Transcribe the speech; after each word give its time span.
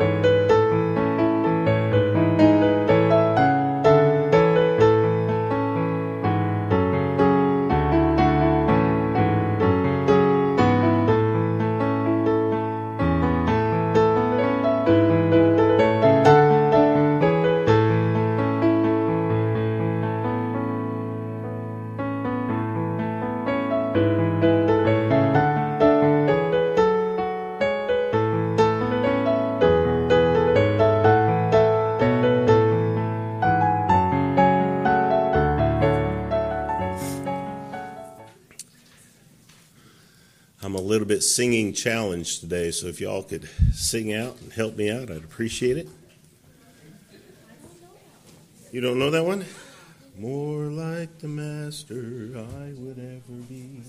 little 0.00 0.27
singing 41.20 41.72
challenge 41.72 42.40
today, 42.40 42.70
so 42.70 42.86
if 42.86 43.00
y'all 43.00 43.22
could 43.22 43.48
sing 43.72 44.12
out 44.12 44.40
and 44.40 44.52
help 44.52 44.76
me 44.76 44.90
out, 44.90 45.10
I'd 45.10 45.24
appreciate 45.24 45.76
it. 45.76 45.88
You 48.72 48.80
don't 48.80 48.98
know 48.98 49.10
that 49.10 49.24
one? 49.24 49.44
More 50.18 50.64
like 50.64 51.18
the 51.18 51.28
master 51.28 52.32
I 52.34 52.72
would 52.76 52.98
ever 52.98 53.42
be. 53.48 53.80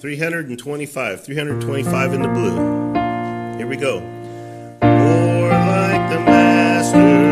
Three 0.00 0.18
hundred 0.18 0.48
and 0.48 0.58
twenty-five. 0.58 1.24
Three 1.24 1.36
hundred 1.36 1.60
twenty-five 1.60 2.12
in 2.14 2.22
the 2.22 2.28
blue. 2.28 3.58
Here 3.58 3.66
we 3.66 3.76
go 3.76 4.00
the 6.10 6.18
master 6.18 7.29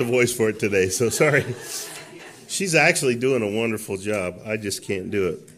the 0.00 0.06
voice 0.06 0.32
for 0.32 0.48
it 0.48 0.58
today, 0.58 0.88
so 0.88 1.10
sorry. 1.10 1.44
She's 2.48 2.74
actually 2.74 3.16
doing 3.16 3.42
a 3.42 3.58
wonderful 3.60 3.98
job. 3.98 4.40
I 4.46 4.56
just 4.56 4.82
can't 4.82 5.10
do 5.10 5.28
it. 5.28 5.48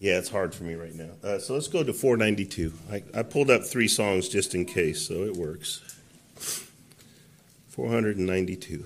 Yeah, 0.00 0.18
it's 0.18 0.28
hard 0.28 0.52
for 0.52 0.64
me 0.64 0.74
right 0.74 0.94
now. 0.94 1.10
Uh, 1.22 1.38
so 1.38 1.54
let's 1.54 1.68
go 1.68 1.84
to 1.84 1.92
492. 1.92 2.72
I, 2.90 3.20
I 3.20 3.22
pulled 3.22 3.50
up 3.50 3.64
three 3.64 3.86
songs 3.86 4.28
just 4.28 4.54
in 4.54 4.64
case, 4.64 5.06
so 5.06 5.22
it 5.24 5.36
works. 5.36 5.80
492. 7.68 8.84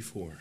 94. 0.00 0.38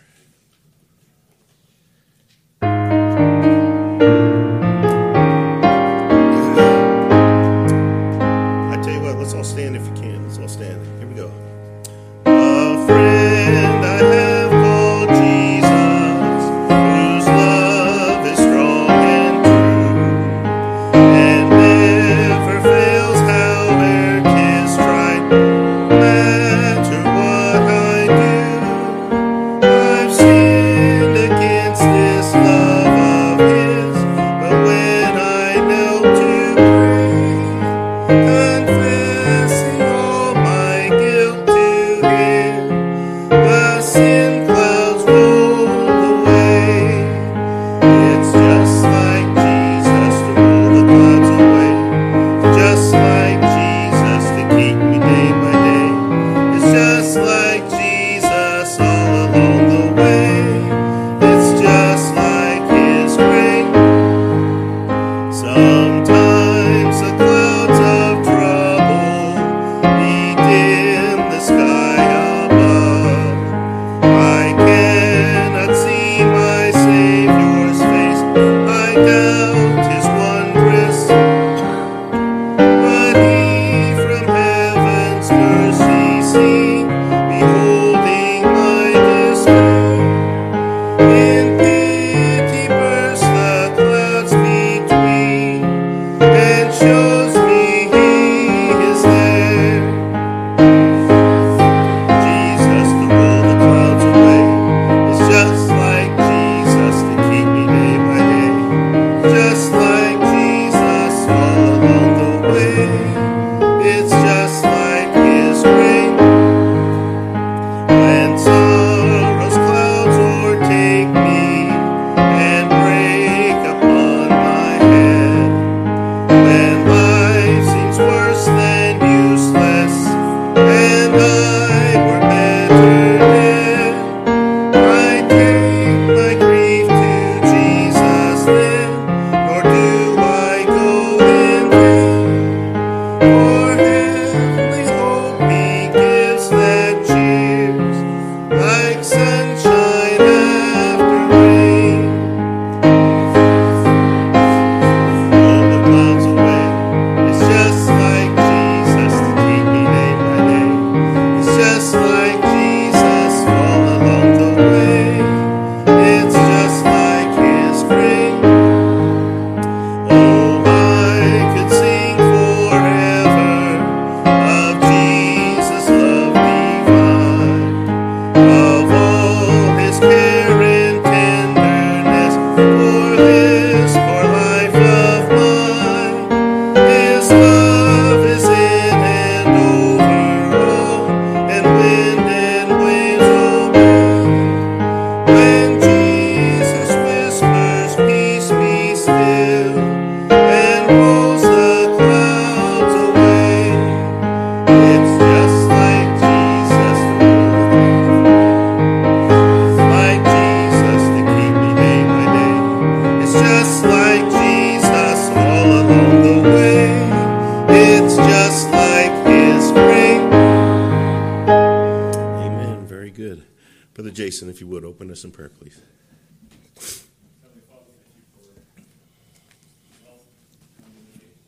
Us 225.13 225.23
in 225.23 225.31
prayer, 225.31 225.49
please. 225.49 225.79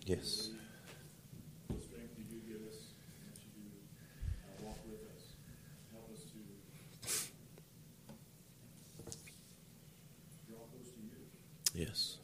Yes. 0.05 0.49
Yes. 11.73 12.17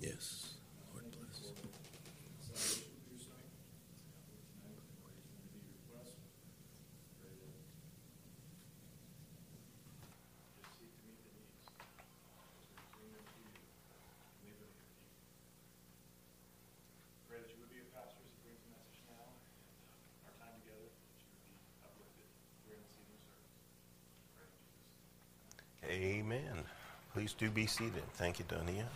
Yes. 0.00 0.50
Lord 0.92 1.04
bless. 1.10 1.40
Pray 17.28 17.38
that 17.40 17.50
you 17.50 17.58
would 17.60 17.72
be 17.72 17.80
a 17.80 17.88
pastor 17.90 18.20
as 18.22 18.30
he 18.30 18.38
brings 18.44 18.60
the 18.62 18.70
message 18.70 19.00
now. 19.10 19.26
Our 20.28 20.34
time 20.38 20.54
together, 20.62 20.86
that 20.86 21.18
you 21.18 21.32
would 21.34 21.48
be 21.48 21.56
uplifted 21.82 22.28
here 22.68 22.76
in 22.78 22.84
this 22.84 22.94
evening 23.00 23.18
service. 23.24 23.56
Pray 24.36 24.46
in 24.46 24.54
Jesus' 24.60 24.84
name. 25.80 26.20
Amen. 26.22 26.64
Please 27.14 27.32
do 27.32 27.48
be 27.48 27.64
seated. 27.64 28.02
Thank 28.14 28.40
you, 28.40 28.44
Donia. 28.44 28.86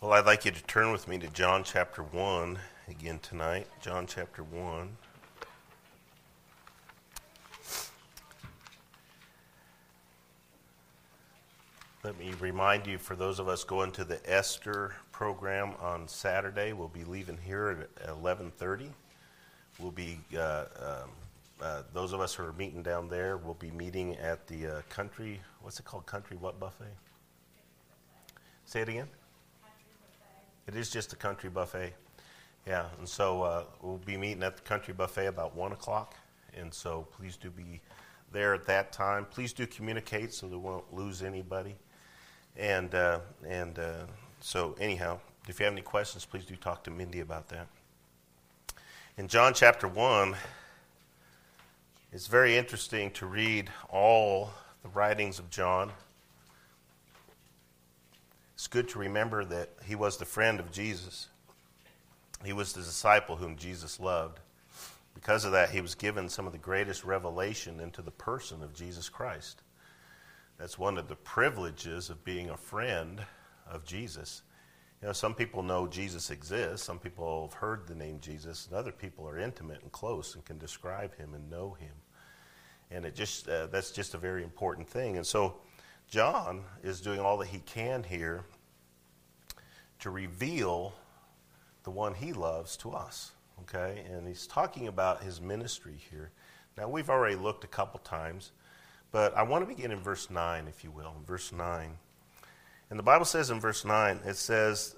Well, 0.00 0.12
I'd 0.12 0.24
like 0.24 0.44
you 0.44 0.52
to 0.52 0.62
turn 0.62 0.92
with 0.92 1.08
me 1.08 1.18
to 1.18 1.26
John 1.26 1.64
chapter 1.64 2.04
1 2.04 2.60
again 2.88 3.18
tonight. 3.18 3.66
John 3.80 4.06
chapter 4.06 4.44
1. 4.44 4.96
Let 12.04 12.16
me 12.20 12.34
remind 12.38 12.86
you 12.86 12.98
for 12.98 13.16
those 13.16 13.40
of 13.40 13.48
us 13.48 13.64
going 13.64 13.90
to 13.92 14.04
the 14.04 14.20
Esther 14.24 14.94
program 15.10 15.72
on 15.80 16.06
Saturday, 16.06 16.72
we'll 16.72 16.86
be 16.86 17.02
leaving 17.02 17.38
here 17.38 17.88
at 18.00 18.08
11:30. 18.10 18.90
We'll 19.80 19.90
be 19.90 20.20
uh, 20.36 20.66
um, 20.78 21.10
uh, 21.62 21.82
those 21.92 22.12
of 22.12 22.20
us 22.20 22.34
who 22.34 22.44
are 22.44 22.52
meeting 22.52 22.82
down 22.82 23.08
there 23.08 23.36
will 23.36 23.54
be 23.54 23.70
meeting 23.70 24.16
at 24.16 24.46
the 24.46 24.66
uh, 24.66 24.82
country. 24.88 25.40
What's 25.60 25.78
it 25.78 25.84
called? 25.84 26.06
Country 26.06 26.36
what 26.36 26.58
buffet? 26.58 26.94
Say 28.64 28.82
it 28.82 28.88
again. 28.88 29.08
It 30.66 30.76
is 30.76 30.90
just 30.90 31.12
a 31.12 31.16
country 31.16 31.50
buffet. 31.50 31.94
Yeah, 32.66 32.86
and 32.98 33.08
so 33.08 33.42
uh, 33.42 33.64
we'll 33.80 33.98
be 33.98 34.16
meeting 34.16 34.42
at 34.42 34.56
the 34.56 34.62
country 34.62 34.94
buffet 34.94 35.26
about 35.26 35.56
one 35.56 35.72
o'clock, 35.72 36.14
and 36.56 36.72
so 36.72 37.06
please 37.16 37.36
do 37.36 37.50
be 37.50 37.80
there 38.30 38.54
at 38.54 38.66
that 38.66 38.92
time. 38.92 39.24
Please 39.24 39.52
do 39.52 39.66
communicate 39.66 40.32
so 40.32 40.48
they 40.48 40.56
won't 40.56 40.92
lose 40.92 41.22
anybody. 41.22 41.74
And 42.56 42.94
uh, 42.94 43.20
and 43.46 43.78
uh, 43.78 44.06
so 44.40 44.76
anyhow, 44.80 45.18
if 45.48 45.58
you 45.58 45.64
have 45.64 45.72
any 45.72 45.82
questions, 45.82 46.24
please 46.24 46.44
do 46.44 46.54
talk 46.56 46.84
to 46.84 46.90
Mindy 46.90 47.20
about 47.20 47.48
that. 47.48 47.66
In 49.16 49.28
John 49.28 49.54
chapter 49.54 49.88
one, 49.88 50.36
it's 52.12 52.26
very 52.26 52.58
interesting 52.58 53.10
to 53.12 53.24
read 53.24 53.70
all 53.88 54.50
the 54.82 54.90
writings 54.90 55.38
of 55.38 55.48
John. 55.48 55.90
It's 58.54 58.66
good 58.66 58.90
to 58.90 58.98
remember 58.98 59.46
that 59.46 59.70
he 59.86 59.94
was 59.94 60.18
the 60.18 60.26
friend 60.26 60.60
of 60.60 60.70
Jesus. 60.70 61.28
He 62.44 62.52
was 62.52 62.74
the 62.74 62.82
disciple 62.82 63.36
whom 63.36 63.56
Jesus 63.56 63.98
loved. 63.98 64.40
Because 65.14 65.46
of 65.46 65.52
that, 65.52 65.70
he 65.70 65.80
was 65.80 65.94
given 65.94 66.28
some 66.28 66.46
of 66.46 66.52
the 66.52 66.58
greatest 66.58 67.02
revelation 67.04 67.80
into 67.80 68.02
the 68.02 68.10
person 68.10 68.62
of 68.62 68.74
Jesus 68.74 69.08
Christ. 69.08 69.62
That's 70.58 70.78
one 70.78 70.98
of 70.98 71.08
the 71.08 71.16
privileges 71.16 72.10
of 72.10 72.24
being 72.24 72.50
a 72.50 72.56
friend 72.58 73.22
of 73.66 73.86
Jesus. 73.86 74.42
You 75.00 75.08
know, 75.08 75.12
some 75.12 75.34
people 75.34 75.62
know 75.62 75.88
Jesus 75.88 76.30
exists, 76.30 76.86
some 76.86 76.98
people 76.98 77.48
have 77.48 77.58
heard 77.58 77.88
the 77.88 77.94
name 77.94 78.20
Jesus, 78.20 78.66
and 78.66 78.76
other 78.76 78.92
people 78.92 79.26
are 79.28 79.38
intimate 79.38 79.82
and 79.82 79.90
close 79.90 80.34
and 80.34 80.44
can 80.44 80.58
describe 80.58 81.16
him 81.16 81.34
and 81.34 81.50
know 81.50 81.72
him. 81.72 81.92
And 82.92 83.04
it 83.04 83.14
just 83.14 83.48
uh, 83.48 83.66
that's 83.66 83.90
just 83.90 84.14
a 84.14 84.18
very 84.18 84.42
important 84.42 84.88
thing. 84.88 85.16
And 85.16 85.26
so 85.26 85.56
John 86.08 86.62
is 86.82 87.00
doing 87.00 87.20
all 87.20 87.38
that 87.38 87.48
he 87.48 87.60
can 87.60 88.02
here 88.02 88.44
to 90.00 90.10
reveal 90.10 90.92
the 91.84 91.90
one 91.90 92.14
he 92.14 92.32
loves 92.32 92.76
to 92.78 92.90
us. 92.90 93.32
Okay? 93.62 94.04
And 94.10 94.26
he's 94.26 94.46
talking 94.46 94.88
about 94.88 95.22
his 95.22 95.40
ministry 95.40 95.96
here. 96.10 96.30
Now, 96.76 96.88
we've 96.88 97.10
already 97.10 97.36
looked 97.36 97.64
a 97.64 97.68
couple 97.68 98.00
times, 98.00 98.52
but 99.10 99.36
I 99.36 99.42
want 99.42 99.62
to 99.62 99.74
begin 99.74 99.90
in 99.90 100.00
verse 100.00 100.30
9, 100.30 100.66
if 100.68 100.84
you 100.84 100.90
will. 100.90 101.14
In 101.18 101.24
verse 101.24 101.52
9. 101.52 101.96
And 102.90 102.98
the 102.98 103.02
Bible 103.02 103.24
says 103.24 103.50
in 103.50 103.60
verse 103.60 103.84
9, 103.84 104.20
it 104.26 104.36
says, 104.36 104.96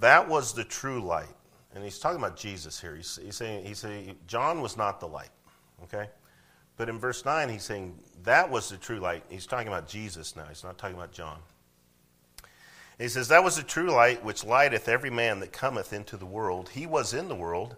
That 0.00 0.28
was 0.28 0.52
the 0.52 0.64
true 0.64 1.00
light. 1.00 1.34
And 1.74 1.84
he's 1.84 1.98
talking 1.98 2.18
about 2.18 2.36
Jesus 2.36 2.80
here. 2.80 2.96
He's, 2.96 3.18
he's 3.22 3.36
saying, 3.36 3.64
he's 3.64 3.78
saying, 3.78 4.16
John 4.26 4.60
was 4.60 4.76
not 4.76 5.00
the 5.00 5.06
light. 5.06 5.30
Okay? 5.84 6.08
But 6.80 6.88
in 6.88 6.98
verse 6.98 7.26
9, 7.26 7.50
he's 7.50 7.64
saying, 7.64 7.98
That 8.22 8.48
was 8.48 8.70
the 8.70 8.78
true 8.78 9.00
light. 9.00 9.22
He's 9.28 9.44
talking 9.44 9.68
about 9.68 9.86
Jesus 9.86 10.34
now. 10.34 10.46
He's 10.48 10.64
not 10.64 10.78
talking 10.78 10.96
about 10.96 11.12
John. 11.12 11.36
He 12.98 13.08
says, 13.08 13.28
That 13.28 13.44
was 13.44 13.56
the 13.56 13.62
true 13.62 13.90
light 13.90 14.24
which 14.24 14.46
lighteth 14.46 14.88
every 14.88 15.10
man 15.10 15.40
that 15.40 15.52
cometh 15.52 15.92
into 15.92 16.16
the 16.16 16.24
world. 16.24 16.70
He 16.70 16.86
was 16.86 17.12
in 17.12 17.28
the 17.28 17.34
world, 17.34 17.76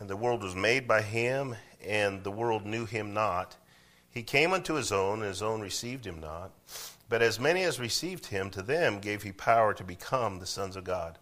and 0.00 0.10
the 0.10 0.16
world 0.16 0.42
was 0.42 0.56
made 0.56 0.88
by 0.88 1.00
him, 1.00 1.54
and 1.86 2.24
the 2.24 2.32
world 2.32 2.66
knew 2.66 2.86
him 2.86 3.14
not. 3.14 3.54
He 4.10 4.24
came 4.24 4.52
unto 4.52 4.74
his 4.74 4.90
own, 4.90 5.20
and 5.20 5.28
his 5.28 5.40
own 5.40 5.60
received 5.60 6.04
him 6.04 6.18
not. 6.18 6.50
But 7.08 7.22
as 7.22 7.38
many 7.38 7.62
as 7.62 7.78
received 7.78 8.26
him, 8.26 8.50
to 8.50 8.62
them 8.62 8.98
gave 8.98 9.22
he 9.22 9.30
power 9.30 9.74
to 9.74 9.84
become 9.84 10.40
the 10.40 10.46
sons 10.46 10.74
of 10.74 10.82
God, 10.82 11.20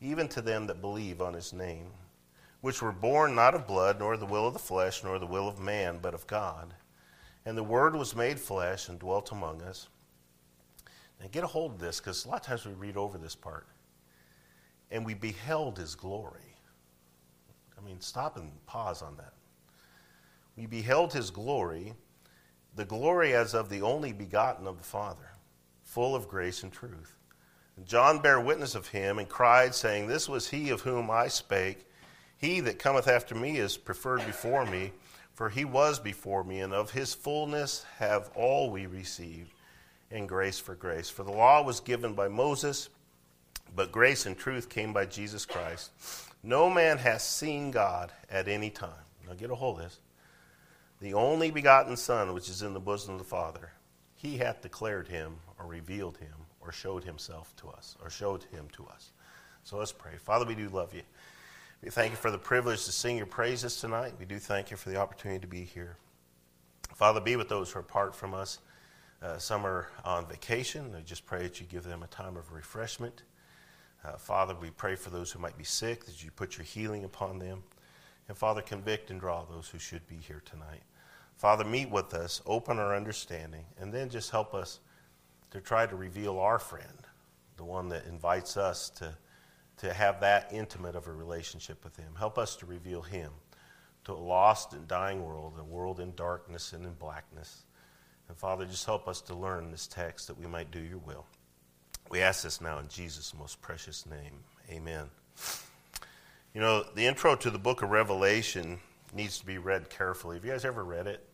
even 0.00 0.26
to 0.30 0.40
them 0.40 0.66
that 0.66 0.80
believe 0.80 1.22
on 1.22 1.34
his 1.34 1.52
name, 1.52 1.92
which 2.60 2.82
were 2.82 2.92
born 2.92 3.34
not 3.34 3.54
of 3.54 3.66
blood, 3.66 3.98
nor 3.98 4.16
the 4.16 4.26
will 4.26 4.46
of 4.46 4.52
the 4.52 4.58
flesh, 4.58 5.04
nor 5.04 5.18
the 5.18 5.26
will 5.26 5.48
of 5.48 5.60
man, 5.60 5.98
but 6.02 6.14
of 6.14 6.26
God. 6.26 6.74
And 7.44 7.56
the 7.56 7.62
Word 7.62 7.94
was 7.94 8.16
made 8.16 8.38
flesh 8.38 8.88
and 8.88 8.98
dwelt 8.98 9.30
among 9.32 9.62
us. 9.62 9.88
Now 11.20 11.26
get 11.30 11.44
a 11.44 11.48
hold 11.48 11.74
of 11.74 11.78
this, 11.78 12.00
because 12.00 12.24
a 12.24 12.28
lot 12.28 12.40
of 12.40 12.46
times 12.46 12.66
we 12.66 12.72
read 12.72 12.96
over 12.96 13.18
this 13.18 13.34
part. 13.34 13.66
And 14.90 15.04
we 15.04 15.14
beheld 15.14 15.78
his 15.78 15.94
glory. 15.94 16.54
I 17.76 17.84
mean, 17.84 18.00
stop 18.00 18.36
and 18.36 18.50
pause 18.66 19.02
on 19.02 19.16
that. 19.16 19.34
We 20.56 20.66
beheld 20.66 21.12
his 21.12 21.30
glory, 21.30 21.94
the 22.74 22.84
glory 22.84 23.34
as 23.34 23.54
of 23.54 23.68
the 23.68 23.82
only 23.82 24.12
begotten 24.12 24.66
of 24.66 24.78
the 24.78 24.84
Father, 24.84 25.30
full 25.84 26.16
of 26.16 26.28
grace 26.28 26.64
and 26.64 26.72
truth. 26.72 27.16
And 27.76 27.86
John 27.86 28.20
bare 28.20 28.40
witness 28.40 28.74
of 28.74 28.88
him 28.88 29.20
and 29.20 29.28
cried, 29.28 29.74
saying, 29.74 30.08
This 30.08 30.28
was 30.28 30.48
he 30.48 30.70
of 30.70 30.80
whom 30.80 31.10
I 31.10 31.28
spake. 31.28 31.87
He 32.38 32.60
that 32.60 32.78
cometh 32.78 33.08
after 33.08 33.34
me 33.34 33.58
is 33.58 33.76
preferred 33.76 34.24
before 34.24 34.64
me, 34.64 34.92
for 35.34 35.48
he 35.48 35.64
was 35.64 35.98
before 35.98 36.44
me, 36.44 36.60
and 36.60 36.72
of 36.72 36.92
his 36.92 37.12
fullness 37.12 37.84
have 37.98 38.30
all 38.34 38.70
we 38.70 38.86
received, 38.86 39.52
and 40.10 40.28
grace 40.28 40.58
for 40.58 40.74
grace. 40.74 41.10
For 41.10 41.24
the 41.24 41.32
law 41.32 41.62
was 41.62 41.80
given 41.80 42.14
by 42.14 42.28
Moses, 42.28 42.88
but 43.74 43.92
grace 43.92 44.24
and 44.24 44.38
truth 44.38 44.68
came 44.68 44.92
by 44.92 45.04
Jesus 45.04 45.44
Christ. 45.44 45.90
No 46.42 46.70
man 46.70 46.98
has 46.98 47.22
seen 47.22 47.70
God 47.70 48.12
at 48.30 48.48
any 48.48 48.70
time. 48.70 49.04
Now 49.26 49.34
get 49.34 49.50
a 49.50 49.54
hold 49.54 49.78
of 49.78 49.84
this. 49.84 49.98
The 51.00 51.14
only 51.14 51.50
begotten 51.50 51.96
Son, 51.96 52.32
which 52.32 52.48
is 52.48 52.62
in 52.62 52.72
the 52.72 52.80
bosom 52.80 53.14
of 53.14 53.18
the 53.18 53.24
Father, 53.24 53.72
he 54.14 54.38
hath 54.38 54.62
declared 54.62 55.08
him, 55.08 55.36
or 55.58 55.66
revealed 55.66 56.16
him, 56.18 56.34
or 56.60 56.72
showed 56.72 57.04
himself 57.04 57.54
to 57.56 57.68
us, 57.68 57.96
or 58.02 58.10
showed 58.10 58.44
him 58.44 58.68
to 58.72 58.86
us. 58.86 59.12
So 59.62 59.76
let's 59.76 59.92
pray. 59.92 60.16
Father, 60.16 60.46
we 60.46 60.54
do 60.54 60.68
love 60.70 60.94
you. 60.94 61.02
We 61.80 61.90
thank 61.90 62.10
you 62.10 62.16
for 62.16 62.32
the 62.32 62.38
privilege 62.38 62.86
to 62.86 62.92
sing 62.92 63.16
your 63.16 63.26
praises 63.26 63.80
tonight. 63.80 64.14
We 64.18 64.24
do 64.24 64.40
thank 64.40 64.72
you 64.72 64.76
for 64.76 64.90
the 64.90 64.96
opportunity 64.96 65.38
to 65.38 65.46
be 65.46 65.62
here. 65.62 65.96
Father, 66.92 67.20
be 67.20 67.36
with 67.36 67.48
those 67.48 67.70
who 67.70 67.78
are 67.78 67.82
apart 67.82 68.16
from 68.16 68.34
us. 68.34 68.58
Uh, 69.22 69.38
some 69.38 69.64
are 69.64 69.88
on 70.04 70.26
vacation. 70.26 70.92
I 70.96 71.02
just 71.02 71.24
pray 71.24 71.44
that 71.44 71.60
you 71.60 71.66
give 71.66 71.84
them 71.84 72.02
a 72.02 72.08
time 72.08 72.36
of 72.36 72.52
refreshment. 72.52 73.22
Uh, 74.04 74.16
Father, 74.16 74.56
we 74.60 74.70
pray 74.70 74.96
for 74.96 75.10
those 75.10 75.30
who 75.30 75.38
might 75.38 75.56
be 75.56 75.62
sick, 75.62 76.04
that 76.06 76.24
you 76.24 76.32
put 76.32 76.58
your 76.58 76.64
healing 76.64 77.04
upon 77.04 77.38
them. 77.38 77.62
And 78.26 78.36
Father, 78.36 78.60
convict 78.60 79.12
and 79.12 79.20
draw 79.20 79.44
those 79.44 79.68
who 79.68 79.78
should 79.78 80.04
be 80.08 80.16
here 80.16 80.42
tonight. 80.44 80.82
Father, 81.36 81.64
meet 81.64 81.90
with 81.90 82.12
us, 82.12 82.42
open 82.44 82.80
our 82.80 82.96
understanding, 82.96 83.64
and 83.80 83.94
then 83.94 84.08
just 84.08 84.32
help 84.32 84.52
us 84.52 84.80
to 85.52 85.60
try 85.60 85.86
to 85.86 85.94
reveal 85.94 86.40
our 86.40 86.58
friend, 86.58 87.06
the 87.56 87.64
one 87.64 87.88
that 87.90 88.04
invites 88.06 88.56
us 88.56 88.90
to 88.90 89.16
to 89.78 89.92
have 89.92 90.20
that 90.20 90.50
intimate 90.52 90.96
of 90.96 91.06
a 91.06 91.12
relationship 91.12 91.82
with 91.84 91.96
Him. 91.96 92.14
Help 92.18 92.38
us 92.38 92.56
to 92.56 92.66
reveal 92.66 93.02
Him 93.02 93.30
to 94.04 94.12
a 94.12 94.14
lost 94.14 94.72
and 94.72 94.88
dying 94.88 95.24
world, 95.24 95.54
a 95.58 95.64
world 95.64 96.00
in 96.00 96.14
darkness 96.14 96.72
and 96.72 96.84
in 96.84 96.92
blackness. 96.94 97.64
And 98.28 98.36
Father, 98.36 98.64
just 98.64 98.86
help 98.86 99.08
us 99.08 99.20
to 99.22 99.34
learn 99.34 99.70
this 99.70 99.86
text 99.86 100.28
that 100.28 100.38
we 100.38 100.46
might 100.46 100.70
do 100.70 100.80
your 100.80 100.98
will. 100.98 101.26
We 102.10 102.20
ask 102.20 102.42
this 102.42 102.60
now 102.60 102.78
in 102.78 102.88
Jesus' 102.88 103.34
most 103.38 103.60
precious 103.60 104.06
name. 104.06 104.40
Amen. 104.70 105.06
You 106.54 106.60
know, 106.60 106.84
the 106.94 107.06
intro 107.06 107.36
to 107.36 107.50
the 107.50 107.58
book 107.58 107.82
of 107.82 107.90
Revelation 107.90 108.80
needs 109.14 109.38
to 109.38 109.46
be 109.46 109.58
read 109.58 109.90
carefully. 109.90 110.36
Have 110.36 110.44
you 110.44 110.50
guys 110.52 110.64
ever 110.64 110.84
read 110.84 111.06
it? 111.06 111.24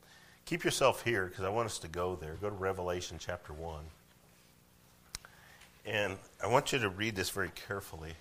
Keep 0.45 0.65
yourself 0.65 1.03
here 1.03 1.27
because 1.27 1.45
I 1.45 1.49
want 1.49 1.67
us 1.67 1.79
to 1.79 1.89
go 1.89 2.17
there. 2.17 2.35
Go 2.41 2.51
to 2.51 2.57
Revelation 2.57 3.17
chapter 3.19 3.53
1. 3.53 3.85
And 5.87 6.17
I 6.43 6.49
want 6.49 6.73
you 6.73 6.79
to 6.81 6.89
read 6.89 7.15
this 7.15 7.31
very 7.31 7.51
carefully. 7.69 8.15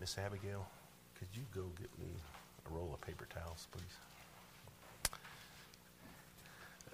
Miss 0.00 0.18
Abigail, 0.18 0.66
could 1.18 1.28
you 1.34 1.42
go 1.54 1.62
get 1.78 1.90
me 1.98 2.06
a 2.66 2.74
roll 2.74 2.90
of 2.92 3.00
paper 3.00 3.26
towels, 3.32 3.66
please? 3.72 3.82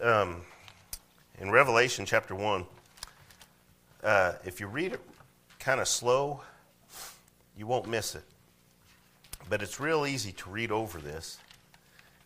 Um, 0.03 0.43
in 1.39 1.51
Revelation 1.51 2.07
chapter 2.07 2.35
1, 2.35 2.65
uh, 4.03 4.33
if 4.45 4.61
you 4.61 4.67
read 4.67 4.93
it 4.93 5.01
kind 5.59 5.81
of 5.81 5.89
slow, 5.89 6.43
you 7.57 7.67
won't 7.67 7.89
miss 7.89 8.15
it. 8.15 8.25
But 9.49 9.63
it's 9.63 9.81
real 9.81 10.07
easy 10.07 10.33
to 10.33 10.51
read 10.51 10.71
over 10.71 10.99
this. 10.99 11.39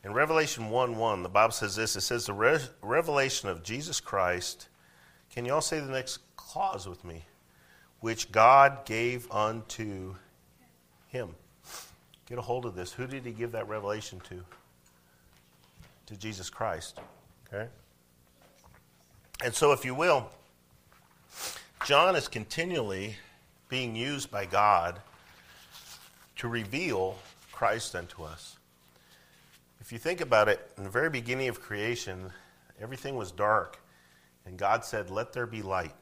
In 0.04 0.12
Revelation 0.12 0.68
1 0.70 0.96
1, 0.96 1.22
the 1.22 1.28
Bible 1.28 1.52
says 1.52 1.74
this 1.74 1.96
it 1.96 2.02
says, 2.02 2.26
The 2.26 2.32
re- 2.32 2.60
revelation 2.82 3.48
of 3.48 3.62
Jesus 3.62 4.00
Christ. 4.00 4.68
Can 5.32 5.46
you 5.46 5.54
all 5.54 5.60
say 5.60 5.80
the 5.80 5.90
next 5.90 6.18
clause 6.36 6.86
with 6.86 7.04
me? 7.04 7.24
Which 8.00 8.30
God 8.30 8.84
gave 8.84 9.30
unto 9.32 10.14
him. 11.14 11.30
Get 12.26 12.38
a 12.38 12.42
hold 12.42 12.66
of 12.66 12.74
this. 12.74 12.92
Who 12.92 13.06
did 13.06 13.24
he 13.24 13.30
give 13.30 13.52
that 13.52 13.68
revelation 13.68 14.20
to? 14.28 14.44
To 16.06 16.16
Jesus 16.16 16.50
Christ. 16.50 16.98
Okay? 17.46 17.68
And 19.42 19.54
so, 19.54 19.72
if 19.72 19.84
you 19.84 19.94
will, 19.94 20.28
John 21.86 22.16
is 22.16 22.28
continually 22.28 23.16
being 23.68 23.94
used 23.94 24.30
by 24.30 24.44
God 24.44 25.00
to 26.36 26.48
reveal 26.48 27.16
Christ 27.52 27.94
unto 27.94 28.24
us. 28.24 28.58
If 29.80 29.92
you 29.92 29.98
think 29.98 30.20
about 30.20 30.48
it, 30.48 30.72
in 30.76 30.82
the 30.82 30.90
very 30.90 31.10
beginning 31.10 31.48
of 31.48 31.60
creation, 31.60 32.32
everything 32.80 33.14
was 33.14 33.30
dark, 33.30 33.78
and 34.46 34.58
God 34.58 34.84
said, 34.84 35.10
Let 35.10 35.32
there 35.32 35.46
be 35.46 35.62
light. 35.62 35.94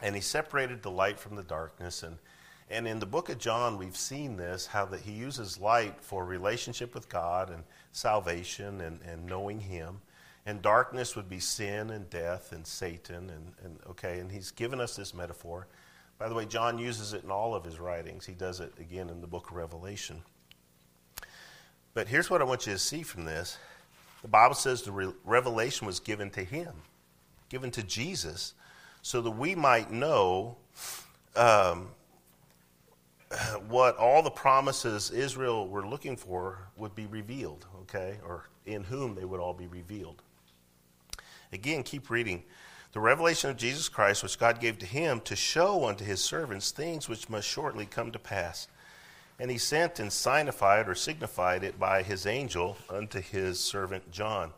And 0.00 0.14
He 0.14 0.20
separated 0.20 0.82
the 0.82 0.90
light 0.90 1.18
from 1.18 1.34
the 1.34 1.42
darkness. 1.42 2.04
And, 2.04 2.18
and 2.70 2.86
in 2.86 3.00
the 3.00 3.06
book 3.06 3.28
of 3.28 3.38
John, 3.38 3.78
we've 3.78 3.96
seen 3.96 4.36
this 4.36 4.66
how 4.66 4.84
that 4.86 5.00
He 5.00 5.12
uses 5.12 5.58
light 5.58 5.96
for 6.00 6.24
relationship 6.24 6.94
with 6.94 7.08
God 7.08 7.50
and 7.50 7.64
salvation 7.92 8.80
and, 8.80 9.00
and 9.02 9.26
knowing 9.26 9.60
Him. 9.60 10.00
And 10.46 10.62
darkness 10.62 11.16
would 11.16 11.28
be 11.28 11.40
sin 11.40 11.90
and 11.90 12.08
death 12.08 12.52
and 12.52 12.66
Satan. 12.66 13.30
And, 13.30 13.52
and 13.64 13.78
okay, 13.90 14.20
and 14.20 14.30
He's 14.30 14.50
given 14.50 14.80
us 14.80 14.96
this 14.96 15.12
metaphor. 15.12 15.66
By 16.20 16.28
the 16.28 16.34
way, 16.34 16.44
John 16.44 16.78
uses 16.78 17.14
it 17.14 17.24
in 17.24 17.30
all 17.30 17.54
of 17.54 17.64
his 17.64 17.80
writings. 17.80 18.26
He 18.26 18.34
does 18.34 18.60
it 18.60 18.74
again 18.78 19.08
in 19.08 19.22
the 19.22 19.26
book 19.26 19.50
of 19.50 19.56
Revelation. 19.56 20.22
But 21.94 22.08
here's 22.08 22.28
what 22.28 22.42
I 22.42 22.44
want 22.44 22.66
you 22.66 22.74
to 22.74 22.78
see 22.78 23.02
from 23.02 23.24
this 23.24 23.58
the 24.20 24.28
Bible 24.28 24.54
says 24.54 24.82
the 24.82 24.92
re- 24.92 25.14
revelation 25.24 25.86
was 25.86 25.98
given 25.98 26.28
to 26.30 26.44
him, 26.44 26.74
given 27.48 27.70
to 27.70 27.82
Jesus, 27.82 28.52
so 29.00 29.22
that 29.22 29.30
we 29.30 29.54
might 29.54 29.90
know 29.90 30.56
um, 31.36 31.88
what 33.68 33.96
all 33.96 34.22
the 34.22 34.30
promises 34.30 35.10
Israel 35.10 35.68
were 35.68 35.86
looking 35.86 36.16
for 36.16 36.58
would 36.76 36.94
be 36.94 37.06
revealed, 37.06 37.66
okay, 37.82 38.18
or 38.26 38.48
in 38.66 38.84
whom 38.84 39.14
they 39.14 39.24
would 39.24 39.40
all 39.40 39.54
be 39.54 39.66
revealed. 39.66 40.22
Again, 41.52 41.82
keep 41.82 42.10
reading 42.10 42.44
the 42.92 43.00
revelation 43.00 43.50
of 43.50 43.56
Jesus 43.56 43.88
Christ, 43.88 44.22
which 44.22 44.38
God 44.38 44.60
gave 44.60 44.78
to 44.78 44.86
him 44.86 45.20
to 45.20 45.36
show 45.36 45.84
unto 45.84 46.04
his 46.04 46.22
servants 46.22 46.70
things 46.70 47.08
which 47.08 47.28
must 47.28 47.48
shortly 47.48 47.86
come 47.86 48.10
to 48.12 48.18
pass. 48.18 48.66
And 49.38 49.50
he 49.50 49.58
sent 49.58 50.00
and 50.00 50.12
signified 50.12 50.88
or 50.88 50.94
signified 50.94 51.64
it 51.64 51.78
by 51.78 52.02
his 52.02 52.26
angel 52.26 52.76
unto 52.88 53.20
his 53.20 53.60
servant 53.60 54.10
John. 54.10 54.52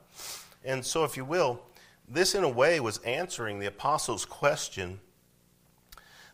And 0.64 0.84
so, 0.84 1.04
if 1.04 1.16
you 1.16 1.24
will, 1.24 1.62
this 2.08 2.34
in 2.34 2.42
a 2.42 2.48
way 2.48 2.80
was 2.80 2.98
answering 2.98 3.58
the 3.58 3.66
apostles' 3.66 4.24
question 4.24 5.00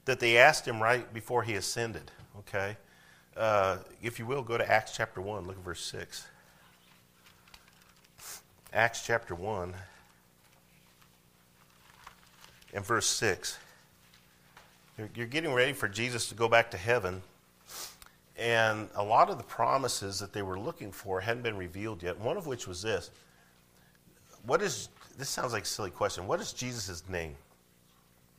that 0.07 0.21
they 0.21 0.39
asked 0.39 0.67
him 0.67 0.83
right 0.83 1.13
before 1.13 1.43
he 1.43 1.55
ascended. 1.55 2.11
Okay? 2.41 2.77
Uh, 3.37 3.79
if 4.03 4.19
you 4.19 4.27
will, 4.27 4.43
go 4.43 4.59
to 4.59 4.69
Acts 4.69 4.93
chapter 4.97 5.21
1, 5.21 5.47
look 5.47 5.57
at 5.57 5.65
verse 5.65 5.85
6. 5.85 6.27
Acts 8.73 9.07
chapter 9.07 9.35
1 9.35 9.75
and 12.75 12.85
verse 12.85 13.07
6. 13.07 13.59
You're 15.15 15.27
getting 15.27 15.53
ready 15.53 15.73
for 15.73 15.89
Jesus 15.89 16.29
to 16.29 16.35
go 16.35 16.49
back 16.49 16.73
to 16.73 16.77
heaven, 16.77 17.23
and 18.37 18.89
a 18.97 19.03
lot 19.03 19.31
of 19.31 19.39
the 19.39 19.45
promises 19.45 20.19
that 20.19 20.33
they 20.33 20.43
were 20.43 20.59
looking 20.59 20.91
for 20.91 21.21
hadn't 21.21 21.45
been 21.45 21.57
revealed 21.57 22.03
yet, 22.03 22.19
one 22.19 22.37
of 22.37 22.47
which 22.49 22.67
was 22.67 22.83
this. 22.83 23.11
What 24.45 24.61
is, 24.61 24.89
this 25.17 25.29
sounds 25.29 25.53
like 25.53 25.63
a 25.63 25.67
silly 25.67 25.91
question, 25.91 26.27
what 26.27 26.41
is 26.41 26.53
Jesus' 26.53 27.05
name? 27.09 27.37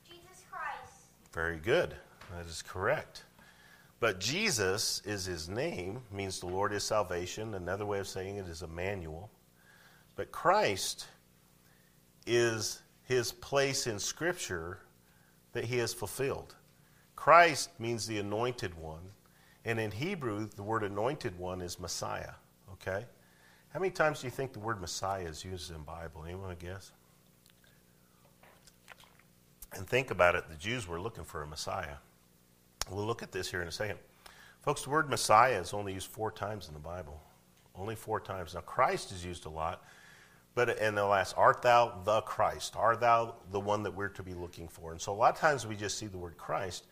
Jesus 0.06 0.44
Christ. 0.52 1.06
Very 1.34 1.58
good. 1.58 1.96
That 2.36 2.46
is 2.46 2.62
correct. 2.62 3.24
But 4.00 4.20
Jesus 4.20 5.02
is 5.06 5.26
his 5.26 5.50
name, 5.50 6.02
means 6.12 6.40
the 6.40 6.48
Lord 6.48 6.72
is 6.72 6.84
salvation. 6.84 7.54
Another 7.54 7.86
way 7.86 8.00
of 8.00 8.08
saying 8.08 8.38
it 8.38 8.48
is 8.48 8.62
Emmanuel. 8.62 9.30
But 10.16 10.32
Christ 10.32 11.08
is 12.26 12.82
his 13.04 13.32
place 13.32 13.88
in 13.88 14.00
Scripture 14.00 14.80
that 15.52 15.66
he 15.66 15.78
has 15.80 15.94
fulfilled. 15.94 16.56
Christ 17.16 17.70
means 17.80 18.08
the 18.08 18.20
anointed 18.20 18.78
one, 18.78 19.12
and 19.66 19.80
in 19.80 19.92
Hebrew, 19.92 20.48
the 20.56 20.64
word 20.64 20.84
anointed 20.84 21.38
one 21.38 21.62
is 21.62 21.80
Messiah. 21.80 22.34
Okay? 22.74 23.06
How 23.74 23.80
many 23.80 23.92
times 23.92 24.22
do 24.22 24.28
you 24.28 24.32
think 24.32 24.54
the 24.54 24.60
word 24.60 24.80
Messiah 24.80 25.26
is 25.26 25.44
used 25.44 25.70
in 25.70 25.78
the 25.78 25.84
Bible? 25.84 26.24
Anyone 26.26 26.56
guess? 26.58 26.92
And 29.74 29.86
think 29.86 30.12
about 30.12 30.36
it, 30.36 30.48
the 30.50 30.56
Jews 30.56 30.88
were 30.88 31.00
looking 31.00 31.24
for 31.24 31.44
a 31.44 31.48
Messiah. 31.48 31.98
We'll 32.90 33.06
look 33.06 33.24
at 33.24 33.32
this 33.32 33.50
here 33.50 33.62
in 33.62 33.68
a 33.68 33.72
second. 33.72 34.00
Folks, 34.62 34.84
the 34.84 34.90
word 34.90 35.10
Messiah 35.10 35.60
is 35.60 35.74
only 35.74 35.94
used 35.94 36.08
four 36.08 36.32
times 36.32 36.68
in 36.68 36.74
the 36.74 36.80
Bible. 36.80 37.22
Only 37.76 37.96
four 37.96 38.20
times. 38.20 38.54
Now, 38.54 38.62
Christ 38.62 39.12
is 39.12 39.24
used 39.24 39.46
a 39.46 39.50
lot, 39.50 39.84
but 40.56 40.78
and 40.80 40.98
they'll 40.98 41.14
ask, 41.14 41.38
Art 41.38 41.62
thou 41.62 42.02
the 42.04 42.22
Christ? 42.22 42.76
Art 42.76 43.00
thou 43.00 43.36
the 43.52 43.60
one 43.60 43.84
that 43.84 43.96
we're 43.96 44.10
to 44.10 44.24
be 44.24 44.34
looking 44.34 44.68
for? 44.68 44.92
And 44.92 45.00
so 45.00 45.14
a 45.14 45.16
lot 45.16 45.34
of 45.34 45.40
times 45.40 45.66
we 45.66 45.76
just 45.76 45.98
see 45.98 46.08
the 46.08 46.18
word 46.18 46.38
Christ. 46.38 46.88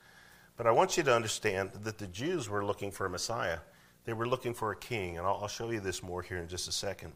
But 0.55 0.65
I 0.65 0.71
want 0.71 0.97
you 0.97 1.03
to 1.03 1.15
understand 1.15 1.71
that 1.83 1.97
the 1.97 2.07
Jews 2.07 2.49
were 2.49 2.65
looking 2.65 2.89
for 2.89 3.05
a 3.05 3.09
Messiah. 3.09 3.59
They 4.05 4.13
were 4.13 4.27
looking 4.27 4.53
for 4.53 4.71
a 4.71 4.75
king. 4.75 5.17
And 5.17 5.27
I'll, 5.27 5.39
I'll 5.41 5.47
show 5.47 5.69
you 5.69 5.79
this 5.79 6.01
more 6.01 6.21
here 6.21 6.37
in 6.37 6.47
just 6.47 6.67
a 6.67 6.71
second. 6.71 7.13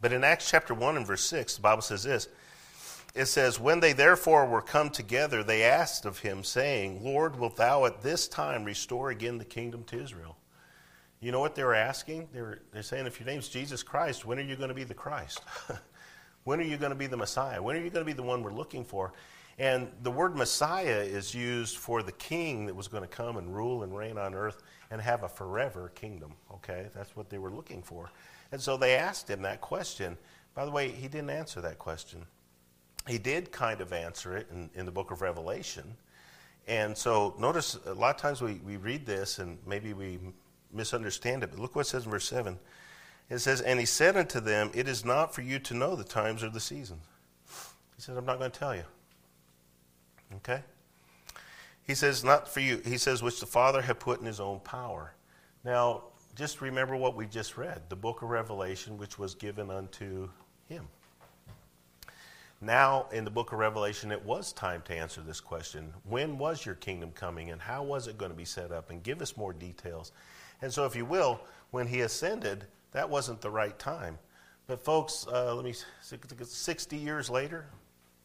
But 0.00 0.12
in 0.12 0.24
Acts 0.24 0.50
chapter 0.50 0.74
1 0.74 0.96
and 0.96 1.06
verse 1.06 1.24
6, 1.24 1.56
the 1.56 1.62
Bible 1.62 1.82
says 1.82 2.02
this 2.02 2.28
It 3.14 3.26
says, 3.26 3.60
When 3.60 3.80
they 3.80 3.92
therefore 3.92 4.46
were 4.46 4.62
come 4.62 4.90
together, 4.90 5.42
they 5.42 5.62
asked 5.62 6.06
of 6.06 6.20
him, 6.20 6.44
saying, 6.44 7.04
Lord, 7.04 7.38
wilt 7.38 7.56
thou 7.56 7.84
at 7.84 8.02
this 8.02 8.26
time 8.26 8.64
restore 8.64 9.10
again 9.10 9.38
the 9.38 9.44
kingdom 9.44 9.84
to 9.84 10.02
Israel? 10.02 10.36
You 11.20 11.30
know 11.30 11.40
what 11.40 11.54
they 11.54 11.62
were 11.62 11.74
asking? 11.74 12.28
They 12.32 12.40
were, 12.40 12.60
they're 12.72 12.82
saying, 12.82 13.06
if 13.06 13.20
your 13.20 13.26
name's 13.26 13.48
Jesus 13.48 13.82
Christ, 13.82 14.24
when 14.24 14.38
are 14.38 14.42
you 14.42 14.56
going 14.56 14.70
to 14.70 14.74
be 14.74 14.84
the 14.84 14.94
Christ? 14.94 15.40
when 16.44 16.58
are 16.58 16.64
you 16.64 16.76
going 16.76 16.90
to 16.90 16.96
be 16.96 17.06
the 17.06 17.16
Messiah? 17.16 17.62
When 17.62 17.76
are 17.76 17.80
you 17.80 17.90
going 17.90 18.04
to 18.04 18.10
be 18.10 18.12
the 18.12 18.24
one 18.24 18.42
we're 18.42 18.52
looking 18.52 18.84
for? 18.84 19.12
And 19.58 19.88
the 20.02 20.10
word 20.10 20.34
Messiah 20.34 21.02
is 21.02 21.34
used 21.34 21.76
for 21.76 22.02
the 22.02 22.12
king 22.12 22.66
that 22.66 22.74
was 22.74 22.88
going 22.88 23.02
to 23.02 23.08
come 23.08 23.36
and 23.36 23.54
rule 23.54 23.82
and 23.82 23.96
reign 23.96 24.18
on 24.18 24.34
earth 24.34 24.62
and 24.90 25.00
have 25.00 25.22
a 25.22 25.28
forever 25.28 25.92
kingdom. 25.94 26.32
Okay? 26.54 26.88
That's 26.94 27.14
what 27.14 27.30
they 27.30 27.38
were 27.38 27.50
looking 27.50 27.82
for. 27.82 28.10
And 28.50 28.60
so 28.60 28.76
they 28.76 28.96
asked 28.96 29.30
him 29.30 29.42
that 29.42 29.60
question. 29.60 30.16
By 30.54 30.64
the 30.64 30.70
way, 30.70 30.88
he 30.88 31.06
didn't 31.06 31.30
answer 31.30 31.60
that 31.60 31.78
question. 31.78 32.26
He 33.06 33.18
did 33.18 33.50
kind 33.50 33.80
of 33.80 33.92
answer 33.92 34.36
it 34.36 34.48
in, 34.52 34.70
in 34.74 34.86
the 34.86 34.92
book 34.92 35.10
of 35.10 35.22
Revelation. 35.22 35.96
And 36.68 36.96
so 36.96 37.34
notice 37.38 37.78
a 37.86 37.94
lot 37.94 38.14
of 38.14 38.20
times 38.20 38.40
we, 38.40 38.60
we 38.64 38.76
read 38.76 39.04
this 39.04 39.38
and 39.38 39.58
maybe 39.66 39.92
we 39.92 40.18
misunderstand 40.72 41.42
it. 41.42 41.50
But 41.50 41.58
look 41.58 41.74
what 41.74 41.82
it 41.82 41.90
says 41.90 42.04
in 42.04 42.10
verse 42.10 42.28
7. 42.28 42.58
It 43.28 43.38
says, 43.38 43.60
And 43.60 43.80
he 43.80 43.86
said 43.86 44.16
unto 44.16 44.40
them, 44.40 44.70
It 44.74 44.88
is 44.88 45.04
not 45.04 45.34
for 45.34 45.42
you 45.42 45.58
to 45.60 45.74
know 45.74 45.96
the 45.96 46.04
times 46.04 46.42
or 46.42 46.50
the 46.50 46.60
seasons. 46.60 47.04
He 47.96 48.02
says, 48.02 48.16
I'm 48.16 48.26
not 48.26 48.38
going 48.38 48.50
to 48.50 48.58
tell 48.58 48.74
you. 48.74 48.84
Okay? 50.36 50.62
He 51.86 51.94
says, 51.94 52.22
Not 52.22 52.48
for 52.48 52.60
you. 52.60 52.80
He 52.84 52.98
says, 52.98 53.22
Which 53.22 53.40
the 53.40 53.46
Father 53.46 53.82
had 53.82 53.98
put 53.98 54.20
in 54.20 54.26
his 54.26 54.40
own 54.40 54.60
power. 54.60 55.14
Now, 55.64 56.04
just 56.34 56.60
remember 56.60 56.96
what 56.96 57.14
we 57.14 57.26
just 57.26 57.56
read 57.56 57.82
the 57.88 57.96
book 57.96 58.22
of 58.22 58.30
Revelation, 58.30 58.96
which 58.96 59.18
was 59.18 59.34
given 59.34 59.70
unto 59.70 60.28
him. 60.68 60.88
Now 62.62 63.06
in 63.12 63.24
the 63.24 63.30
book 63.30 63.52
of 63.52 63.58
Revelation, 63.58 64.12
it 64.12 64.24
was 64.24 64.52
time 64.52 64.82
to 64.82 64.94
answer 64.94 65.20
this 65.20 65.40
question. 65.40 65.92
When 66.04 66.38
was 66.38 66.64
your 66.64 66.76
kingdom 66.76 67.10
coming 67.10 67.50
and 67.50 67.60
how 67.60 67.82
was 67.82 68.06
it 68.06 68.16
going 68.16 68.30
to 68.30 68.36
be 68.36 68.44
set 68.44 68.70
up? 68.70 68.90
And 68.90 69.02
give 69.02 69.20
us 69.20 69.36
more 69.36 69.52
details. 69.52 70.12
And 70.62 70.72
so, 70.72 70.84
if 70.84 70.94
you 70.94 71.04
will, 71.04 71.40
when 71.72 71.86
he 71.86 72.02
ascended, 72.02 72.64
that 72.92 73.08
wasn't 73.10 73.40
the 73.40 73.50
right 73.50 73.76
time. 73.78 74.18
But, 74.68 74.84
folks, 74.84 75.26
uh, 75.30 75.54
let 75.54 75.64
me, 75.64 75.74
60 76.00 76.96
years 76.96 77.28
later, 77.28 77.66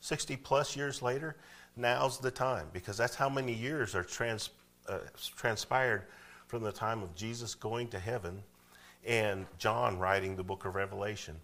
60 0.02 0.38
plus 0.38 0.76
years 0.76 1.02
later, 1.02 1.36
now's 1.76 2.20
the 2.20 2.32
time 2.32 2.68
because 2.74 2.96
that's 2.96 3.16
how 3.16 3.30
many 3.30 3.54
years 3.54 3.96
are 3.96 4.04
trans, 4.04 4.52
uh, 4.88 5.00
transpired 5.36 6.04
from 6.46 6.64
the 6.64 6.72
time 6.72 7.02
of 7.02 7.16
Jesus 7.16 7.56
going 7.56 7.88
to 7.90 8.00
heaven 8.00 8.44
and 9.06 9.46
John 9.58 9.98
writing 9.98 10.36
the 10.36 10.44
book 10.44 10.66
of 10.66 10.76
Revelation. 10.76 11.36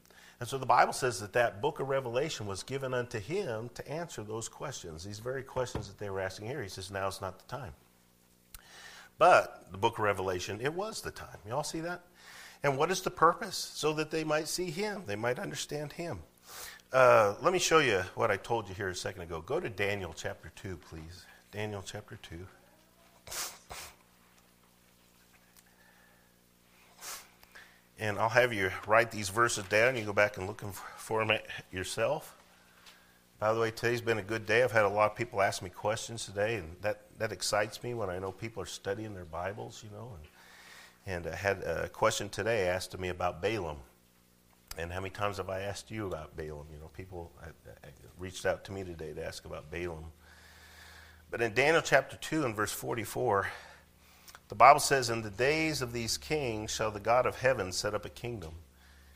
And 0.43 0.49
so 0.49 0.57
the 0.57 0.65
Bible 0.65 0.91
says 0.91 1.21
that 1.21 1.31
that 1.31 1.61
book 1.61 1.79
of 1.79 1.87
Revelation 1.87 2.47
was 2.47 2.63
given 2.63 2.93
unto 2.93 3.17
him 3.17 3.69
to 3.75 3.87
answer 3.89 4.23
those 4.23 4.49
questions, 4.49 5.01
these 5.05 5.19
very 5.19 5.41
questions 5.41 5.87
that 5.87 5.97
they 5.97 6.09
were 6.09 6.19
asking 6.19 6.47
here. 6.47 6.61
He 6.61 6.67
says, 6.67 6.91
now 6.91 7.07
is 7.07 7.21
not 7.21 7.39
the 7.39 7.45
time. 7.45 7.71
But 9.17 9.67
the 9.71 9.77
book 9.77 9.99
of 9.99 10.03
Revelation, 10.03 10.59
it 10.59 10.73
was 10.73 10.99
the 10.99 11.11
time. 11.11 11.37
You 11.47 11.53
all 11.53 11.63
see 11.63 11.79
that? 11.79 12.01
And 12.61 12.77
what 12.77 12.91
is 12.91 12.99
the 13.03 13.09
purpose? 13.09 13.55
So 13.55 13.93
that 13.93 14.11
they 14.11 14.25
might 14.25 14.49
see 14.49 14.69
him, 14.69 15.03
they 15.05 15.15
might 15.15 15.39
understand 15.39 15.93
him. 15.93 16.19
Uh, 16.91 17.35
let 17.41 17.53
me 17.53 17.59
show 17.59 17.79
you 17.79 18.03
what 18.15 18.29
I 18.29 18.35
told 18.35 18.67
you 18.67 18.75
here 18.75 18.89
a 18.89 18.95
second 18.95 19.21
ago. 19.21 19.39
Go 19.39 19.61
to 19.61 19.69
Daniel 19.69 20.13
chapter 20.13 20.51
2, 20.57 20.75
please. 20.75 21.25
Daniel 21.53 21.81
chapter 21.85 22.19
2. 22.21 22.35
And 28.03 28.19
I'll 28.19 28.27
have 28.27 28.51
you 28.51 28.69
write 28.85 29.11
these 29.11 29.29
verses 29.29 29.63
down. 29.69 29.95
You 29.95 30.03
go 30.03 30.11
back 30.11 30.35
and 30.35 30.45
look 30.45 30.61
for 30.97 31.25
them 31.25 31.39
yourself. 31.71 32.35
By 33.39 33.53
the 33.53 33.61
way, 33.61 33.71
today's 33.71 34.01
been 34.01 34.17
a 34.17 34.21
good 34.21 34.45
day. 34.45 34.61
I've 34.61 34.73
had 34.73 34.83
a 34.83 34.89
lot 34.89 35.09
of 35.09 35.15
people 35.15 35.41
ask 35.41 35.61
me 35.61 35.69
questions 35.69 36.25
today, 36.25 36.55
and 36.55 36.75
that, 36.81 37.03
that 37.17 37.31
excites 37.31 37.81
me 37.81 37.93
when 37.93 38.09
I 38.09 38.19
know 38.19 38.33
people 38.33 38.61
are 38.61 38.65
studying 38.65 39.13
their 39.13 39.23
Bibles, 39.23 39.85
you 39.85 39.97
know. 39.97 40.17
And, 41.05 41.25
and 41.25 41.33
I 41.33 41.37
had 41.37 41.63
a 41.63 41.87
question 41.87 42.27
today 42.27 42.67
asked 42.67 42.91
to 42.91 42.97
me 42.97 43.07
about 43.07 43.41
Balaam. 43.41 43.77
And 44.77 44.91
how 44.91 44.99
many 44.99 45.11
times 45.11 45.37
have 45.37 45.49
I 45.49 45.61
asked 45.61 45.89
you 45.89 46.05
about 46.07 46.35
Balaam? 46.35 46.67
You 46.73 46.79
know, 46.79 46.89
people 46.89 47.31
uh, 47.41 47.51
uh, 47.69 47.87
reached 48.19 48.45
out 48.45 48.65
to 48.65 48.73
me 48.73 48.83
today 48.83 49.13
to 49.13 49.25
ask 49.25 49.45
about 49.45 49.71
Balaam. 49.71 50.11
But 51.31 51.41
in 51.41 51.53
Daniel 51.53 51.81
chapter 51.81 52.17
2 52.17 52.43
and 52.43 52.53
verse 52.53 52.73
44, 52.73 53.47
the 54.53 54.57
Bible 54.57 54.79
says, 54.79 55.09
In 55.09 55.23
the 55.23 55.31
days 55.31 55.81
of 55.81 55.93
these 55.93 56.15
kings 56.15 56.69
shall 56.69 56.91
the 56.91 56.99
God 56.99 57.25
of 57.25 57.39
heaven 57.39 57.71
set 57.71 57.95
up 57.95 58.05
a 58.05 58.09
kingdom. 58.09 58.51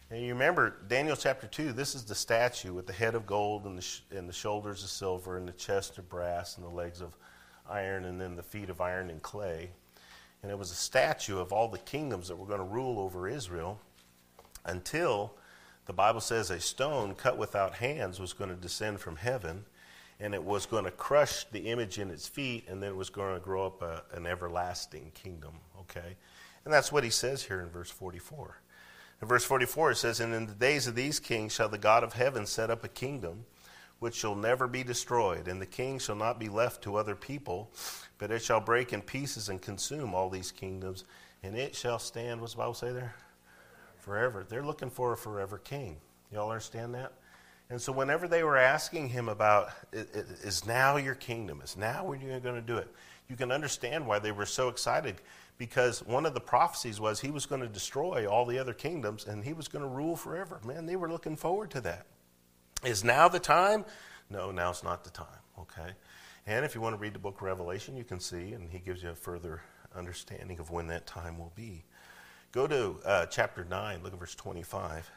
And 0.09 0.23
you 0.23 0.33
remember 0.33 0.77
Daniel 0.87 1.15
chapter 1.15 1.45
2, 1.45 1.73
this 1.73 1.93
is 1.93 2.05
the 2.05 2.15
statue 2.15 2.73
with 2.73 2.87
the 2.87 2.93
head 2.93 3.13
of 3.13 3.27
gold 3.27 3.65
and 3.65 3.77
the, 3.77 3.83
sh- 3.83 4.01
and 4.09 4.27
the 4.27 4.33
shoulders 4.33 4.83
of 4.83 4.89
silver 4.89 5.37
and 5.37 5.47
the 5.47 5.51
chest 5.51 5.99
of 5.99 6.09
brass 6.09 6.57
and 6.57 6.65
the 6.65 6.71
legs 6.71 7.01
of 7.01 7.15
iron 7.69 8.05
and 8.05 8.19
then 8.19 8.35
the 8.35 8.41
feet 8.41 8.71
of 8.71 8.81
iron 8.81 9.11
and 9.11 9.21
clay. 9.21 9.69
And 10.41 10.51
it 10.51 10.57
was 10.57 10.71
a 10.71 10.75
statue 10.75 11.37
of 11.37 11.53
all 11.53 11.67
the 11.67 11.77
kingdoms 11.77 12.29
that 12.29 12.35
were 12.35 12.47
going 12.47 12.57
to 12.57 12.65
rule 12.65 12.99
over 12.99 13.27
Israel 13.27 13.79
until 14.65 15.35
the 15.85 15.93
Bible 15.93 16.19
says 16.19 16.49
a 16.49 16.59
stone 16.59 17.13
cut 17.13 17.37
without 17.37 17.75
hands 17.75 18.19
was 18.19 18.33
going 18.33 18.49
to 18.49 18.55
descend 18.55 19.01
from 19.01 19.17
heaven 19.17 19.65
and 20.19 20.33
it 20.33 20.43
was 20.43 20.65
going 20.65 20.85
to 20.85 20.91
crush 20.91 21.45
the 21.45 21.69
image 21.69 21.99
in 21.99 22.09
its 22.09 22.27
feet, 22.27 22.65
and 22.67 22.81
then 22.81 22.89
it 22.89 22.95
was 22.95 23.09
going 23.09 23.35
to 23.35 23.39
grow 23.39 23.65
up 23.65 23.81
a, 23.81 24.03
an 24.13 24.25
everlasting 24.25 25.11
kingdom. 25.13 25.53
Okay? 25.81 26.15
And 26.65 26.73
that's 26.73 26.91
what 26.91 27.03
he 27.03 27.09
says 27.09 27.43
here 27.43 27.61
in 27.61 27.69
verse 27.69 27.91
44. 27.91 28.59
In 29.21 29.27
verse 29.27 29.45
44, 29.45 29.91
it 29.91 29.95
says, 29.95 30.19
And 30.19 30.33
in 30.33 30.47
the 30.47 30.53
days 30.53 30.87
of 30.87 30.95
these 30.95 31.19
kings 31.19 31.53
shall 31.53 31.69
the 31.69 31.77
God 31.77 32.03
of 32.03 32.13
heaven 32.13 32.45
set 32.45 32.69
up 32.69 32.83
a 32.83 32.89
kingdom 32.89 33.45
which 33.99 34.15
shall 34.15 34.35
never 34.35 34.67
be 34.67 34.83
destroyed, 34.83 35.47
and 35.47 35.61
the 35.61 35.65
king 35.65 35.97
shall 35.97 36.15
not 36.15 36.39
be 36.39 36.49
left 36.49 36.83
to 36.83 36.95
other 36.95 37.15
people, 37.15 37.71
but 38.19 38.31
it 38.31 38.43
shall 38.43 38.59
break 38.59 38.93
in 38.93 39.01
pieces 39.01 39.49
and 39.49 39.61
consume 39.61 40.13
all 40.13 40.29
these 40.29 40.51
kingdoms, 40.51 41.03
and 41.41 41.55
it 41.57 41.75
shall 41.75 41.97
stand, 41.97 42.39
what's 42.39 42.53
the 42.53 42.59
Bible 42.59 42.73
say 42.75 42.91
there? 42.91 43.15
Forever. 43.97 44.45
They're 44.47 44.63
looking 44.63 44.89
for 44.89 45.13
a 45.13 45.17
forever 45.17 45.57
king. 45.57 45.97
Y'all 46.31 46.51
understand 46.51 46.93
that? 46.93 47.13
And 47.69 47.81
so, 47.81 47.91
whenever 47.91 48.27
they 48.27 48.43
were 48.43 48.57
asking 48.57 49.09
him 49.09 49.27
about, 49.27 49.71
is 49.91 50.65
now 50.65 50.97
your 50.97 51.15
kingdom? 51.15 51.61
Is 51.61 51.75
now 51.75 52.05
when 52.05 52.21
you're 52.21 52.39
going 52.39 52.55
to 52.55 52.61
do 52.61 52.77
it? 52.77 52.87
You 53.29 53.35
can 53.35 53.51
understand 53.51 54.07
why 54.07 54.19
they 54.19 54.31
were 54.31 54.45
so 54.45 54.69
excited 54.69 55.15
because 55.57 56.05
one 56.05 56.25
of 56.25 56.33
the 56.33 56.39
prophecies 56.39 56.99
was 56.99 57.19
he 57.19 57.31
was 57.31 57.45
going 57.45 57.61
to 57.61 57.67
destroy 57.67 58.25
all 58.25 58.45
the 58.45 58.59
other 58.59 58.73
kingdoms 58.73 59.25
and 59.25 59.43
he 59.43 59.53
was 59.53 59.67
going 59.67 59.83
to 59.83 59.89
rule 59.89 60.15
forever. 60.15 60.59
Man, 60.65 60.85
they 60.85 60.95
were 60.95 61.09
looking 61.09 61.35
forward 61.35 61.71
to 61.71 61.81
that. 61.81 62.05
Is 62.85 63.03
now 63.03 63.27
the 63.27 63.39
time? 63.39 63.85
No, 64.29 64.51
now's 64.51 64.83
not 64.83 65.03
the 65.03 65.09
time, 65.09 65.25
okay? 65.59 65.91
And 66.45 66.63
if 66.63 66.75
you 66.75 66.81
want 66.81 66.95
to 66.95 67.01
read 67.01 67.13
the 67.13 67.19
book 67.19 67.41
Revelation, 67.41 67.97
you 67.97 68.03
can 68.03 68.19
see, 68.19 68.53
and 68.53 68.69
he 68.69 68.79
gives 68.79 69.03
you 69.03 69.09
a 69.09 69.15
further 69.15 69.61
understanding 69.95 70.59
of 70.59 70.69
when 70.69 70.87
that 70.87 71.07
time 71.07 71.37
will 71.37 71.51
be. 71.55 71.83
Go 72.51 72.67
to 72.67 72.97
uh, 73.03 73.25
chapter 73.25 73.65
9, 73.65 74.03
look 74.03 74.13
at 74.13 74.19
verse 74.19 74.35
25. 74.35 75.09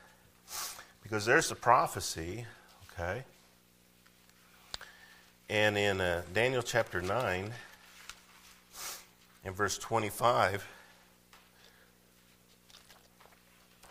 Because 1.02 1.24
there's 1.24 1.48
the 1.48 1.54
prophecy, 1.54 2.46
okay? 2.92 3.24
And 5.48 5.76
in 5.76 6.00
uh, 6.00 6.22
Daniel 6.32 6.62
chapter 6.62 7.00
9, 7.00 7.52
in 9.44 9.52
verse 9.52 9.78
25, 9.78 10.66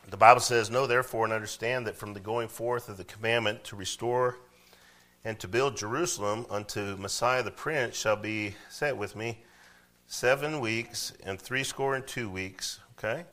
the 0.10 0.18
Bible 0.18 0.42
says, 0.42 0.70
Know 0.70 0.88
therefore 0.88 1.26
and 1.26 1.34
understand 1.34 1.86
that 1.88 1.96
from 1.96 2.14
the 2.14 2.20
going 2.20 2.48
forth 2.48 2.90
of 2.90 2.98
the 2.98 3.04
commandment 3.04 3.64
to 3.66 3.76
restore 3.76 4.38
and 5.26 5.38
to 5.40 5.48
build 5.48 5.76
Jerusalem 5.76 6.46
unto 6.50 6.96
Messiah 6.96 7.44
the 7.44 7.52
Prince 7.52 7.96
shall 7.96 8.16
be, 8.16 8.56
set 8.70 8.96
with 8.96 9.16
me, 9.16 9.40
seven 10.08 10.60
weeks 10.60 11.14
and 11.24 11.40
threescore 11.40 11.96
and 11.96 12.06
two 12.08 12.30
weeks, 12.30 12.80
okay? 12.98 13.26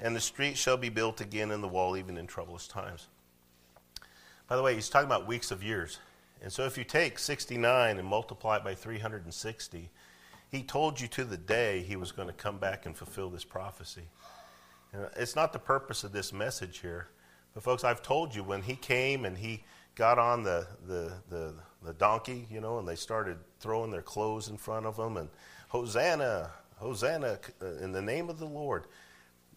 And 0.00 0.14
the 0.14 0.20
street 0.20 0.56
shall 0.56 0.76
be 0.76 0.88
built 0.88 1.20
again 1.20 1.50
in 1.50 1.60
the 1.60 1.68
wall, 1.68 1.96
even 1.96 2.16
in 2.16 2.26
troublous 2.26 2.68
times. 2.68 3.08
By 4.48 4.56
the 4.56 4.62
way, 4.62 4.74
he's 4.74 4.88
talking 4.88 5.06
about 5.06 5.26
weeks 5.26 5.50
of 5.50 5.62
years. 5.62 5.98
And 6.42 6.52
so 6.52 6.64
if 6.64 6.78
you 6.78 6.84
take 6.84 7.18
69 7.18 7.98
and 7.98 8.06
multiply 8.06 8.56
it 8.56 8.64
by 8.64 8.74
360, 8.74 9.90
he 10.50 10.62
told 10.62 11.00
you 11.00 11.08
to 11.08 11.24
the 11.24 11.36
day 11.36 11.82
he 11.82 11.96
was 11.96 12.12
going 12.12 12.28
to 12.28 12.34
come 12.34 12.58
back 12.58 12.86
and 12.86 12.96
fulfill 12.96 13.28
this 13.28 13.44
prophecy. 13.44 14.08
And 14.92 15.06
it's 15.16 15.36
not 15.36 15.52
the 15.52 15.58
purpose 15.58 16.04
of 16.04 16.12
this 16.12 16.32
message 16.32 16.78
here. 16.78 17.08
But, 17.52 17.62
folks, 17.62 17.84
I've 17.84 18.02
told 18.02 18.34
you 18.34 18.42
when 18.42 18.62
he 18.62 18.76
came 18.76 19.24
and 19.24 19.36
he 19.36 19.64
got 19.96 20.18
on 20.18 20.44
the, 20.44 20.66
the, 20.86 21.12
the, 21.28 21.54
the 21.82 21.92
donkey, 21.94 22.46
you 22.50 22.60
know, 22.60 22.78
and 22.78 22.86
they 22.86 22.94
started 22.94 23.36
throwing 23.58 23.90
their 23.90 24.02
clothes 24.02 24.48
in 24.48 24.56
front 24.56 24.86
of 24.86 24.96
him 24.96 25.16
and 25.16 25.28
Hosanna, 25.68 26.50
Hosanna 26.76 27.38
uh, 27.60 27.66
in 27.82 27.92
the 27.92 28.00
name 28.00 28.30
of 28.30 28.38
the 28.38 28.46
Lord 28.46 28.84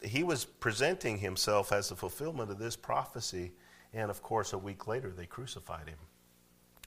he 0.02 0.24
was 0.24 0.46
presenting 0.46 1.18
himself 1.18 1.72
as 1.72 1.90
the 1.90 1.96
fulfillment 1.96 2.52
of 2.52 2.60
this 2.60 2.76
prophecy. 2.76 3.52
And 3.94 4.10
of 4.10 4.22
course, 4.22 4.54
a 4.54 4.58
week 4.58 4.88
later, 4.88 5.12
they 5.12 5.26
crucified 5.26 5.88
him. 5.88 5.98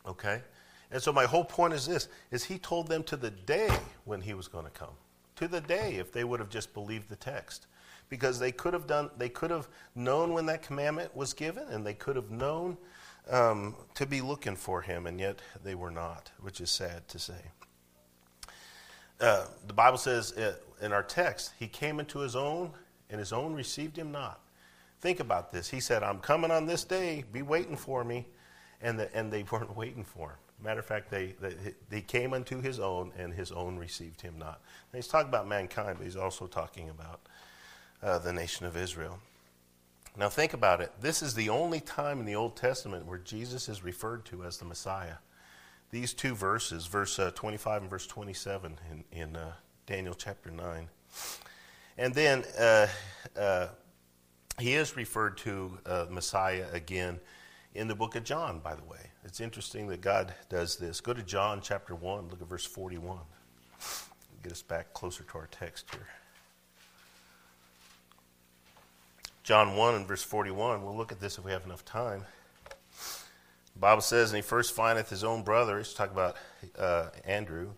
Okay? 0.07 0.43
And 0.91 1.03
so 1.03 1.13
my 1.13 1.25
whole 1.25 1.45
point 1.45 1.75
is 1.75 1.87
this 1.87 2.09
is 2.31 2.45
he 2.45 2.59
told 2.59 2.89
them 2.89 3.03
to 3.05 3.17
the 3.17 3.31
day 3.31 3.71
when 4.05 4.21
he 4.21 4.35
was 4.35 4.49
going 4.49 4.65
to 4.65 4.71
come. 4.71 4.95
To 5.37 5.49
the 5.49 5.61
day 5.61 5.97
if 5.97 6.13
they 6.13 6.25
would 6.25 6.41
have 6.41 6.51
just 6.51 6.75
believed 6.75 7.09
the 7.09 7.17
text. 7.17 7.67
Because 8.09 8.39
they 8.39 8.53
could 8.53 8.75
have 8.75 8.87
done 8.87 9.11
they 9.17 9.29
could 9.29 9.51
have 9.51 9.69
known 9.95 10.33
when 10.33 10.47
that 10.47 10.63
commandment 10.63 11.15
was 11.17 11.33
given 11.33 11.65
and 11.69 11.87
they 11.87 11.95
could 11.95 12.17
have 12.17 12.31
known 12.31 12.77
um, 13.31 13.75
to 13.95 14.07
be 14.07 14.21
looking 14.21 14.57
for 14.57 14.83
him, 14.83 15.07
and 15.07 15.19
yet 15.19 15.41
they 15.63 15.75
were 15.75 15.91
not, 15.91 16.31
which 16.41 16.61
is 16.61 16.71
sad 16.71 17.09
to 17.09 17.19
say. 17.19 17.41
Uh, 19.21 19.47
the 19.67 19.73
Bible 19.73 19.99
says 19.99 20.33
uh, 20.33 20.57
in 20.83 20.93
our 20.93 21.03
text, 21.03 21.53
he 21.59 21.67
came 21.67 22.01
into 22.01 22.19
his 22.19 22.37
own, 22.37 22.73
and 23.11 23.19
his 23.19 23.33
own 23.33 23.55
received 23.55 23.97
him 23.97 24.13
not. 24.13 24.41
Think 25.01 25.21
about 25.21 25.53
this. 25.53 25.69
He 25.69 25.81
said, 25.81 26.03
I'm 26.03 26.19
coming 26.19 26.51
on 26.51 26.67
this 26.67 26.85
day, 26.85 27.25
be 27.33 27.43
waiting 27.43 27.77
for 27.77 28.05
me. 28.05 28.27
And, 28.81 28.99
the, 28.99 29.15
and 29.15 29.33
they 29.33 29.43
weren't 29.51 29.77
waiting 29.77 30.05
for 30.05 30.31
him. 30.31 30.37
Matter 30.63 30.81
of 30.81 30.87
fact, 30.87 31.11
they, 31.11 31.35
they, 31.41 31.55
they 31.91 32.01
came 32.01 32.33
unto 32.33 32.61
his 32.61 32.81
own, 32.81 33.13
and 33.19 33.35
his 33.35 33.53
own 33.53 33.77
received 33.77 34.23
him 34.23 34.39
not. 34.39 34.61
He's 34.95 35.09
talking 35.09 35.29
about 35.29 35.47
mankind, 35.47 35.99
but 35.99 36.05
he's 36.05 36.17
also 36.17 36.47
talking 36.47 36.89
about 36.89 37.21
uh, 38.03 38.19
the 38.19 38.33
nation 38.33 38.65
of 38.65 38.77
Israel. 38.77 39.19
Now, 40.17 40.29
think 40.29 40.55
about 40.55 40.81
it. 40.81 40.93
This 41.01 41.23
is 41.23 41.35
the 41.35 41.49
only 41.49 41.81
time 41.81 42.21
in 42.21 42.25
the 42.25 42.37
Old 42.37 42.57
Testament 42.57 43.05
where 43.05 43.19
Jesus 43.19 43.69
is 43.69 43.83
referred 43.83 44.25
to 44.27 44.45
as 44.45 44.59
the 44.59 44.65
Messiah. 44.65 45.17
These 45.91 46.15
two 46.15 46.35
verses, 46.35 46.87
verse 46.87 47.19
uh, 47.19 47.33
25 47.35 47.83
and 47.83 47.91
verse 47.91 48.07
27 48.07 48.79
in, 48.91 49.05
in 49.13 49.37
uh, 49.37 49.53
Daniel 49.87 50.15
chapter 50.15 50.51
9. 50.51 50.89
And 51.97 52.15
then 52.15 52.45
uh, 52.59 52.87
uh, 53.39 53.69
he 54.59 54.75
is 54.75 54.97
referred 54.97 55.37
to 55.39 55.79
uh, 55.87 56.07
Messiah 56.11 56.67
again 56.73 57.21
in 57.75 57.89
the 57.89 57.95
book 57.95 58.17
of 58.17 58.25
John, 58.25 58.59
by 58.61 58.75
the 58.75 58.85
way. 58.85 59.11
It's 59.25 59.41
interesting 59.41 59.89
that 59.89 60.01
God 60.01 60.35
does 60.49 60.77
this. 60.77 61.01
Go 61.01 61.13
to 61.13 61.23
John 61.23 61.61
chapter 61.63 61.95
1, 61.95 62.29
look 62.29 62.43
at 62.43 62.49
verse 62.49 62.65
41. 62.65 63.19
Get 64.43 64.53
us 64.53 64.63
back 64.63 64.93
closer 64.93 65.25
to 65.25 65.39
our 65.39 65.49
text 65.51 65.87
here. 65.93 66.07
John 69.43 69.77
1 69.77 69.95
and 69.95 70.07
verse 70.07 70.23
41. 70.23 70.83
We'll 70.83 70.97
look 70.97 71.13
at 71.13 71.21
this 71.21 71.39
if 71.39 71.45
we 71.45 71.53
have 71.53 71.65
enough 71.65 71.85
time. 71.85 72.25
The 73.75 73.81
Bible 73.81 74.03
says, 74.03 74.31
and 74.31 74.37
he 74.37 74.43
first 74.43 74.75
findeth 74.75 75.11
his 75.11 75.25
own 75.25 75.43
brother. 75.43 75.79
He's 75.79 75.95
talking 75.95 76.15
about 76.15 76.37
uh, 76.79 77.09
Andrew. 77.25 77.71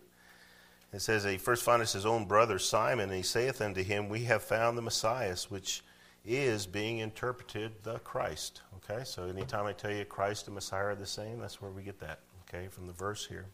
It 0.93 1.01
says, 1.01 1.23
he 1.25 1.37
first 1.37 1.63
findeth 1.63 1.91
his 1.91 2.05
own 2.05 2.25
brother 2.25 2.59
Simon, 2.59 3.09
and 3.09 3.17
he 3.17 3.23
saith 3.23 3.61
unto 3.61 3.83
him, 3.83 4.07
We 4.07 4.23
have 4.23 4.41
found 4.41 4.77
the 4.77 4.81
Messiah, 4.81 5.35
which 5.49 5.83
is 6.25 6.65
being 6.65 6.99
interpreted 6.99 7.83
the 7.83 7.99
Christ. 7.99 8.61
Okay, 8.77 9.03
so 9.03 9.25
anytime 9.25 9.65
I 9.65 9.73
tell 9.73 9.91
you 9.91 10.05
Christ 10.05 10.47
and 10.47 10.55
Messiah 10.55 10.85
are 10.85 10.95
the 10.95 11.05
same, 11.05 11.39
that's 11.39 11.61
where 11.61 11.71
we 11.71 11.83
get 11.83 11.99
that, 11.99 12.19
okay, 12.43 12.67
from 12.67 12.87
the 12.87 12.93
verse 12.93 13.25
here. 13.25 13.47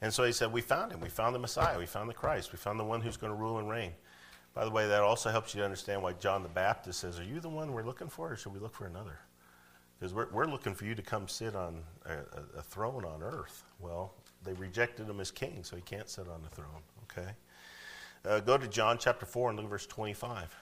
And 0.00 0.12
so 0.12 0.24
he 0.24 0.32
said, 0.32 0.52
We 0.52 0.60
found 0.60 0.92
him. 0.92 1.00
We 1.00 1.08
found 1.08 1.34
the 1.34 1.38
Messiah. 1.38 1.78
We 1.78 1.86
found 1.86 2.10
the 2.10 2.14
Christ. 2.14 2.52
We 2.52 2.58
found 2.58 2.78
the 2.78 2.84
one 2.84 3.00
who's 3.00 3.16
going 3.16 3.32
to 3.32 3.38
rule 3.38 3.58
and 3.58 3.70
reign. 3.70 3.92
By 4.52 4.64
the 4.64 4.70
way, 4.70 4.86
that 4.86 5.00
also 5.00 5.30
helps 5.30 5.54
you 5.54 5.60
to 5.60 5.64
understand 5.64 6.02
why 6.02 6.12
John 6.12 6.42
the 6.42 6.48
Baptist 6.48 7.00
says, 7.00 7.18
Are 7.18 7.24
you 7.24 7.40
the 7.40 7.48
one 7.48 7.72
we're 7.72 7.84
looking 7.84 8.08
for, 8.08 8.32
or 8.32 8.36
should 8.36 8.52
we 8.52 8.60
look 8.60 8.74
for 8.74 8.86
another? 8.86 9.18
Because 9.98 10.12
we're, 10.12 10.28
we're 10.30 10.46
looking 10.46 10.74
for 10.74 10.84
you 10.84 10.94
to 10.94 11.02
come 11.02 11.28
sit 11.28 11.56
on 11.56 11.82
a, 12.04 12.58
a, 12.58 12.62
throne 12.62 13.04
on 13.04 13.22
earth. 13.22 13.64
Well, 13.78 14.12
they 14.44 14.52
rejected 14.54 15.08
him 15.08 15.20
as 15.20 15.30
king, 15.30 15.60
so 15.62 15.76
he 15.76 15.82
can't 15.82 16.08
sit 16.08 16.28
on 16.28 16.42
the 16.42 16.48
throne, 16.54 16.82
okay? 17.10 17.30
Uh, 18.24 18.40
go 18.40 18.56
to 18.56 18.68
John 18.68 18.98
chapter 18.98 19.26
4 19.26 19.50
and 19.50 19.56
look 19.56 19.66
at 19.66 19.70
verse 19.70 19.86
25. 19.86 20.54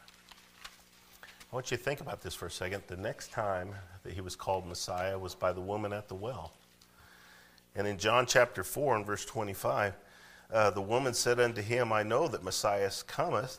I 1.53 1.55
want 1.55 1.71
you 1.71 1.77
to 1.77 1.83
think 1.83 2.01
about 2.01 2.23
this 2.23 2.35
for 2.35 2.47
a 2.47 2.51
second. 2.51 2.83
The 2.87 2.97
next 2.97 3.31
time 3.31 3.75
that 4.05 4.15
he 4.15 4.21
was 4.21 4.35
called 4.35 4.67
Messiah 4.67 5.19
was 5.19 5.35
by 5.35 5.53
the 5.53 5.61
woman 5.61 5.93
at 5.93 6.09
the 6.09 6.15
well. 6.15 6.53
And 7.77 7.87
in 7.87 7.99
John 7.99 8.27
chapter 8.27 8.65
4 8.65 8.97
and 8.97 9.07
verse 9.07 9.25
25, 9.25 9.95
uh, 10.53 10.71
the 10.71 10.81
woman 10.81 11.15
said 11.15 11.41
unto 11.41 11.63
him, 11.63 11.93
I 11.93 12.03
know 12.03 12.29
that 12.29 12.43
Messiah 12.43 12.91
cometh, 13.07 13.59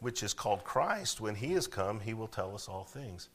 which 0.00 0.22
is 0.22 0.34
called 0.34 0.64
Christ. 0.64 1.20
When 1.20 1.34
he 1.34 1.54
is 1.54 1.66
come, 1.66 2.00
he 2.00 2.14
will 2.14 2.28
tell 2.28 2.54
us 2.54 2.68
all 2.68 2.84
things. 2.84 3.28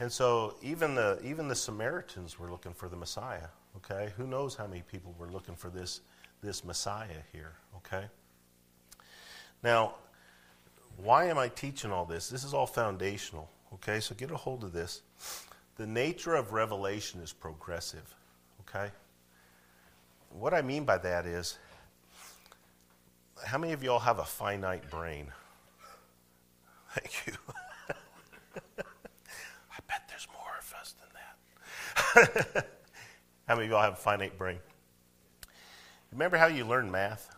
And 0.00 0.10
so 0.10 0.54
even 0.62 0.94
the, 0.94 1.18
even 1.24 1.48
the 1.48 1.54
Samaritans 1.54 2.38
were 2.38 2.50
looking 2.50 2.72
for 2.72 2.88
the 2.88 2.96
Messiah, 2.96 3.48
okay? 3.76 4.12
Who 4.16 4.26
knows 4.26 4.54
how 4.54 4.66
many 4.66 4.82
people 4.82 5.14
were 5.18 5.28
looking 5.28 5.54
for 5.54 5.68
this, 5.68 6.00
this 6.42 6.64
Messiah 6.64 7.22
here, 7.32 7.52
okay? 7.78 8.06
Now, 9.62 9.94
why 10.96 11.26
am 11.26 11.38
I 11.38 11.48
teaching 11.48 11.90
all 11.90 12.04
this? 12.04 12.28
This 12.28 12.44
is 12.44 12.54
all 12.54 12.66
foundational, 12.66 13.48
okay? 13.74 14.00
So 14.00 14.14
get 14.14 14.30
a 14.30 14.36
hold 14.36 14.64
of 14.64 14.72
this. 14.72 15.02
The 15.76 15.86
nature 15.86 16.34
of 16.34 16.52
revelation 16.52 17.20
is 17.20 17.32
progressive, 17.32 18.14
okay? 18.60 18.90
What 20.30 20.54
I 20.54 20.62
mean 20.62 20.84
by 20.84 20.98
that 20.98 21.26
is, 21.26 21.58
how 23.44 23.58
many 23.58 23.72
of 23.72 23.82
y'all 23.82 23.98
have 23.98 24.18
a 24.18 24.24
finite 24.24 24.88
brain? 24.90 25.32
Thank 26.90 27.26
you. 27.26 27.32
I 28.78 29.78
bet 29.88 30.08
there's 30.08 30.28
more 30.32 30.52
of 30.58 30.74
us 30.78 30.94
than 32.14 32.54
that. 32.54 32.66
how 33.52 33.56
many 33.56 33.66
of 33.66 33.72
y'all 33.72 33.82
have 33.82 33.92
a 33.92 33.96
finite 33.96 34.38
brain? 34.38 34.56
Remember 36.10 36.38
how 36.38 36.46
you 36.46 36.64
learn 36.64 36.90
math? 36.90 37.36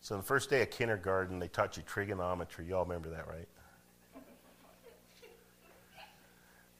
So, 0.00 0.16
the 0.16 0.24
first 0.24 0.50
day 0.50 0.60
of 0.62 0.70
kindergarten, 0.70 1.38
they 1.38 1.46
taught 1.46 1.76
you 1.76 1.84
trigonometry. 1.84 2.66
Y'all 2.66 2.82
remember 2.82 3.10
that, 3.10 3.28
right? 3.28 3.46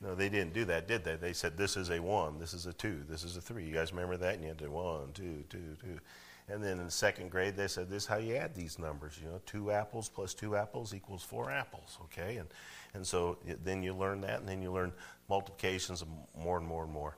No, 0.01 0.17
they 0.17 0.29
didn't 0.29 0.53
do 0.53 0.65
that, 0.65 0.89
did 0.89 1.05
they? 1.05 1.15
They 1.15 1.33
said, 1.33 1.57
this 1.57 1.77
is 1.77 1.91
a 1.91 2.01
one, 2.01 2.41
this 2.41 2.53
is 2.53 2.67
a 2.67 2.73
two, 2.73 3.05
this 3.09 3.23
is 3.23 3.37
a 3.37 3.41
three. 3.41 3.65
You 3.65 3.73
guys 3.73 3.93
remember 3.93 4.17
that? 4.17 4.35
And 4.35 4.43
you 4.43 4.49
had 4.49 4.59
to 4.59 4.69
one, 4.69 5.13
two, 5.15 5.45
two, 5.49 5.77
two. 5.81 6.01
And 6.49 6.61
then 6.61 6.81
in 6.81 6.87
the 6.87 6.91
second 6.91 7.31
grade, 7.31 7.57
they 7.57 7.69
said, 7.69 7.89
this 7.89 8.03
is 8.03 8.09
how 8.09 8.17
you 8.17 8.35
add 8.35 8.57
these 8.57 8.81
numbers. 8.81 9.17
You 9.23 9.29
know, 9.29 9.41
two 9.47 9.71
apples 9.71 10.09
plus 10.09 10.35
two 10.35 10.57
apples 10.57 10.93
equals 10.93 11.23
four 11.23 11.53
apples, 11.53 11.99
okay? 12.07 12.39
And, 12.39 12.49
and 12.95 13.07
so 13.07 13.39
then 13.63 13.85
you 13.85 13.95
learn 13.95 14.21
that, 14.23 14.41
and 14.41 14.49
then 14.49 14.61
you 14.61 14.73
learn 14.73 14.93
multiplications 15.29 16.03
more 16.37 16.59
and 16.59 16.67
more 16.67 16.83
and 16.83 16.93
more 16.93 17.17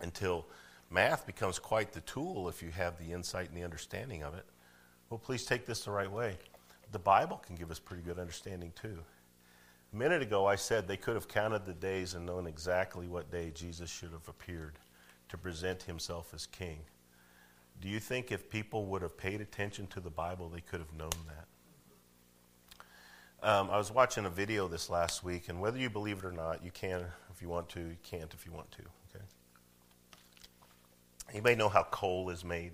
until 0.00 0.46
math 0.90 1.26
becomes 1.26 1.58
quite 1.58 1.92
the 1.92 2.00
tool 2.02 2.48
if 2.48 2.62
you 2.62 2.70
have 2.70 2.98
the 2.98 3.12
insight 3.12 3.48
and 3.48 3.56
the 3.56 3.64
understanding 3.64 4.22
of 4.22 4.34
it. 4.34 4.46
Well, 5.08 5.18
please 5.18 5.44
take 5.44 5.66
this 5.66 5.84
the 5.84 5.90
right 5.90 6.10
way. 6.10 6.36
The 6.92 6.98
Bible 6.98 7.38
can 7.38 7.56
give 7.56 7.70
us 7.70 7.78
pretty 7.78 8.02
good 8.02 8.18
understanding 8.18 8.72
too. 8.80 8.98
A 9.92 9.96
minute 9.96 10.22
ago, 10.22 10.46
I 10.46 10.56
said 10.56 10.86
they 10.86 10.96
could 10.96 11.14
have 11.14 11.28
counted 11.28 11.66
the 11.66 11.74
days 11.74 12.14
and 12.14 12.24
known 12.24 12.46
exactly 12.46 13.08
what 13.08 13.30
day 13.30 13.50
Jesus 13.54 13.90
should 13.90 14.12
have 14.12 14.28
appeared 14.28 14.78
to 15.28 15.36
present 15.36 15.82
himself 15.82 16.32
as 16.32 16.46
king. 16.46 16.78
Do 17.80 17.88
you 17.88 17.98
think 17.98 18.30
if 18.30 18.50
people 18.50 18.86
would 18.86 19.02
have 19.02 19.16
paid 19.16 19.40
attention 19.40 19.86
to 19.88 20.00
the 20.00 20.10
Bible, 20.10 20.48
they 20.48 20.60
could 20.60 20.80
have 20.80 20.92
known 20.92 21.10
that? 21.26 21.46
Um, 23.42 23.70
I 23.70 23.78
was 23.78 23.90
watching 23.90 24.26
a 24.26 24.30
video 24.30 24.68
this 24.68 24.90
last 24.90 25.24
week, 25.24 25.48
and 25.48 25.60
whether 25.60 25.78
you 25.78 25.88
believe 25.88 26.18
it 26.18 26.24
or 26.24 26.32
not, 26.32 26.62
you 26.62 26.70
can 26.70 27.06
if 27.34 27.40
you 27.40 27.48
want 27.48 27.70
to, 27.70 27.80
you 27.80 27.96
can't 28.02 28.32
if 28.34 28.44
you 28.44 28.52
want 28.52 28.70
to. 28.72 28.82
Anybody 31.32 31.54
know 31.54 31.68
how 31.68 31.84
coal 31.84 32.30
is 32.30 32.44
made? 32.44 32.72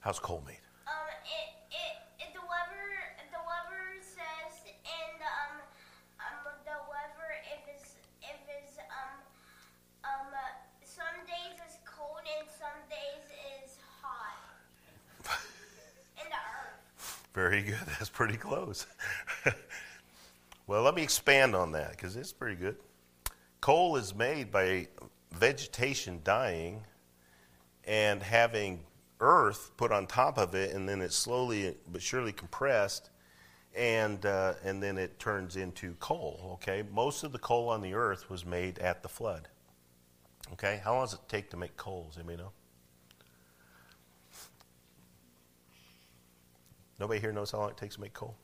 How's 0.00 0.18
coal 0.18 0.42
made? 0.46 0.56
Um, 0.86 0.94
it, 1.28 1.52
it, 1.68 2.24
it 2.24 2.32
the 2.32 2.40
lever, 2.40 2.88
the 3.32 3.42
lever 3.44 4.00
says, 4.00 4.64
and 4.64 5.20
um, 5.20 5.60
um, 6.24 6.54
the 6.64 6.72
lever, 6.88 7.36
if 7.52 7.76
it's, 7.76 7.96
if 8.22 8.40
it's, 8.48 8.78
um, 8.78 9.20
um, 10.04 10.32
some 10.80 11.04
days 11.26 11.60
it's 11.66 11.76
cold 11.84 12.24
and 12.38 12.48
some 12.48 12.80
days 12.88 13.28
it's 13.60 13.76
hot. 14.00 14.38
in 16.16 16.30
the 16.30 16.36
earth. 16.36 17.28
Very 17.34 17.60
good. 17.60 17.78
That's 17.98 18.08
pretty 18.08 18.38
close. 18.38 18.86
well, 20.66 20.82
let 20.82 20.94
me 20.94 21.02
expand 21.02 21.54
on 21.54 21.72
that 21.72 21.90
because 21.90 22.16
it's 22.16 22.32
pretty 22.32 22.56
good. 22.56 22.76
Coal 23.60 23.96
is 23.96 24.14
made 24.14 24.50
by 24.50 24.88
vegetation 25.32 26.20
dying 26.24 26.82
and 27.84 28.22
having 28.22 28.80
earth 29.20 29.70
put 29.76 29.92
on 29.92 30.06
top 30.06 30.38
of 30.38 30.54
it, 30.54 30.74
and 30.74 30.88
then 30.88 31.00
it's 31.00 31.16
slowly 31.16 31.74
but 31.90 32.02
surely 32.02 32.32
compressed, 32.32 33.10
and 33.74 34.24
uh, 34.26 34.54
and 34.64 34.82
then 34.82 34.98
it 34.98 35.18
turns 35.18 35.56
into 35.56 35.94
coal. 36.00 36.52
Okay, 36.54 36.84
most 36.92 37.24
of 37.24 37.32
the 37.32 37.38
coal 37.38 37.68
on 37.68 37.80
the 37.80 37.94
earth 37.94 38.28
was 38.28 38.44
made 38.44 38.78
at 38.78 39.02
the 39.02 39.08
flood. 39.08 39.48
Okay, 40.52 40.80
how 40.84 40.94
long 40.94 41.04
does 41.04 41.14
it 41.14 41.20
take 41.28 41.50
to 41.50 41.56
make 41.56 41.76
coal? 41.76 42.06
Does 42.08 42.18
anybody 42.18 42.38
know? 42.38 42.52
Nobody 46.98 47.20
here 47.20 47.32
knows 47.32 47.50
how 47.50 47.58
long 47.58 47.70
it 47.70 47.76
takes 47.76 47.96
to 47.96 48.00
make 48.00 48.14
coal? 48.14 48.36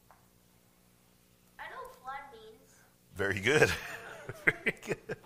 I 1.58 1.62
know 1.70 1.88
flood 2.02 2.20
means. 2.32 2.74
Very 3.14 3.40
good. 3.40 3.70
Very 4.44 4.74
good. 4.84 5.16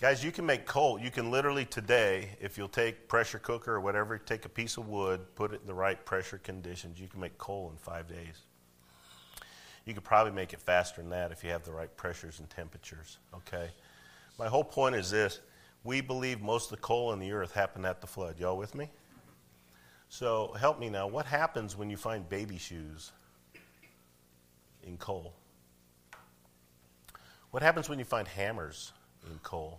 Guys, 0.00 0.24
you 0.24 0.32
can 0.32 0.46
make 0.46 0.64
coal. 0.64 0.98
You 0.98 1.10
can 1.10 1.30
literally 1.30 1.66
today, 1.66 2.30
if 2.40 2.56
you'll 2.56 2.68
take 2.68 3.06
pressure 3.06 3.38
cooker 3.38 3.74
or 3.74 3.80
whatever, 3.80 4.16
take 4.16 4.46
a 4.46 4.48
piece 4.48 4.78
of 4.78 4.88
wood, 4.88 5.20
put 5.34 5.52
it 5.52 5.60
in 5.60 5.66
the 5.66 5.74
right 5.74 6.02
pressure 6.06 6.38
conditions, 6.38 6.98
you 6.98 7.06
can 7.06 7.20
make 7.20 7.36
coal 7.36 7.68
in 7.70 7.76
five 7.76 8.08
days. 8.08 8.46
You 9.84 9.92
could 9.92 10.02
probably 10.02 10.32
make 10.32 10.54
it 10.54 10.62
faster 10.62 11.02
than 11.02 11.10
that 11.10 11.32
if 11.32 11.44
you 11.44 11.50
have 11.50 11.64
the 11.64 11.72
right 11.72 11.94
pressures 11.98 12.38
and 12.38 12.48
temperatures. 12.48 13.18
Okay? 13.34 13.68
My 14.38 14.48
whole 14.48 14.64
point 14.64 14.94
is 14.94 15.10
this 15.10 15.40
we 15.84 16.00
believe 16.00 16.40
most 16.40 16.72
of 16.72 16.78
the 16.78 16.82
coal 16.82 17.12
in 17.12 17.18
the 17.18 17.32
earth 17.32 17.52
happened 17.52 17.84
at 17.84 18.00
the 18.00 18.06
flood. 18.06 18.40
Y'all 18.40 18.56
with 18.56 18.74
me? 18.74 18.88
So 20.08 20.56
help 20.58 20.80
me 20.80 20.88
now. 20.88 21.08
What 21.08 21.26
happens 21.26 21.76
when 21.76 21.90
you 21.90 21.98
find 21.98 22.26
baby 22.26 22.56
shoes 22.56 23.12
in 24.82 24.96
coal? 24.96 25.34
What 27.50 27.62
happens 27.62 27.90
when 27.90 27.98
you 27.98 28.06
find 28.06 28.26
hammers 28.26 28.94
in 29.30 29.38
coal? 29.40 29.78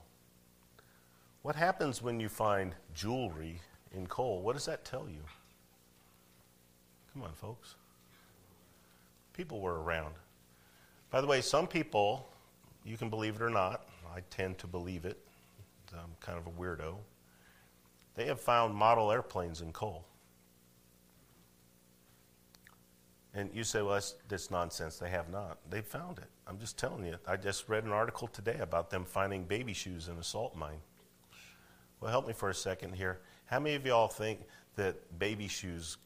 What 1.41 1.55
happens 1.55 2.01
when 2.01 2.19
you 2.19 2.29
find 2.29 2.75
jewelry 2.93 3.59
in 3.93 4.05
coal? 4.07 4.41
What 4.41 4.53
does 4.53 4.65
that 4.65 4.85
tell 4.85 5.07
you? 5.09 5.21
Come 7.13 7.23
on, 7.23 7.33
folks. 7.33 7.75
People 9.33 9.59
were 9.59 9.81
around. 9.81 10.13
By 11.09 11.19
the 11.19 11.27
way, 11.27 11.41
some 11.41 11.67
people, 11.67 12.27
you 12.85 12.95
can 12.95 13.09
believe 13.09 13.35
it 13.35 13.41
or 13.41 13.49
not, 13.49 13.87
I 14.15 14.19
tend 14.29 14.57
to 14.59 14.67
believe 14.67 15.05
it. 15.05 15.17
I'm 15.93 16.15
kind 16.21 16.37
of 16.37 16.47
a 16.47 16.51
weirdo. 16.51 16.95
They 18.15 18.25
have 18.25 18.39
found 18.39 18.75
model 18.75 19.11
airplanes 19.11 19.61
in 19.61 19.73
coal. 19.73 20.05
And 23.33 23.49
you 23.53 23.63
say, 23.63 23.81
well, 23.81 23.93
that's, 23.93 24.15
that's 24.27 24.51
nonsense. 24.51 24.97
They 24.97 25.09
have 25.09 25.29
not. 25.29 25.57
They 25.69 25.81
found 25.81 26.17
it. 26.17 26.27
I'm 26.47 26.59
just 26.59 26.77
telling 26.77 27.05
you. 27.05 27.15
I 27.25 27.37
just 27.37 27.69
read 27.69 27.85
an 27.85 27.91
article 27.91 28.27
today 28.27 28.57
about 28.59 28.89
them 28.89 29.05
finding 29.05 29.43
baby 29.43 29.73
shoes 29.73 30.09
in 30.09 30.17
a 30.17 30.23
salt 30.23 30.55
mine. 30.55 30.79
Well, 32.01 32.11
help 32.11 32.27
me 32.27 32.33
for 32.33 32.49
a 32.49 32.53
second 32.53 32.95
here. 32.95 33.19
How 33.45 33.59
many 33.59 33.75
of 33.75 33.85
y'all 33.85 34.09
think 34.09 34.41
that 34.75 35.19
baby 35.19 35.47
shoes 35.47 35.97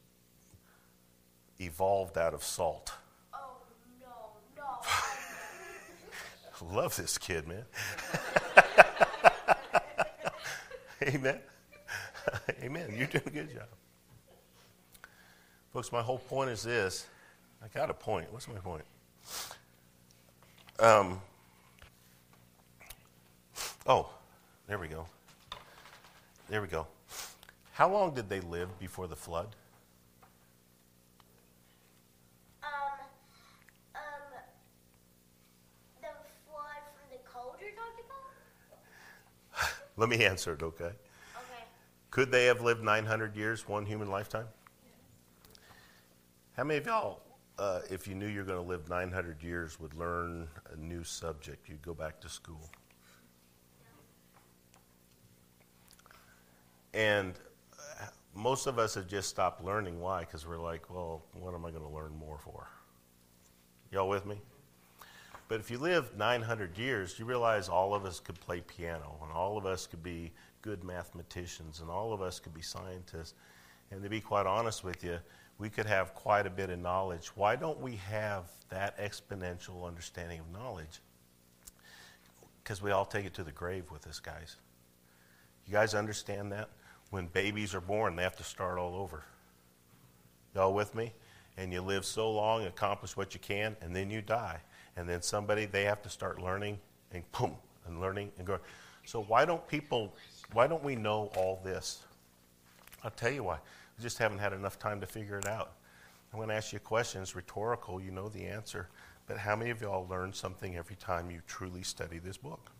evolved 1.60 2.18
out 2.18 2.34
of 2.34 2.44
salt? 2.44 2.94
Oh, 3.34 3.58
no, 4.02 4.08
no. 4.58 4.64
Love 6.76 6.96
this 6.96 7.18
kid, 7.18 7.48
man. 7.48 7.64
Amen. 11.08 11.40
Amen. 12.62 12.94
You're 12.96 13.08
doing 13.08 13.24
a 13.26 13.30
good 13.30 13.54
job. 13.54 13.68
Folks, 15.72 15.92
my 15.92 16.02
whole 16.02 16.20
point 16.20 16.50
is 16.50 16.64
this 16.64 17.08
I 17.64 17.68
got 17.74 17.90
a 17.90 17.94
point. 17.94 18.32
What's 18.32 18.48
my 18.48 18.56
point? 18.56 18.84
Um, 20.80 21.22
Oh, 23.88 24.10
there 24.68 24.80
we 24.80 24.88
go. 24.88 25.06
There 26.48 26.62
we 26.62 26.68
go. 26.68 26.86
How 27.72 27.90
long 27.90 28.14
did 28.14 28.30
they 28.30 28.40
live 28.40 28.78
before 28.78 29.08
the 29.08 29.16
flood? 29.16 29.56
Um, 32.64 32.70
um, 33.96 34.02
the 36.02 36.08
flood 36.48 36.84
from 36.94 37.10
the 37.10 37.18
cold 37.26 37.56
you're 37.60 37.72
talking 37.72 38.06
about? 38.06 39.70
Let 39.98 40.10
me 40.10 40.24
answer 40.24 40.54
it, 40.54 40.62
okay? 40.62 40.86
Okay. 40.86 40.94
Could 42.12 42.32
they 42.32 42.46
have 42.46 42.62
lived 42.62 42.84
900 42.84 43.36
years, 43.36 43.68
one 43.68 43.86
human 43.86 44.12
lifetime? 44.12 44.46
How 46.56 46.64
many 46.64 46.78
of 46.78 46.86
y'all, 46.86 47.22
uh, 47.58 47.82
if 47.90 48.08
you 48.08 48.14
knew 48.14 48.28
you're 48.28 48.46
going 48.46 48.64
to 48.64 48.70
live 48.70 48.88
900 48.88 49.42
years, 49.42 49.80
would 49.80 49.96
learn 49.96 50.48
a 50.72 50.78
new 50.78 51.04
subject? 51.04 51.68
You'd 51.68 51.82
go 51.82 51.96
back 51.96 52.22
to 52.22 52.30
school. 52.30 52.70
And 56.96 57.34
most 58.34 58.68
of 58.68 58.80
us 58.80 58.96
have 58.96 59.08
just 59.08 59.30
stopped 59.30 59.64
learning. 59.64 60.00
Why? 60.00 60.22
Because 60.22 60.48
we're 60.48 60.58
like, 60.58 60.90
well, 60.90 61.22
what 61.34 61.54
am 61.54 61.66
I 61.66 61.72
going 61.72 61.84
to 61.84 61.90
learn 61.90 62.16
more 62.18 62.40
for? 62.40 62.70
Y'all 63.92 64.08
with 64.08 64.26
me? 64.26 64.42
But 65.48 65.60
if 65.60 65.70
you 65.70 65.78
live 65.78 66.18
900 66.18 66.78
years, 66.78 67.20
you 67.20 67.26
realize 67.26 67.70
all 67.70 67.94
of 67.94 68.06
us 68.06 68.20
could 68.20 68.40
play 68.40 68.62
piano, 68.62 69.20
and 69.22 69.32
all 69.32 69.58
of 69.58 69.66
us 69.66 69.86
could 69.86 70.02
be 70.02 70.32
good 70.62 70.84
mathematicians, 70.84 71.82
and 71.82 71.90
all 71.90 72.14
of 72.14 72.22
us 72.22 72.40
could 72.40 72.54
be 72.54 72.62
scientists. 72.62 73.36
And 73.92 74.02
to 74.02 74.10
be 74.10 74.22
quite 74.22 74.48
honest 74.48 74.84
with 74.84 75.04
you, 75.04 75.20
we 75.60 75.70
could 75.70 75.86
have 75.86 76.16
quite 76.16 76.48
a 76.48 76.50
bit 76.50 76.70
of 76.70 76.80
knowledge. 76.80 77.28
Why 77.36 77.56
don't 77.56 77.80
we 77.80 77.98
have 77.98 78.46
that 78.70 78.98
exponential 78.98 79.86
understanding 79.86 80.40
of 80.40 80.50
knowledge? 80.52 81.02
Because 82.64 82.82
we 82.82 82.92
all 82.92 83.06
take 83.06 83.26
it 83.26 83.34
to 83.36 83.44
the 83.44 83.52
grave 83.52 83.92
with 83.92 84.08
us, 84.08 84.20
guys. 84.20 84.56
You 85.68 85.74
guys 85.74 85.94
understand 85.94 86.52
that? 86.52 86.70
When 87.16 87.28
babies 87.28 87.74
are 87.74 87.80
born, 87.80 88.18
they 88.18 88.24
have 88.24 88.36
to 88.36 88.44
start 88.44 88.78
all 88.78 88.94
over. 88.94 89.24
Y'all 90.54 90.74
with 90.74 90.94
me? 90.94 91.14
And 91.56 91.72
you 91.72 91.82
live 91.82 92.04
so 92.04 92.30
long, 92.30 92.66
accomplish 92.66 93.16
what 93.16 93.34
you 93.34 93.40
can, 93.40 93.78
and 93.80 93.96
then 93.96 94.10
you 94.10 94.22
die. 94.22 94.60
And 94.98 95.08
then 95.08 95.22
somebody, 95.22 95.66
they 95.66 95.86
have 95.86 96.02
to 96.02 96.10
start 96.10 96.42
learning 96.42 96.78
and 97.14 97.24
boom, 97.32 97.56
and 97.88 98.02
learning 98.02 98.34
and 98.38 98.46
going. 98.46 98.60
So 99.06 99.24
why 99.24 99.46
don't 99.46 99.66
people, 99.66 100.14
why 100.52 100.68
don't 100.68 100.84
we 100.84 100.98
know 100.98 101.32
all 101.38 101.62
this? 101.64 102.04
I'll 103.02 103.12
tell 103.12 103.32
you 103.32 103.44
why. 103.44 103.60
We 103.98 104.04
just 104.04 104.18
haven't 104.18 104.40
had 104.40 104.52
enough 104.52 104.78
time 104.78 105.00
to 105.00 105.08
figure 105.08 105.40
it 105.40 105.48
out. 105.48 105.72
I'm 106.34 106.40
going 106.40 106.50
to 106.50 106.56
ask 106.56 106.74
you 106.74 106.78
a 106.78 106.80
question. 106.82 107.22
It's 107.22 107.34
rhetorical. 107.34 108.02
You 108.02 108.12
know 108.12 108.28
the 108.28 108.44
answer. 108.44 108.90
But 109.26 109.38
how 109.38 109.56
many 109.56 109.72
of 109.72 109.82
y'all 109.82 110.06
learn 110.10 110.34
something 110.34 110.76
every 110.76 110.98
time 110.98 111.32
you 111.32 111.40
truly 111.48 111.84
study 111.84 112.20
this 112.20 112.36
book? 112.36 112.72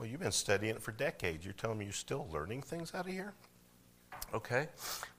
Well, 0.00 0.08
you've 0.08 0.20
been 0.20 0.32
studying 0.32 0.76
it 0.76 0.82
for 0.82 0.92
decades. 0.92 1.44
You're 1.44 1.52
telling 1.52 1.76
me 1.76 1.84
you're 1.84 1.92
still 1.92 2.26
learning 2.32 2.62
things 2.62 2.94
out 2.94 3.06
of 3.06 3.12
here? 3.12 3.34
Okay. 4.32 4.66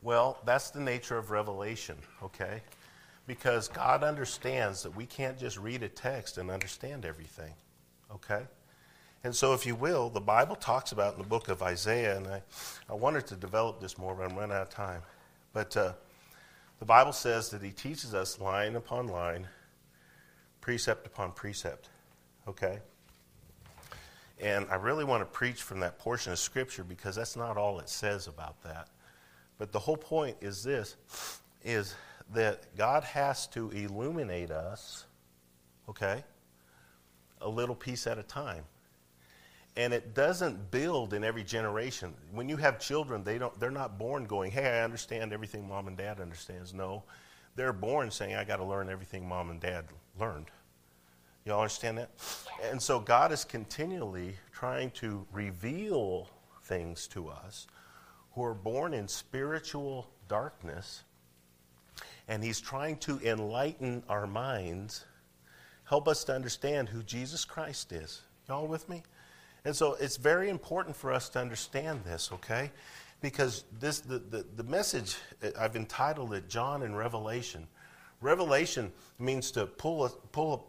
Well, 0.02 0.40
that's 0.44 0.72
the 0.72 0.80
nature 0.80 1.20
of 1.20 1.30
revelation, 1.30 1.98
okay? 2.24 2.64
Because 3.28 3.68
God 3.68 4.04
understands 4.04 4.82
that 4.82 4.96
we 4.96 5.06
can't 5.06 5.38
just 5.38 5.60
read 5.60 5.84
a 5.84 5.88
text 5.88 6.40
and 6.40 6.50
understand 6.50 7.06
everything, 7.06 7.54
okay? 8.12 8.42
And 9.24 9.36
so, 9.36 9.54
if 9.54 9.68
you 9.68 9.76
will, 9.76 10.10
the 10.10 10.20
Bible 10.20 10.56
talks 10.56 10.94
about 10.94 11.14
in 11.14 11.20
the 11.20 11.28
book 11.28 11.48
of 11.48 11.62
Isaiah, 11.62 12.18
and 12.18 12.26
I, 12.26 12.42
I 12.90 12.96
wanted 12.96 13.28
to 13.28 13.36
develop 13.36 13.80
this 13.80 14.00
more, 14.00 14.16
but 14.16 14.32
I'm 14.32 14.36
running 14.36 14.56
out 14.56 14.64
of 14.64 14.70
time. 14.72 15.04
But 15.54 15.78
uh, 15.78 15.94
the 16.80 16.86
Bible 16.86 17.14
says 17.14 17.52
that 17.52 17.62
He 17.62 17.70
teaches 17.70 18.16
us 18.16 18.40
line 18.40 18.76
upon 18.76 19.10
line, 19.10 19.48
precept 20.60 21.06
upon 21.06 21.34
precept, 21.34 21.90
okay? 22.48 22.80
And 24.42 24.66
I 24.72 24.76
really 24.76 25.04
want 25.04 25.22
to 25.22 25.26
preach 25.26 25.62
from 25.62 25.80
that 25.82 26.00
portion 26.00 26.32
of 26.32 26.40
Scripture 26.40 26.84
because 26.84 27.16
that's 27.16 27.36
not 27.36 27.58
all 27.58 27.80
it 27.80 27.88
says 27.88 28.28
about 28.28 28.62
that. 28.64 28.90
But 29.60 29.72
the 29.72 29.80
whole 29.80 29.98
point 29.98 30.36
is 30.42 30.64
this 30.64 30.96
is 31.64 31.94
that 32.34 32.76
God 32.76 33.04
has 33.04 33.46
to 33.48 33.70
illuminate 33.70 34.50
us, 34.50 35.06
okay, 35.88 36.24
a 37.40 37.48
little 37.48 37.76
piece 37.76 38.08
at 38.08 38.18
a 38.18 38.24
time. 38.24 38.64
And 39.78 39.94
it 39.94 40.16
doesn't 40.16 40.72
build 40.72 41.14
in 41.14 41.24
every 41.24 41.44
generation. 41.44 42.16
When 42.32 42.50
you 42.50 42.58
have 42.58 42.80
children, 42.80 43.24
they 43.24 43.38
don't 43.38 43.58
they're 43.60 43.70
not 43.70 44.00
born 44.00 44.26
going, 44.26 44.52
"Hey, 44.52 44.80
I 44.80 44.84
understand 44.84 45.32
everything 45.32 45.68
mom 45.68 45.88
and 45.88 45.96
dad 45.96 46.20
understands." 46.20 46.74
No. 46.74 47.04
They're 47.56 47.74
born 47.74 48.10
saying, 48.12 48.36
"I 48.36 48.44
got 48.44 48.58
to 48.58 48.66
learn 48.66 48.90
everything 48.90 49.28
mom 49.28 49.50
and 49.52 49.62
dad 49.62 49.86
learned." 50.20 50.50
Y'all 51.46 51.62
understand 51.62 51.98
that? 51.98 52.12
And 52.64 52.82
so 52.82 53.00
God 53.00 53.32
is 53.32 53.44
continually 53.44 54.36
trying 54.52 54.92
to 54.92 55.26
reveal 55.32 56.30
things 56.64 57.08
to 57.08 57.30
us 57.30 57.68
who 58.34 58.44
are 58.44 58.54
born 58.54 58.94
in 58.94 59.08
spiritual 59.08 60.10
darkness, 60.28 61.04
and 62.28 62.44
He's 62.44 62.62
trying 62.62 62.98
to 62.98 63.20
enlighten 63.20 64.04
our 64.08 64.28
minds, 64.28 65.06
help 65.84 66.08
us 66.08 66.24
to 66.26 66.34
understand 66.34 66.90
who 66.90 67.04
Jesus 67.04 67.44
Christ 67.44 67.92
is. 67.92 68.22
Y'all 68.48 68.68
with 68.68 68.88
me? 68.88 69.04
And 69.66 69.76
so 69.76 69.96
it's 70.00 70.18
very 70.18 70.50
important 70.50 70.96
for 70.96 71.12
us 71.12 71.30
to 71.30 71.40
understand 71.40 72.04
this, 72.04 72.32
okay? 72.32 72.72
Because 73.20 73.66
this 73.80 74.00
the, 74.00 74.20
the, 74.20 74.46
the 74.56 74.64
message, 74.64 75.18
uh, 75.44 75.50
I've 75.60 75.76
entitled 75.76 76.34
it 76.34 76.50
John 76.50 76.84
and 76.84 76.98
Revelation. 76.98 77.68
Revelation 78.22 78.92
means 79.20 79.52
to 79.52 79.66
pull, 79.66 80.06
a, 80.06 80.10
pull 80.10 80.54
a, 80.54 80.60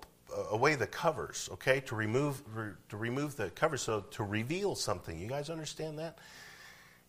away 0.51 0.75
the 0.75 0.87
covers, 0.87 1.49
okay? 1.53 1.81
To 1.81 1.95
remove, 1.95 2.43
re, 2.55 2.71
to 2.89 2.97
remove 2.97 3.37
the 3.37 3.51
covers, 3.51 3.83
so 3.83 4.01
to 4.01 4.25
reveal 4.25 4.75
something. 4.75 5.19
You 5.19 5.29
guys 5.29 5.51
understand 5.51 5.99
that? 5.99 6.19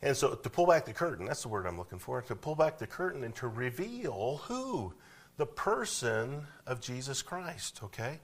And 0.01 0.15
so 0.15 0.35
to 0.35 0.49
pull 0.49 0.67
back 0.67 0.85
the 0.85 0.93
curtain, 0.93 1.25
that's 1.25 1.43
the 1.43 1.47
word 1.47 1.65
I'm 1.65 1.77
looking 1.77 1.99
for, 1.99 2.21
to 2.23 2.35
pull 2.35 2.55
back 2.55 2.77
the 2.77 2.87
curtain 2.87 3.23
and 3.23 3.33
to 3.35 3.47
reveal 3.47 4.41
who? 4.45 4.93
The 5.37 5.45
person 5.45 6.45
of 6.67 6.81
Jesus 6.81 7.21
Christ, 7.21 7.79
okay? 7.83 8.19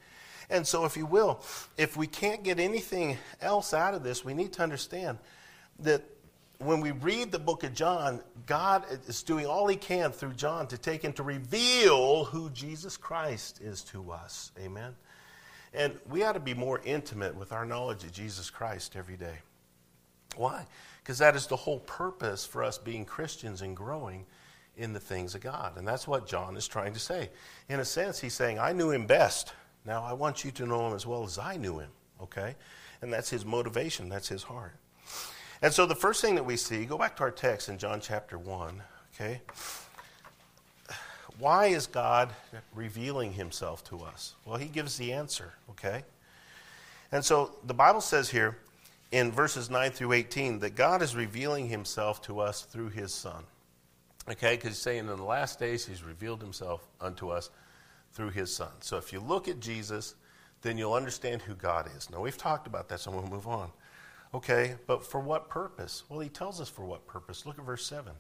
And 0.50 0.66
so, 0.66 0.86
if 0.86 0.98
you 0.98 1.06
will, 1.06 1.44
if 1.78 1.96
we 1.96 2.08
can't 2.08 2.44
get 2.44 2.60
anything 2.60 3.18
else 3.40 3.74
out 3.74 3.94
of 3.94 4.04
this, 4.04 4.26
we 4.26 4.34
need 4.34 4.54
to 4.54 4.64
understand 4.64 5.20
that 5.80 6.04
when 6.60 6.82
we 6.82 6.92
read 6.92 7.32
the 7.32 7.40
book 7.40 7.64
of 7.64 7.74
John, 7.74 8.22
God 8.46 8.86
is 9.08 9.24
doing 9.24 9.46
all 9.46 9.68
he 9.68 9.78
can 9.78 10.12
through 10.12 10.34
John 10.34 10.68
to 10.68 10.78
take 10.78 11.06
and 11.06 11.16
to 11.16 11.24
reveal 11.24 12.26
who 12.26 12.50
Jesus 12.50 12.98
Christ 12.98 13.62
is 13.62 13.82
to 13.86 14.12
us. 14.12 14.52
Amen? 14.60 14.94
And 15.74 15.98
we 16.10 16.24
ought 16.24 16.34
to 16.34 16.40
be 16.40 16.54
more 16.54 16.82
intimate 16.84 17.36
with 17.36 17.54
our 17.54 17.66
knowledge 17.66 18.04
of 18.04 18.12
Jesus 18.12 18.50
Christ 18.50 18.96
every 18.98 19.16
day. 19.16 19.38
Why? 20.36 20.66
Because 21.02 21.18
that 21.20 21.36
is 21.36 21.48
the 21.48 21.56
whole 21.56 21.80
purpose 21.80 22.46
for 22.46 22.64
us 22.64 22.78
being 22.78 23.06
Christians 23.06 23.62
and 23.62 23.76
growing 23.76 24.26
in 24.76 24.92
the 24.92 25.00
things 25.00 25.36
of 25.36 25.42
God. 25.42 25.78
And 25.78 25.88
that's 25.88 26.08
what 26.08 26.28
John 26.28 26.58
is 26.58 26.68
trying 26.68 26.94
to 26.94 27.00
say. 27.00 27.30
In 27.70 27.80
a 27.80 27.86
sense, 27.86 28.20
he's 28.20 28.34
saying, 28.34 28.60
I 28.60 28.74
knew 28.74 28.92
him 28.92 29.06
best. 29.06 29.54
Now 29.86 30.04
I 30.04 30.12
want 30.12 30.44
you 30.44 30.52
to 30.52 30.66
know 30.66 30.88
him 30.88 30.94
as 30.94 31.06
well 31.06 31.24
as 31.24 31.38
I 31.38 31.56
knew 31.56 31.80
him, 31.80 31.92
okay? 32.22 32.56
And 33.02 33.14
that's 33.14 33.30
his 33.30 33.46
motivation, 33.46 34.10
that's 34.10 34.28
his 34.28 34.44
heart. 34.44 34.76
And 35.62 35.74
so 35.74 35.86
the 35.86 35.96
first 35.96 36.22
thing 36.22 36.36
that 36.36 36.46
we 36.46 36.56
see, 36.56 36.86
go 36.86 36.98
back 36.98 37.18
to 37.18 37.24
our 37.24 37.32
text 37.32 37.68
in 37.68 37.78
John 37.78 38.00
chapter 38.00 38.38
1, 38.38 38.82
okay? 39.14 39.42
Why 41.38 41.68
is 41.68 41.88
God 41.88 42.30
revealing 42.74 43.34
himself 43.34 43.84
to 43.86 44.02
us? 44.02 44.36
Well, 44.46 44.58
he 44.58 44.68
gives 44.68 44.98
the 44.98 45.14
answer, 45.14 45.54
okay? 45.72 46.04
And 47.12 47.24
so 47.24 47.52
the 47.66 47.74
Bible 47.74 48.02
says 48.02 48.30
here 48.30 48.58
in 49.12 49.32
verses 49.32 49.70
9 49.70 49.92
through 49.92 50.14
18 50.14 50.60
that 50.60 50.76
God 50.76 51.02
is 51.02 51.16
revealing 51.16 51.68
himself 51.68 52.22
to 52.24 52.40
us 52.40 52.62
through 52.62 52.90
his 52.90 53.14
Son. 53.14 53.44
Okay, 54.30 54.56
because 54.56 54.72
he's 54.72 54.78
saying 54.78 55.00
in 55.00 55.08
the 55.08 55.24
last 55.24 55.60
days 55.60 55.86
he's 55.86 56.04
revealed 56.04 56.42
himself 56.42 56.88
unto 57.02 57.30
us 57.30 57.50
through 58.14 58.30
his 58.30 58.54
Son. 58.54 58.70
So 58.82 58.98
if 58.98 59.12
you 59.12 59.20
look 59.20 59.48
at 59.48 59.60
Jesus, 59.60 60.16
then 60.62 60.78
you'll 60.78 60.94
understand 60.94 61.42
who 61.42 61.56
God 61.56 61.90
is. 61.98 62.10
Now, 62.12 62.22
we've 62.22 62.38
talked 62.38 62.68
about 62.68 62.90
that, 62.90 63.00
so 63.00 63.12
we'll 63.12 63.24
move 63.24 63.48
on. 63.48 63.72
Okay, 64.34 64.76
but 64.86 65.04
for 65.04 65.20
what 65.20 65.50
purpose? 65.50 66.04
Well, 66.08 66.20
he 66.20 66.30
tells 66.30 66.62
us 66.62 66.70
for 66.70 66.86
what 66.86 67.08
purpose. 67.08 67.46
Look 67.46 67.58
at 67.58 67.66
verse 67.66 67.86
7. 67.86 68.14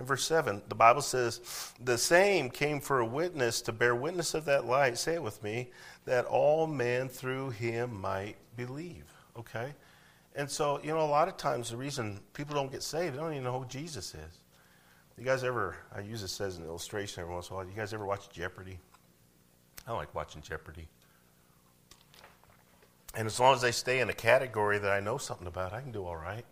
In 0.00 0.06
verse 0.06 0.24
7, 0.24 0.62
the 0.68 0.74
Bible 0.74 1.02
says, 1.02 1.40
The 1.84 1.98
same 1.98 2.48
came 2.50 2.80
for 2.80 3.00
a 3.00 3.06
witness 3.06 3.60
to 3.62 3.72
bear 3.72 3.94
witness 3.94 4.34
of 4.34 4.46
that 4.46 4.64
light, 4.64 4.96
say 4.96 5.14
it 5.14 5.22
with 5.22 5.42
me, 5.42 5.70
that 6.06 6.24
all 6.24 6.66
men 6.66 7.08
through 7.08 7.50
him 7.50 8.00
might 8.00 8.36
believe. 8.56 9.04
Okay? 9.38 9.74
And 10.34 10.50
so, 10.50 10.80
you 10.82 10.90
know, 10.90 11.00
a 11.00 11.06
lot 11.06 11.28
of 11.28 11.36
times 11.36 11.70
the 11.70 11.76
reason 11.76 12.20
people 12.32 12.54
don't 12.54 12.72
get 12.72 12.82
saved, 12.82 13.14
they 13.14 13.18
don't 13.18 13.32
even 13.32 13.44
know 13.44 13.58
who 13.58 13.66
Jesus 13.66 14.14
is. 14.14 14.38
You 15.18 15.24
guys 15.24 15.44
ever, 15.44 15.76
I 15.94 16.00
use 16.00 16.22
this 16.22 16.40
as 16.40 16.56
an 16.56 16.64
illustration 16.64 17.20
every 17.20 17.34
once 17.34 17.50
in 17.50 17.52
a 17.52 17.56
while, 17.56 17.66
you 17.66 17.72
guys 17.76 17.92
ever 17.92 18.06
watch 18.06 18.30
Jeopardy? 18.30 18.78
I 19.86 19.92
like 19.92 20.14
watching 20.14 20.40
Jeopardy. 20.40 20.88
And 23.14 23.26
as 23.26 23.38
long 23.38 23.54
as 23.54 23.60
they 23.60 23.72
stay 23.72 24.00
in 24.00 24.08
a 24.08 24.14
category 24.14 24.78
that 24.78 24.90
I 24.90 25.00
know 25.00 25.18
something 25.18 25.46
about, 25.46 25.72
I 25.72 25.80
can 25.80 25.92
do 25.92 26.04
all 26.04 26.16
right. 26.16 26.46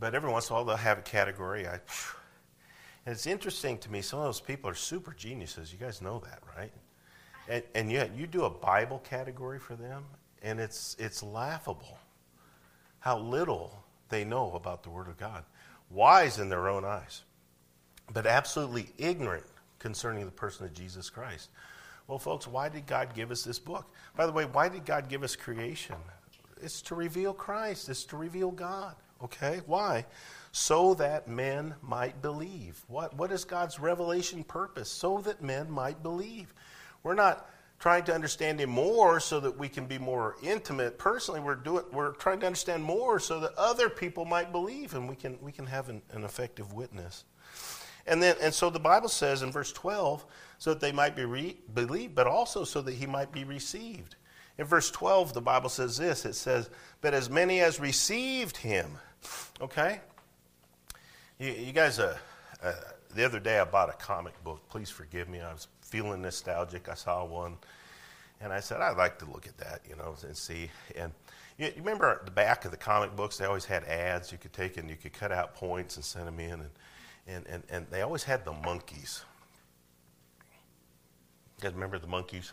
But 0.00 0.14
every 0.14 0.30
once 0.30 0.48
in 0.48 0.54
a 0.54 0.56
while, 0.56 0.64
they'll 0.64 0.76
have 0.76 0.98
a 0.98 1.02
category. 1.02 1.66
I, 1.66 1.74
and 1.74 1.80
it's 3.06 3.26
interesting 3.26 3.78
to 3.78 3.90
me, 3.90 4.02
some 4.02 4.18
of 4.18 4.24
those 4.24 4.40
people 4.40 4.68
are 4.68 4.74
super 4.74 5.12
geniuses. 5.12 5.72
You 5.72 5.78
guys 5.78 6.02
know 6.02 6.20
that, 6.20 6.40
right? 6.56 6.72
And, 7.48 7.62
and 7.74 7.92
yet, 7.92 8.16
you 8.16 8.26
do 8.26 8.44
a 8.44 8.50
Bible 8.50 9.00
category 9.04 9.60
for 9.60 9.76
them, 9.76 10.04
and 10.42 10.58
it's, 10.58 10.96
it's 10.98 11.22
laughable. 11.22 11.98
how 12.98 13.18
little 13.18 13.84
they 14.08 14.24
know 14.24 14.52
about 14.54 14.82
the 14.82 14.90
Word 14.90 15.08
of 15.08 15.16
God. 15.16 15.44
Wise 15.90 16.38
in 16.38 16.48
their 16.48 16.68
own 16.68 16.84
eyes, 16.84 17.22
but 18.12 18.26
absolutely 18.26 18.88
ignorant 18.98 19.44
concerning 19.78 20.24
the 20.24 20.30
person 20.30 20.64
of 20.64 20.72
Jesus 20.72 21.10
Christ. 21.10 21.50
Well, 22.12 22.18
folks, 22.18 22.46
why 22.46 22.68
did 22.68 22.84
God 22.84 23.14
give 23.14 23.30
us 23.30 23.42
this 23.42 23.58
book? 23.58 23.90
By 24.14 24.26
the 24.26 24.32
way, 24.32 24.44
why 24.44 24.68
did 24.68 24.84
God 24.84 25.08
give 25.08 25.22
us 25.22 25.34
creation? 25.34 25.96
It's 26.60 26.82
to 26.82 26.94
reveal 26.94 27.32
Christ, 27.32 27.88
it's 27.88 28.04
to 28.04 28.18
reveal 28.18 28.50
God. 28.50 28.96
Okay? 29.24 29.62
Why? 29.64 30.04
So 30.50 30.92
that 30.92 31.26
men 31.26 31.74
might 31.80 32.20
believe. 32.20 32.84
What, 32.86 33.16
what 33.16 33.32
is 33.32 33.44
God's 33.44 33.80
revelation 33.80 34.44
purpose? 34.44 34.90
So 34.90 35.22
that 35.22 35.40
men 35.42 35.70
might 35.70 36.02
believe. 36.02 36.52
We're 37.02 37.14
not 37.14 37.48
trying 37.78 38.04
to 38.04 38.14
understand 38.14 38.60
Him 38.60 38.68
more 38.68 39.18
so 39.18 39.40
that 39.40 39.56
we 39.56 39.70
can 39.70 39.86
be 39.86 39.96
more 39.96 40.36
intimate 40.42 40.98
personally. 40.98 41.40
We're, 41.40 41.54
doing, 41.54 41.84
we're 41.92 42.12
trying 42.12 42.40
to 42.40 42.46
understand 42.46 42.84
more 42.84 43.20
so 43.20 43.40
that 43.40 43.54
other 43.56 43.88
people 43.88 44.26
might 44.26 44.52
believe 44.52 44.94
and 44.94 45.08
we 45.08 45.16
can, 45.16 45.38
we 45.40 45.50
can 45.50 45.64
have 45.64 45.88
an, 45.88 46.02
an 46.10 46.24
effective 46.24 46.74
witness. 46.74 47.24
And, 48.06 48.22
then, 48.22 48.36
and 48.40 48.52
so 48.52 48.70
the 48.70 48.80
Bible 48.80 49.08
says 49.08 49.42
in 49.42 49.52
verse 49.52 49.72
12, 49.72 50.24
so 50.58 50.70
that 50.70 50.80
they 50.80 50.92
might 50.92 51.16
be 51.16 51.24
re- 51.24 51.56
believed, 51.74 52.14
but 52.14 52.26
also 52.26 52.64
so 52.64 52.80
that 52.82 52.94
he 52.94 53.06
might 53.06 53.32
be 53.32 53.44
received. 53.44 54.16
In 54.58 54.66
verse 54.66 54.90
12, 54.90 55.34
the 55.34 55.40
Bible 55.40 55.68
says 55.68 55.96
this 55.96 56.24
it 56.24 56.34
says, 56.34 56.70
But 57.00 57.14
as 57.14 57.30
many 57.30 57.60
as 57.60 57.80
received 57.80 58.56
him, 58.56 58.98
okay? 59.60 60.00
You, 61.38 61.50
you 61.50 61.72
guys, 61.72 61.98
uh, 61.98 62.16
uh, 62.62 62.72
the 63.14 63.24
other 63.24 63.40
day 63.40 63.58
I 63.58 63.64
bought 63.64 63.88
a 63.88 63.94
comic 63.94 64.42
book. 64.44 64.60
Please 64.68 64.90
forgive 64.90 65.28
me. 65.28 65.40
I 65.40 65.52
was 65.52 65.68
feeling 65.80 66.22
nostalgic. 66.22 66.88
I 66.88 66.94
saw 66.94 67.24
one, 67.24 67.56
and 68.40 68.52
I 68.52 68.60
said, 68.60 68.80
I'd 68.80 68.96
like 68.96 69.18
to 69.20 69.24
look 69.26 69.46
at 69.46 69.56
that, 69.58 69.80
you 69.88 69.96
know, 69.96 70.14
and 70.22 70.36
see. 70.36 70.70
And 70.96 71.12
you, 71.58 71.66
you 71.66 71.72
remember 71.78 72.22
the 72.24 72.30
back 72.30 72.64
of 72.64 72.70
the 72.70 72.76
comic 72.76 73.16
books, 73.16 73.38
they 73.38 73.44
always 73.44 73.64
had 73.64 73.84
ads 73.84 74.32
you 74.32 74.38
could 74.38 74.52
take 74.52 74.76
and 74.76 74.88
you 74.88 74.96
could 74.96 75.12
cut 75.12 75.32
out 75.32 75.54
points 75.54 75.96
and 75.96 76.04
send 76.04 76.26
them 76.26 76.40
in. 76.40 76.52
And, 76.52 76.70
and, 77.26 77.46
and, 77.46 77.62
and 77.68 77.86
they 77.90 78.02
always 78.02 78.24
had 78.24 78.44
the 78.44 78.52
monkeys. 78.52 79.24
You 81.58 81.62
guys 81.62 81.74
remember 81.74 81.98
the 81.98 82.06
monkeys? 82.06 82.52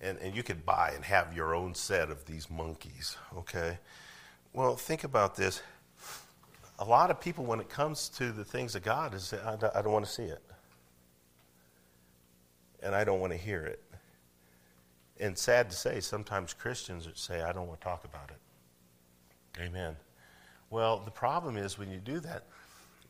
And, 0.00 0.18
and 0.18 0.34
you 0.36 0.42
could 0.42 0.66
buy 0.66 0.92
and 0.94 1.04
have 1.04 1.34
your 1.34 1.54
own 1.54 1.74
set 1.74 2.10
of 2.10 2.26
these 2.26 2.50
monkeys, 2.50 3.16
okay? 3.36 3.78
Well, 4.52 4.76
think 4.76 5.04
about 5.04 5.36
this. 5.36 5.62
A 6.78 6.84
lot 6.84 7.10
of 7.10 7.18
people, 7.18 7.44
when 7.44 7.60
it 7.60 7.70
comes 7.70 8.10
to 8.10 8.32
the 8.32 8.44
things 8.44 8.74
of 8.74 8.82
God, 8.82 9.14
is 9.14 9.32
I 9.32 9.56
don't, 9.56 9.74
I 9.74 9.80
don't 9.80 9.92
want 9.92 10.04
to 10.04 10.10
see 10.10 10.24
it. 10.24 10.42
And 12.82 12.94
I 12.94 13.04
don't 13.04 13.20
want 13.20 13.32
to 13.32 13.38
hear 13.38 13.64
it. 13.64 13.82
And 15.18 15.36
sad 15.36 15.70
to 15.70 15.76
say, 15.76 16.00
sometimes 16.00 16.52
Christians 16.52 17.08
say, 17.14 17.40
I 17.40 17.52
don't 17.52 17.66
want 17.66 17.80
to 17.80 17.84
talk 17.84 18.04
about 18.04 18.30
it. 18.30 19.62
Amen. 19.62 19.96
Well, 20.68 20.98
the 20.98 21.10
problem 21.10 21.56
is 21.56 21.78
when 21.78 21.90
you 21.90 21.98
do 21.98 22.20
that, 22.20 22.44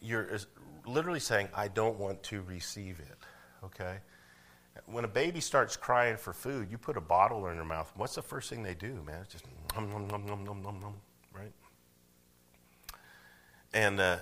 you're 0.07 0.39
literally 0.87 1.21
saying, 1.21 1.49
I 1.55 1.69
don't 1.69 1.99
want 1.99 2.23
to 2.25 2.43
receive 2.43 3.01
it. 3.01 3.17
Okay? 3.65 3.99
When 4.87 5.05
a 5.05 5.09
baby 5.09 5.41
starts 5.41 5.77
crying 5.77 6.17
for 6.17 6.33
food, 6.33 6.71
you 6.71 6.79
put 6.79 6.97
a 6.97 7.01
bottle 7.01 7.47
in 7.49 7.57
their 7.57 7.65
mouth. 7.65 7.91
What's 7.97 8.15
the 8.15 8.23
first 8.23 8.51
thing 8.51 8.63
they 8.63 8.75
do, 8.75 9.03
man? 9.07 9.21
It's 9.23 9.33
just 9.33 9.47
nom, 9.75 9.91
nom, 9.91 10.07
nom, 10.07 10.27
nom, 10.27 10.45
nom, 10.45 10.63
nom, 10.63 10.81
nom, 10.81 10.95
right? 11.33 11.53
And 13.73 14.01
uh, 14.01 14.19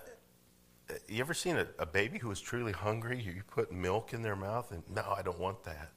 you 1.08 1.20
ever 1.20 1.34
seen 1.34 1.56
a, 1.56 1.66
a 1.78 1.86
baby 1.86 2.18
who 2.18 2.30
is 2.30 2.40
truly 2.40 2.72
hungry? 2.72 3.20
You, 3.20 3.32
you 3.32 3.42
put 3.46 3.72
milk 3.72 4.12
in 4.12 4.22
their 4.22 4.36
mouth, 4.36 4.70
and 4.70 4.82
no, 4.88 5.14
I 5.16 5.22
don't 5.22 5.38
want 5.38 5.64
that. 5.64 5.90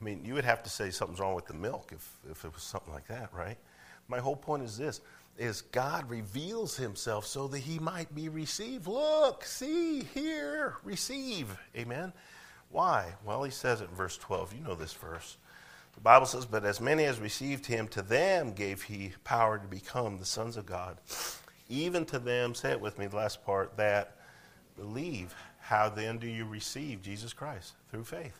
I 0.00 0.04
mean, 0.04 0.24
you 0.24 0.34
would 0.34 0.44
have 0.44 0.62
to 0.62 0.70
say 0.70 0.90
something's 0.90 1.18
wrong 1.18 1.34
with 1.34 1.46
the 1.46 1.54
milk 1.54 1.92
if, 1.92 2.18
if 2.30 2.44
it 2.44 2.54
was 2.54 2.62
something 2.62 2.92
like 2.92 3.08
that, 3.08 3.32
right? 3.34 3.56
My 4.06 4.18
whole 4.18 4.36
point 4.36 4.62
is 4.62 4.76
this 4.76 5.00
is 5.38 5.62
God 5.62 6.10
reveals 6.10 6.76
himself 6.76 7.26
so 7.26 7.46
that 7.48 7.60
he 7.60 7.78
might 7.78 8.14
be 8.14 8.28
received. 8.28 8.86
Look, 8.86 9.44
see, 9.44 10.02
hear, 10.02 10.76
receive. 10.82 11.56
Amen. 11.76 12.12
Why? 12.70 13.14
Well, 13.24 13.44
he 13.44 13.50
says 13.50 13.80
it 13.80 13.88
in 13.88 13.94
verse 13.96 14.18
12. 14.18 14.54
You 14.54 14.64
know 14.64 14.74
this 14.74 14.92
verse. 14.92 15.36
The 15.94 16.00
Bible 16.00 16.26
says, 16.26 16.44
But 16.44 16.64
as 16.64 16.80
many 16.80 17.04
as 17.04 17.18
received 17.18 17.66
him, 17.66 17.88
to 17.88 18.02
them 18.02 18.52
gave 18.52 18.82
he 18.82 19.12
power 19.24 19.58
to 19.58 19.66
become 19.66 20.18
the 20.18 20.24
sons 20.24 20.56
of 20.56 20.66
God. 20.66 20.98
Even 21.68 22.04
to 22.06 22.18
them, 22.18 22.54
say 22.54 22.72
it 22.72 22.80
with 22.80 22.98
me, 22.98 23.06
the 23.06 23.16
last 23.16 23.44
part, 23.44 23.76
that 23.76 24.16
believe. 24.76 25.34
How 25.60 25.88
then 25.88 26.18
do 26.18 26.26
you 26.26 26.46
receive 26.46 27.02
Jesus 27.02 27.32
Christ? 27.32 27.74
Through 27.90 28.04
faith. 28.04 28.38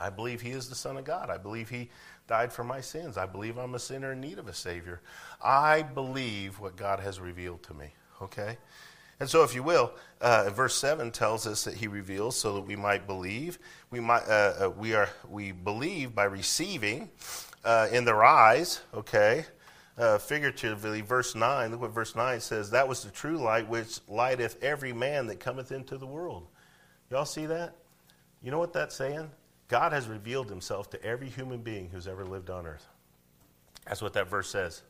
I 0.00 0.10
believe 0.10 0.40
he 0.40 0.50
is 0.50 0.68
the 0.68 0.74
Son 0.74 0.96
of 0.96 1.04
God. 1.04 1.30
I 1.30 1.38
believe 1.38 1.68
he 1.68 1.90
died 2.28 2.52
for 2.52 2.62
my 2.62 2.80
sins. 2.80 3.18
I 3.18 3.26
believe 3.26 3.56
I'm 3.58 3.74
a 3.74 3.78
sinner 3.78 4.12
in 4.12 4.20
need 4.20 4.38
of 4.38 4.46
a 4.46 4.54
Savior. 4.54 5.00
I 5.42 5.82
believe 5.82 6.60
what 6.60 6.76
God 6.76 7.00
has 7.00 7.18
revealed 7.18 7.64
to 7.64 7.74
me. 7.74 7.88
Okay? 8.22 8.58
And 9.20 9.28
so, 9.28 9.42
if 9.42 9.52
you 9.54 9.64
will, 9.64 9.92
uh, 10.20 10.48
verse 10.50 10.76
seven 10.76 11.10
tells 11.10 11.44
us 11.46 11.64
that 11.64 11.74
He 11.74 11.88
reveals 11.88 12.36
so 12.36 12.54
that 12.54 12.60
we 12.60 12.76
might 12.76 13.06
believe. 13.06 13.58
We 13.90 13.98
might 13.98 14.22
uh, 14.28 14.66
uh, 14.66 14.70
we 14.76 14.94
are 14.94 15.08
we 15.28 15.50
believe 15.50 16.14
by 16.14 16.24
receiving 16.24 17.10
uh, 17.64 17.88
in 17.90 18.04
their 18.04 18.22
eyes. 18.22 18.80
Okay, 18.94 19.44
uh, 19.96 20.18
figuratively, 20.18 21.00
verse 21.00 21.34
nine. 21.34 21.72
Look 21.72 21.80
what 21.80 21.90
verse 21.90 22.14
nine 22.14 22.40
says. 22.40 22.70
That 22.70 22.86
was 22.86 23.02
the 23.02 23.10
true 23.10 23.38
light 23.38 23.68
which 23.68 23.98
lighteth 24.06 24.62
every 24.62 24.92
man 24.92 25.26
that 25.26 25.40
cometh 25.40 25.72
into 25.72 25.98
the 25.98 26.06
world. 26.06 26.46
Y'all 27.10 27.24
see 27.24 27.46
that? 27.46 27.74
You 28.40 28.52
know 28.52 28.60
what 28.60 28.72
that's 28.72 28.94
saying? 28.94 29.30
God 29.68 29.92
has 29.92 30.08
revealed 30.08 30.48
himself 30.48 30.90
to 30.90 31.02
every 31.04 31.28
human 31.28 31.60
being 31.60 31.90
who's 31.90 32.08
ever 32.08 32.24
lived 32.24 32.50
on 32.50 32.66
earth. 32.66 32.86
That's 33.86 34.02
what 34.02 34.14
that 34.14 34.28
verse 34.28 34.48
says. 34.48 34.82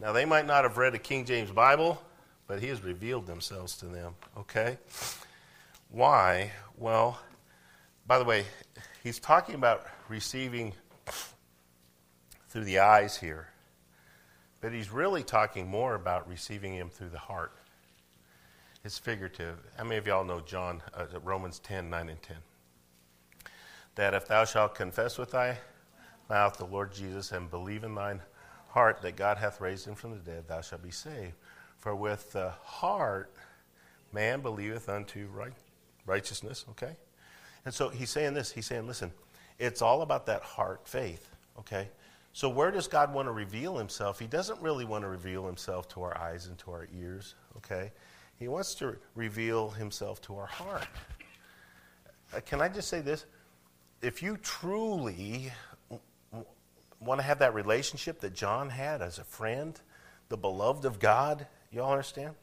Now, 0.00 0.12
they 0.12 0.24
might 0.24 0.46
not 0.46 0.64
have 0.64 0.78
read 0.78 0.94
a 0.94 0.98
King 0.98 1.24
James 1.24 1.50
Bible, 1.50 2.00
but 2.46 2.60
he 2.60 2.68
has 2.68 2.82
revealed 2.82 3.26
themselves 3.26 3.76
to 3.78 3.86
them, 3.86 4.14
okay? 4.36 4.78
Why? 5.90 6.52
Well, 6.76 7.18
by 8.06 8.18
the 8.18 8.24
way, 8.24 8.44
he's 9.02 9.18
talking 9.18 9.54
about 9.54 9.86
receiving 10.08 10.72
through 12.48 12.64
the 12.64 12.78
eyes 12.78 13.16
here, 13.16 13.48
but 14.60 14.72
he's 14.72 14.90
really 14.90 15.22
talking 15.22 15.66
more 15.66 15.94
about 15.94 16.28
receiving 16.28 16.74
him 16.74 16.90
through 16.90 17.08
the 17.08 17.18
heart. 17.18 17.52
It's 18.84 18.98
figurative. 18.98 19.58
How 19.76 19.84
many 19.84 19.96
of 19.96 20.06
y'all 20.06 20.24
know 20.24 20.40
John, 20.40 20.82
uh, 20.94 21.06
Romans 21.24 21.58
10, 21.58 21.90
9 21.90 22.08
and 22.08 22.22
10? 22.22 22.36
That 23.96 24.14
if 24.14 24.28
thou 24.28 24.44
shalt 24.44 24.74
confess 24.74 25.18
with 25.18 25.32
thy 25.32 25.58
mouth 26.30 26.56
the 26.56 26.64
Lord 26.64 26.94
Jesus 26.94 27.32
and 27.32 27.50
believe 27.50 27.84
in 27.84 27.94
thine 27.94 28.22
heart 28.68 29.00
that 29.02 29.16
God 29.16 29.38
hath 29.38 29.60
raised 29.60 29.86
him 29.86 29.94
from 29.94 30.10
the 30.12 30.18
dead, 30.18 30.46
thou 30.46 30.60
shalt 30.60 30.82
be 30.82 30.90
saved. 30.90 31.32
For 31.78 31.96
with 31.96 32.32
the 32.32 32.50
heart 32.62 33.32
man 34.12 34.40
believeth 34.40 34.88
unto 34.88 35.26
right, 35.28 35.52
righteousness, 36.04 36.64
okay? 36.70 36.94
And 37.64 37.72
so 37.72 37.88
he's 37.88 38.10
saying 38.10 38.34
this, 38.34 38.52
he's 38.52 38.66
saying, 38.66 38.86
listen, 38.86 39.12
it's 39.58 39.82
all 39.82 40.02
about 40.02 40.26
that 40.26 40.42
heart 40.42 40.86
faith, 40.86 41.30
okay? 41.58 41.88
So 42.32 42.50
where 42.50 42.70
does 42.70 42.86
God 42.86 43.14
want 43.14 43.28
to 43.28 43.32
reveal 43.32 43.78
himself? 43.78 44.18
He 44.18 44.26
doesn't 44.26 44.60
really 44.60 44.84
want 44.84 45.04
to 45.04 45.08
reveal 45.08 45.46
himself 45.46 45.88
to 45.90 46.02
our 46.02 46.16
eyes 46.18 46.46
and 46.46 46.58
to 46.58 46.70
our 46.70 46.86
ears, 47.00 47.34
okay? 47.56 47.92
He 48.38 48.48
wants 48.48 48.74
to 48.76 48.96
reveal 49.14 49.70
himself 49.70 50.20
to 50.22 50.36
our 50.36 50.46
heart. 50.46 50.86
Uh, 52.34 52.40
can 52.40 52.60
I 52.60 52.68
just 52.68 52.88
say 52.88 53.00
this? 53.00 53.24
If 54.06 54.22
you 54.22 54.36
truly 54.36 55.50
want 57.00 57.18
to 57.18 57.26
have 57.26 57.40
that 57.40 57.54
relationship 57.54 58.20
that 58.20 58.34
John 58.34 58.70
had 58.70 59.02
as 59.02 59.18
a 59.18 59.24
friend, 59.24 59.78
the 60.28 60.36
beloved 60.36 60.84
of 60.84 61.00
God, 61.00 61.48
you 61.72 61.82
all 61.82 61.90
understand? 61.90 62.36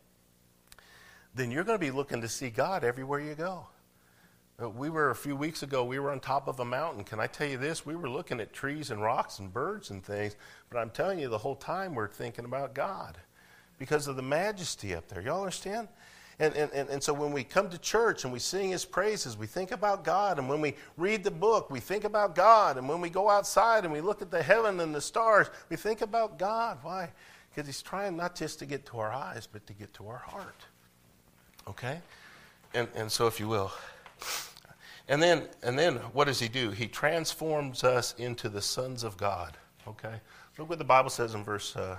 Then 1.34 1.52
you're 1.52 1.64
going 1.64 1.80
to 1.80 1.86
be 1.86 1.90
looking 1.90 2.20
to 2.20 2.28
see 2.28 2.50
God 2.50 2.84
everywhere 2.84 3.22
you 3.22 3.34
go. 3.34 3.68
Uh, 4.62 4.70
we 4.70 4.90
were 4.90 5.10
a 5.10 5.16
few 5.16 5.38
weeks 5.38 5.64
ago, 5.64 5.86
we 5.86 6.00
were 6.00 6.12
on 6.12 6.20
top 6.20 6.50
of 6.50 6.60
a 6.60 6.66
mountain. 6.66 7.06
Can 7.06 7.22
I 7.22 7.28
tell 7.28 7.48
you 7.48 7.58
this? 7.58 7.86
We 7.86 7.96
were 7.96 8.10
looking 8.10 8.42
at 8.42 8.52
trees 8.52 8.92
and 8.92 9.02
rocks 9.02 9.40
and 9.40 9.52
birds 9.52 9.90
and 9.90 10.04
things, 10.04 10.36
but 10.70 10.80
I'm 10.80 10.90
telling 10.90 11.18
you, 11.18 11.30
the 11.30 11.38
whole 11.38 11.56
time 11.56 11.96
we're 11.96 12.10
thinking 12.10 12.44
about 12.44 12.76
God 12.76 13.18
because 13.80 14.10
of 14.10 14.18
the 14.18 14.22
majesty 14.22 14.94
up 14.94 15.08
there. 15.08 15.22
Y'all 15.22 15.40
understand? 15.40 15.88
And, 16.44 16.54
and, 16.58 16.74
and, 16.74 16.90
and 16.90 17.02
so 17.02 17.14
when 17.14 17.32
we 17.32 17.46
come 17.46 17.70
to 17.70 17.78
church 17.78 18.26
and 18.26 18.34
we 18.34 18.40
sing 18.40 18.72
his 18.72 18.84
praises, 18.84 19.38
we 19.38 19.48
think 19.48 19.72
about 19.72 20.04
God. 20.04 20.40
And 20.40 20.50
when 20.50 20.60
we 20.60 20.76
read 20.98 21.24
the 21.24 21.32
book, 21.32 21.72
we 21.72 21.80
think 21.80 22.04
about 22.04 22.36
God. 22.36 22.78
And 22.78 22.90
when 22.90 23.00
we 23.00 23.10
go 23.10 23.30
outside 23.30 23.86
and 23.86 23.94
we 23.94 24.02
look 24.02 24.22
at 24.22 24.30
the 24.30 24.44
heaven 24.44 24.82
and 24.82 24.94
the 24.94 25.00
stars, 25.00 25.48
we 25.70 25.78
think 25.78 26.02
about 26.02 26.38
God. 26.38 26.80
Why? 26.82 27.10
Because 27.50 27.66
he's 27.66 27.82
trying 27.82 28.18
not 28.18 28.36
just 28.36 28.60
to 28.60 28.66
get 28.66 28.86
to 28.88 29.00
our 29.00 29.14
eyes, 29.14 29.48
but 29.50 29.66
to 29.68 29.74
get 29.74 29.94
to 29.94 30.08
our 30.10 30.18
heart. 30.18 30.66
Okay? 31.66 32.02
And, 32.74 32.90
and 32.94 33.10
so, 33.10 33.26
if 33.28 33.40
you 33.40 33.48
will. 33.48 33.72
And 35.08 35.24
then, 35.24 35.44
and 35.62 35.80
then 35.80 35.96
what 36.12 36.26
does 36.26 36.42
he 36.42 36.50
do? 36.50 36.72
He 36.72 36.88
transforms 36.88 37.86
us 37.86 38.16
into 38.18 38.50
the 38.50 38.62
sons 38.62 39.06
of 39.06 39.16
God. 39.16 39.56
Okay? 39.88 40.16
Look 40.58 40.68
what 40.68 40.78
the 40.78 40.84
Bible 40.84 41.10
says 41.10 41.36
in 41.36 41.44
verse. 41.46 41.74
Uh, 41.74 41.96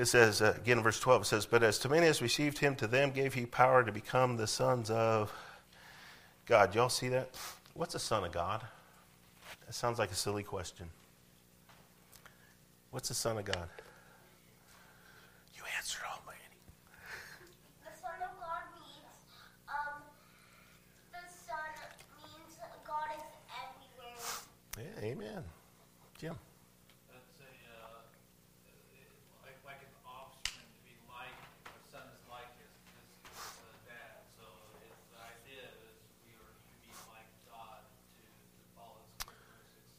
it 0.00 0.06
says, 0.06 0.40
uh, 0.40 0.54
again 0.56 0.78
in 0.78 0.82
verse 0.82 0.98
12, 0.98 1.22
it 1.22 1.24
says, 1.26 1.44
But 1.44 1.62
as 1.62 1.78
to 1.80 1.90
many 1.90 2.06
as 2.06 2.22
received 2.22 2.56
him, 2.56 2.74
to 2.76 2.86
them 2.86 3.10
gave 3.10 3.34
he 3.34 3.44
power 3.44 3.84
to 3.84 3.92
become 3.92 4.38
the 4.38 4.46
sons 4.46 4.88
of 4.88 5.30
God. 6.46 6.74
Y'all 6.74 6.88
see 6.88 7.08
that? 7.08 7.28
What's 7.74 7.94
a 7.94 7.98
son 7.98 8.24
of 8.24 8.32
God? 8.32 8.62
That 9.66 9.74
sounds 9.74 9.98
like 9.98 10.10
a 10.10 10.14
silly 10.14 10.42
question. 10.42 10.86
What's 12.90 13.10
a 13.10 13.14
son 13.14 13.36
of 13.36 13.44
God? 13.44 13.68
You 15.54 15.62
answer 15.76 15.98
all, 16.10 16.22
Manny. 16.24 16.38
The 17.84 18.00
son 18.00 18.22
of 18.22 18.40
God 18.40 18.62
means, 18.80 19.04
um, 19.68 20.00
the 21.12 21.28
son 21.46 21.58
means 22.24 22.56
God 22.86 23.10
is 23.18 23.22
everywhere. 24.78 24.96
Yeah, 25.02 25.10
amen. 25.10 25.44
Jim. 26.18 26.36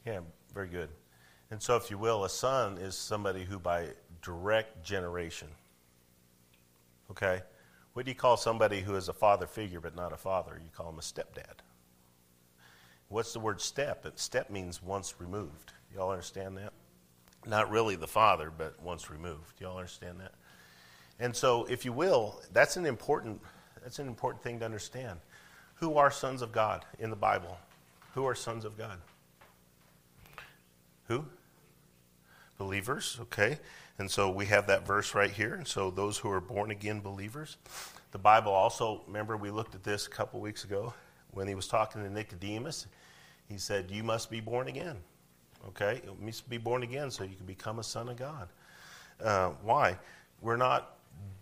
Yeah, 0.05 0.19
very 0.53 0.67
good. 0.67 0.89
And 1.51 1.61
so, 1.61 1.75
if 1.75 1.91
you 1.91 1.97
will, 1.97 2.23
a 2.23 2.29
son 2.29 2.77
is 2.77 2.95
somebody 2.95 3.43
who 3.43 3.59
by 3.59 3.87
direct 4.21 4.83
generation. 4.83 5.49
Okay? 7.11 7.41
What 7.93 8.05
do 8.05 8.11
you 8.11 8.15
call 8.15 8.37
somebody 8.37 8.79
who 8.79 8.95
is 8.95 9.09
a 9.09 9.13
father 9.13 9.47
figure 9.47 9.81
but 9.81 9.95
not 9.95 10.13
a 10.13 10.17
father? 10.17 10.59
You 10.63 10.69
call 10.75 10.89
him 10.89 10.97
a 10.97 11.01
stepdad. 11.01 11.59
What's 13.09 13.33
the 13.33 13.39
word 13.39 13.59
step? 13.59 14.07
Step 14.15 14.49
means 14.49 14.81
once 14.81 15.15
removed. 15.19 15.73
Y'all 15.93 16.11
understand 16.11 16.57
that? 16.57 16.71
Not 17.45 17.69
really 17.69 17.97
the 17.97 18.07
father, 18.07 18.51
but 18.55 18.81
once 18.81 19.09
removed. 19.09 19.59
Y'all 19.59 19.75
understand 19.75 20.21
that? 20.21 20.31
And 21.19 21.35
so, 21.35 21.65
if 21.65 21.83
you 21.83 21.91
will, 21.91 22.41
that's 22.53 22.77
an 22.77 22.85
important 22.85 23.41
that's 23.83 23.99
an 23.99 24.07
important 24.07 24.43
thing 24.43 24.59
to 24.59 24.65
understand. 24.65 25.19
Who 25.75 25.95
are 25.97 26.11
sons 26.11 26.41
of 26.41 26.51
God 26.51 26.85
in 26.99 27.09
the 27.09 27.15
Bible? 27.15 27.57
Who 28.13 28.25
are 28.25 28.35
sons 28.35 28.63
of 28.63 28.77
God? 28.77 28.99
Who? 31.11 31.25
Believers, 32.57 33.17
okay. 33.19 33.59
And 33.99 34.09
so 34.09 34.31
we 34.31 34.45
have 34.45 34.67
that 34.67 34.87
verse 34.87 35.13
right 35.13 35.29
here. 35.29 35.55
And 35.55 35.67
so 35.67 35.91
those 35.91 36.17
who 36.17 36.31
are 36.31 36.39
born 36.39 36.71
again 36.71 37.01
believers. 37.01 37.57
The 38.13 38.17
Bible 38.17 38.53
also, 38.53 39.01
remember, 39.07 39.35
we 39.35 39.49
looked 39.49 39.75
at 39.75 39.83
this 39.83 40.07
a 40.07 40.09
couple 40.09 40.39
weeks 40.39 40.63
ago 40.63 40.93
when 41.31 41.49
he 41.49 41.55
was 41.55 41.67
talking 41.67 42.01
to 42.01 42.09
Nicodemus. 42.09 42.87
He 43.49 43.57
said, 43.57 43.91
You 43.91 44.03
must 44.03 44.31
be 44.31 44.39
born 44.39 44.69
again. 44.69 44.95
Okay? 45.67 46.01
You 46.05 46.15
must 46.25 46.49
be 46.49 46.57
born 46.57 46.83
again 46.83 47.11
so 47.11 47.25
you 47.25 47.35
can 47.35 47.45
become 47.45 47.79
a 47.79 47.83
son 47.83 48.07
of 48.07 48.15
God. 48.15 48.47
Uh, 49.21 49.49
why? 49.63 49.97
We're 50.39 50.55
not 50.55 50.95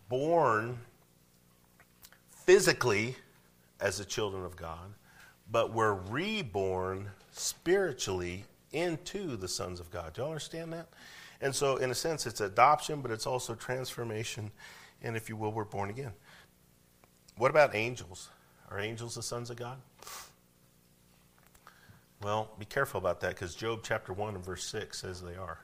born 0.09 0.79
physically 2.31 3.15
as 3.79 3.99
the 3.99 4.05
children 4.05 4.43
of 4.45 4.55
God, 4.55 4.95
but 5.51 5.75
we're 5.75 5.93
reborn 5.93 7.11
spiritually 7.33 8.45
into 8.71 9.35
the 9.37 9.47
sons 9.47 9.79
of 9.79 9.89
God. 9.91 10.13
Do 10.13 10.21
you 10.21 10.27
understand 10.27 10.73
that? 10.73 10.87
And 11.41 11.55
so, 11.55 11.77
in 11.77 11.89
a 11.91 11.95
sense, 11.95 12.25
it's 12.25 12.41
adoption, 12.41 13.01
but 13.01 13.11
it's 13.11 13.25
also 13.25 13.55
transformation. 13.55 14.51
And 15.01 15.15
if 15.15 15.29
you 15.29 15.37
will, 15.37 15.51
we're 15.51 15.63
born 15.63 15.89
again. 15.89 16.11
What 17.37 17.51
about 17.51 17.73
angels? 17.73 18.29
Are 18.69 18.79
angels 18.79 19.15
the 19.15 19.23
sons 19.23 19.49
of 19.49 19.55
God? 19.55 19.77
Well, 22.21 22.51
be 22.59 22.65
careful 22.65 22.97
about 22.97 23.21
that 23.21 23.29
because 23.29 23.55
Job 23.55 23.79
chapter 23.83 24.11
1 24.11 24.35
and 24.35 24.43
verse 24.43 24.65
6 24.65 24.99
says 24.99 25.21
they 25.21 25.35
are. 25.35 25.59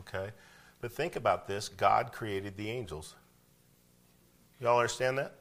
Okay? 0.00 0.30
But 0.80 0.92
think 0.92 1.14
about 1.14 1.46
this 1.46 1.68
God 1.68 2.12
created 2.12 2.56
the 2.56 2.68
angels. 2.68 3.14
Y'all 4.60 4.78
understand 4.78 5.18
that? 5.18 5.36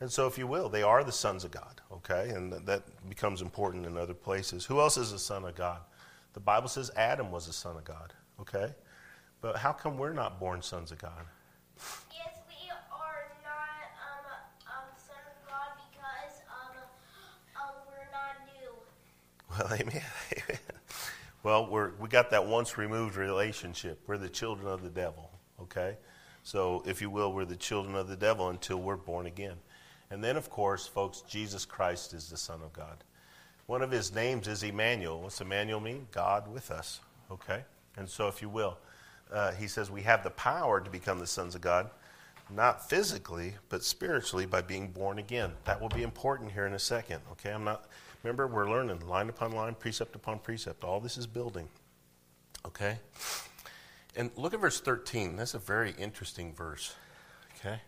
And 0.00 0.10
so, 0.10 0.26
if 0.26 0.36
you 0.36 0.48
will, 0.48 0.68
they 0.68 0.82
are 0.82 1.04
the 1.04 1.12
sons 1.12 1.44
of 1.44 1.52
God. 1.52 1.80
Okay? 1.92 2.30
And 2.30 2.52
that 2.52 2.82
becomes 3.08 3.40
important 3.40 3.86
in 3.86 3.96
other 3.96 4.14
places. 4.14 4.64
Who 4.64 4.80
else 4.80 4.96
is 4.96 5.12
a 5.12 5.18
son 5.18 5.44
of 5.44 5.54
God? 5.54 5.80
The 6.32 6.40
Bible 6.40 6.68
says 6.68 6.90
Adam 6.96 7.30
was 7.30 7.48
a 7.48 7.52
son 7.52 7.76
of 7.76 7.84
God. 7.84 8.12
Okay? 8.40 8.74
But 9.40 9.56
how 9.56 9.72
come 9.72 9.98
we're 9.98 10.12
not 10.12 10.38
born 10.38 10.62
sons 10.62 10.92
of 10.92 10.98
God? 10.98 11.24
Yes, 12.12 12.38
we 12.48 12.70
are 12.70 13.26
not 13.42 13.90
um, 13.98 14.24
um, 14.68 14.84
son 14.96 15.16
of 15.26 15.48
God 15.48 15.72
because 15.90 16.42
um, 16.48 16.76
um, 17.60 17.74
we're 17.88 18.10
not 18.12 18.36
new. 18.46 18.72
Well, 19.50 19.72
amen. 19.80 20.58
well, 21.42 21.70
we're, 21.70 21.90
we 21.98 22.08
got 22.08 22.30
that 22.30 22.46
once 22.46 22.78
removed 22.78 23.16
relationship. 23.16 24.00
We're 24.06 24.18
the 24.18 24.28
children 24.28 24.68
of 24.68 24.82
the 24.82 24.90
devil, 24.90 25.30
okay? 25.60 25.96
So, 26.44 26.82
if 26.86 27.00
you 27.00 27.10
will, 27.10 27.32
we're 27.32 27.44
the 27.44 27.56
children 27.56 27.94
of 27.94 28.08
the 28.08 28.16
devil 28.16 28.48
until 28.48 28.78
we're 28.78 28.96
born 28.96 29.26
again. 29.26 29.56
And 30.10 30.22
then, 30.22 30.36
of 30.36 30.50
course, 30.50 30.86
folks, 30.86 31.22
Jesus 31.22 31.64
Christ 31.64 32.14
is 32.14 32.28
the 32.28 32.36
Son 32.36 32.60
of 32.62 32.72
God. 32.72 33.02
One 33.66 33.82
of 33.82 33.90
his 33.90 34.14
names 34.14 34.48
is 34.48 34.62
Emmanuel. 34.62 35.22
What's 35.22 35.40
Emmanuel 35.40 35.80
mean? 35.80 36.06
God 36.12 36.52
with 36.52 36.70
us, 36.70 37.00
okay? 37.30 37.64
And 37.96 38.08
so, 38.08 38.28
if 38.28 38.42
you 38.42 38.48
will, 38.48 38.78
uh, 39.32 39.52
he 39.52 39.68
says 39.68 39.90
we 39.90 40.02
have 40.02 40.24
the 40.24 40.30
power 40.30 40.80
to 40.80 40.90
become 40.90 41.18
the 41.18 41.26
sons 41.26 41.54
of 41.54 41.60
God, 41.60 41.90
not 42.50 42.88
physically, 42.88 43.54
but 43.68 43.84
spiritually 43.84 44.46
by 44.46 44.60
being 44.60 44.88
born 44.88 45.18
again. 45.18 45.52
That 45.64 45.80
will 45.80 45.88
be 45.88 46.02
important 46.02 46.52
here 46.52 46.66
in 46.66 46.74
a 46.74 46.78
second, 46.78 47.20
okay? 47.32 47.50
I'm 47.50 47.64
not, 47.64 47.86
remember, 48.22 48.46
we're 48.46 48.68
learning 48.68 49.06
line 49.08 49.28
upon 49.28 49.52
line, 49.52 49.74
precept 49.74 50.16
upon 50.16 50.40
precept. 50.40 50.84
All 50.84 51.00
this 51.00 51.16
is 51.16 51.26
building, 51.26 51.68
okay? 52.66 52.98
And 54.16 54.30
look 54.36 54.52
at 54.52 54.60
verse 54.60 54.80
13. 54.80 55.36
That's 55.36 55.54
a 55.54 55.58
very 55.58 55.94
interesting 55.98 56.52
verse, 56.52 56.94
okay? 57.58 57.80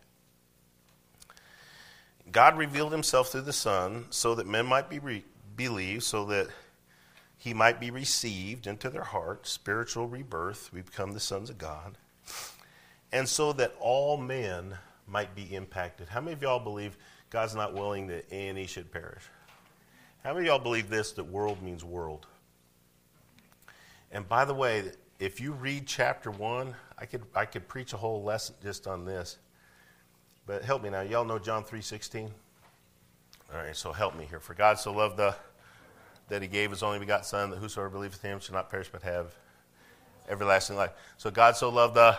God 2.32 2.56
revealed 2.56 2.92
himself 2.92 3.28
through 3.30 3.42
the 3.42 3.52
Son 3.52 4.06
so 4.10 4.34
that 4.36 4.46
men 4.46 4.64
might 4.64 4.88
be 4.88 4.98
re- 4.98 5.24
believe, 5.56 6.02
so 6.02 6.24
that 6.26 6.48
he 7.36 7.52
might 7.52 7.80
be 7.80 7.90
received 7.90 8.66
into 8.66 8.88
their 8.88 9.02
heart, 9.02 9.46
spiritual 9.46 10.06
rebirth. 10.06 10.72
We 10.72 10.80
become 10.80 11.12
the 11.12 11.20
sons 11.20 11.50
of 11.50 11.58
God. 11.58 11.98
And 13.12 13.28
so 13.28 13.52
that 13.52 13.74
all 13.78 14.16
men 14.16 14.76
might 15.06 15.34
be 15.34 15.54
impacted. 15.54 16.08
How 16.08 16.20
many 16.20 16.32
of 16.32 16.42
y'all 16.42 16.58
believe 16.58 16.96
God's 17.30 17.54
not 17.54 17.74
willing 17.74 18.06
that 18.08 18.24
any 18.30 18.66
should 18.66 18.90
perish? 18.90 19.22
How 20.24 20.32
many 20.32 20.46
of 20.48 20.54
y'all 20.54 20.58
believe 20.58 20.88
this 20.88 21.12
that 21.12 21.24
world 21.24 21.62
means 21.62 21.84
world? 21.84 22.26
And 24.10 24.26
by 24.28 24.44
the 24.44 24.54
way, 24.54 24.92
if 25.18 25.40
you 25.40 25.52
read 25.52 25.86
chapter 25.86 26.30
1, 26.30 26.74
I 26.98 27.06
could, 27.06 27.22
I 27.34 27.44
could 27.44 27.68
preach 27.68 27.92
a 27.92 27.96
whole 27.96 28.22
lesson 28.22 28.54
just 28.62 28.86
on 28.86 29.04
this. 29.04 29.38
But 30.46 30.64
help 30.64 30.82
me 30.82 30.90
now. 30.90 31.02
Y'all 31.02 31.24
know 31.24 31.38
John 31.38 31.64
3.16? 31.64 32.30
All 33.52 33.60
right, 33.60 33.76
so 33.76 33.92
help 33.92 34.16
me 34.16 34.26
here. 34.28 34.40
For 34.40 34.54
God 34.54 34.78
so 34.78 34.92
loved 34.92 35.16
the 35.16 35.34
that 36.28 36.40
he 36.40 36.48
gave 36.48 36.70
his 36.70 36.82
only 36.82 36.98
begotten 36.98 37.24
Son, 37.24 37.50
that 37.50 37.58
whosoever 37.58 37.90
believeth 37.90 38.22
him 38.22 38.40
shall 38.40 38.54
not 38.54 38.70
perish 38.70 38.88
but 38.90 39.02
have 39.02 39.34
everlasting 40.28 40.76
life. 40.76 40.92
So 41.18 41.30
God 41.30 41.56
so 41.56 41.68
loved 41.68 41.94
the 41.94 42.18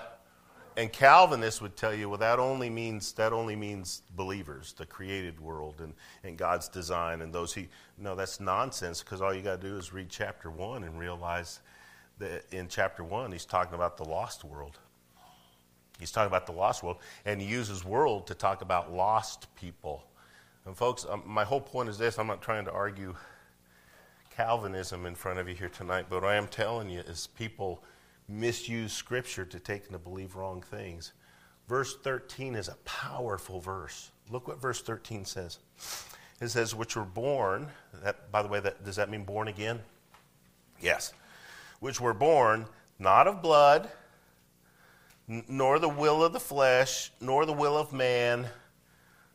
and 0.77 0.91
Calvinists 0.91 1.61
would 1.61 1.77
tell 1.77 1.93
you, 1.93 2.09
well, 2.09 2.17
that 2.17 2.37
only 2.37 2.69
means 2.69 3.13
that 3.13 3.31
only 3.31 3.55
means 3.55 4.01
believers, 4.15 4.73
the 4.73 4.85
created 4.85 5.39
world 5.39 5.75
and, 5.79 5.93
and 6.23 6.37
God's 6.37 6.67
design 6.67 7.21
and 7.21 7.31
those 7.31 7.53
he 7.53 7.69
no, 7.97 8.15
that's 8.15 8.39
nonsense 8.39 9.01
because 9.01 9.21
all 9.21 9.33
you 9.33 9.41
gotta 9.41 9.61
do 9.61 9.77
is 9.77 9.93
read 9.93 10.09
chapter 10.09 10.49
one 10.49 10.83
and 10.83 10.99
realize 10.99 11.61
that 12.19 12.43
in 12.51 12.67
chapter 12.67 13.03
one 13.03 13.31
he's 13.31 13.45
talking 13.45 13.73
about 13.73 13.97
the 13.97 14.03
lost 14.03 14.43
world. 14.43 14.77
He's 15.97 16.11
talking 16.11 16.27
about 16.27 16.45
the 16.45 16.51
lost 16.51 16.83
world, 16.83 16.97
and 17.23 17.41
he 17.41 17.47
uses 17.47 17.85
world 17.85 18.27
to 18.27 18.35
talk 18.35 18.61
about 18.61 18.91
lost 18.91 19.47
people. 19.55 20.03
And 20.65 20.75
folks, 20.75 21.05
um, 21.07 21.23
my 21.25 21.43
whole 21.43 21.61
point 21.61 21.89
is 21.89 21.97
this: 21.97 22.17
I'm 22.17 22.27
not 22.27 22.41
trying 22.41 22.65
to 22.65 22.71
argue 22.71 23.15
Calvinism 24.35 25.05
in 25.05 25.15
front 25.15 25.39
of 25.39 25.47
you 25.47 25.55
here 25.55 25.69
tonight, 25.69 26.07
but 26.09 26.23
what 26.23 26.31
I 26.31 26.35
am 26.35 26.47
telling 26.47 26.89
you 26.89 27.01
is 27.01 27.27
people 27.27 27.83
misuse 28.27 28.91
Scripture 28.91 29.45
to 29.45 29.59
take 29.59 29.83
and 29.83 29.93
to 29.93 29.99
believe 29.99 30.35
wrong 30.35 30.61
things. 30.61 31.13
Verse 31.67 31.95
13 32.03 32.55
is 32.55 32.67
a 32.67 32.75
powerful 32.83 33.59
verse. 33.59 34.11
Look 34.29 34.47
what 34.47 34.59
verse 34.59 34.81
13 34.81 35.25
says. 35.25 35.59
It 36.41 36.49
says, 36.49 36.73
"Which 36.73 36.95
were 36.95 37.03
born." 37.03 37.71
That, 37.93 38.31
by 38.31 38.41
the 38.41 38.47
way, 38.47 38.59
that 38.59 38.83
does 38.83 38.95
that 38.95 39.09
mean 39.09 39.23
born 39.23 39.47
again? 39.47 39.83
Yes. 40.81 41.13
Which 41.79 42.01
were 42.01 42.13
born 42.13 42.67
not 42.97 43.27
of 43.27 43.41
blood, 43.41 43.89
n- 45.29 45.43
nor 45.47 45.79
the 45.79 45.89
will 45.89 46.23
of 46.23 46.33
the 46.33 46.39
flesh, 46.39 47.11
nor 47.21 47.45
the 47.45 47.53
will 47.53 47.77
of 47.77 47.93
man, 47.93 48.49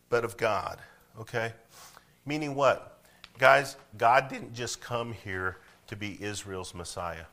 but 0.09 0.25
of 0.25 0.37
God. 0.37 0.81
Okay? 1.19 1.53
Meaning 2.27 2.55
what? 2.55 3.03
Guys, 3.39 3.77
God 3.97 4.29
didn't 4.29 4.55
just 4.55 4.81
come 4.81 5.13
here 5.13 5.57
to 5.87 5.97
be 5.97 6.23
Israel's 6.23 6.75
Messiah. 6.75 7.25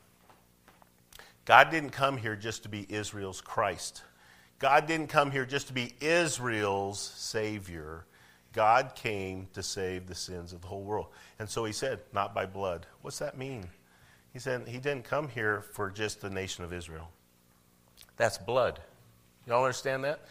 God 1.45 1.69
didn't 1.69 1.91
come 1.91 2.17
here 2.17 2.35
just 2.35 2.63
to 2.63 2.69
be 2.69 2.85
Israel's 2.89 3.41
Christ. 3.41 4.03
God 4.59 4.87
didn't 4.87 5.07
come 5.07 5.31
here 5.31 5.45
just 5.45 5.67
to 5.67 5.73
be 5.73 5.93
Israel's 6.01 6.99
Savior. 6.99 8.05
God 8.53 8.95
came 8.95 9.47
to 9.53 9.61
save 9.61 10.07
the 10.07 10.15
sins 10.15 10.51
of 10.51 10.61
the 10.61 10.67
whole 10.67 10.81
world. 10.81 11.07
And 11.37 11.47
so 11.47 11.63
he 11.63 11.71
said, 11.71 11.99
not 12.11 12.33
by 12.33 12.45
blood. 12.45 12.87
What's 13.01 13.19
that 13.19 13.37
mean? 13.37 13.69
He 14.33 14.39
said 14.39 14.67
he 14.67 14.79
didn't 14.79 15.03
come 15.03 15.29
here 15.29 15.61
for 15.73 15.89
just 15.89 16.21
the 16.21 16.29
nation 16.29 16.63
of 16.63 16.73
Israel. 16.73 17.09
That's 18.17 18.37
blood. 18.37 18.79
Y'all 19.45 19.63
understand 19.63 20.03
that? 20.05 20.21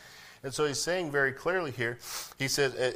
And 0.46 0.54
so 0.54 0.64
he's 0.64 0.78
saying 0.78 1.10
very 1.10 1.32
clearly 1.32 1.72
here, 1.72 1.98
he 2.38 2.46
says, 2.46 2.72
uh, 2.76 2.92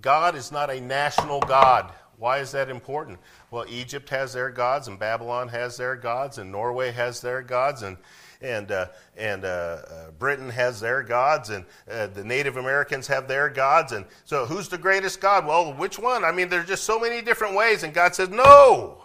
God 0.00 0.34
is 0.34 0.50
not 0.50 0.68
a 0.68 0.80
national 0.80 1.38
God. 1.38 1.92
Why 2.18 2.38
is 2.38 2.50
that 2.50 2.68
important? 2.68 3.20
Well, 3.52 3.64
Egypt 3.68 4.08
has 4.08 4.32
their 4.32 4.50
gods, 4.50 4.88
and 4.88 4.98
Babylon 4.98 5.46
has 5.46 5.76
their 5.76 5.94
gods, 5.94 6.38
and 6.38 6.50
Norway 6.50 6.90
has 6.90 7.20
their 7.20 7.40
gods, 7.40 7.82
and 7.82 7.96
and 8.40 8.72
uh, 8.72 8.86
and 9.16 9.44
uh, 9.44 9.46
uh, 9.48 10.10
Britain 10.18 10.50
has 10.50 10.80
their 10.80 11.04
gods, 11.04 11.50
and 11.50 11.64
uh, 11.88 12.08
the 12.08 12.24
Native 12.24 12.56
Americans 12.56 13.06
have 13.06 13.28
their 13.28 13.48
gods, 13.48 13.92
and 13.92 14.04
so 14.24 14.44
who's 14.44 14.68
the 14.68 14.76
greatest 14.76 15.20
God? 15.20 15.46
Well, 15.46 15.72
which 15.74 16.00
one? 16.00 16.24
I 16.24 16.32
mean, 16.32 16.48
there's 16.48 16.66
just 16.66 16.82
so 16.82 16.98
many 16.98 17.22
different 17.22 17.54
ways, 17.54 17.84
and 17.84 17.94
God 17.94 18.16
said 18.16 18.32
no. 18.32 19.04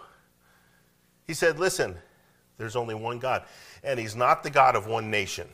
He 1.28 1.32
said, 1.32 1.60
listen, 1.60 1.94
There's 2.56 2.74
only 2.74 2.96
one 2.96 3.20
God. 3.20 3.44
And 3.84 4.00
He's 4.00 4.16
not 4.16 4.42
the 4.42 4.50
God 4.50 4.74
of 4.74 4.88
one 4.88 5.12
nation, 5.12 5.46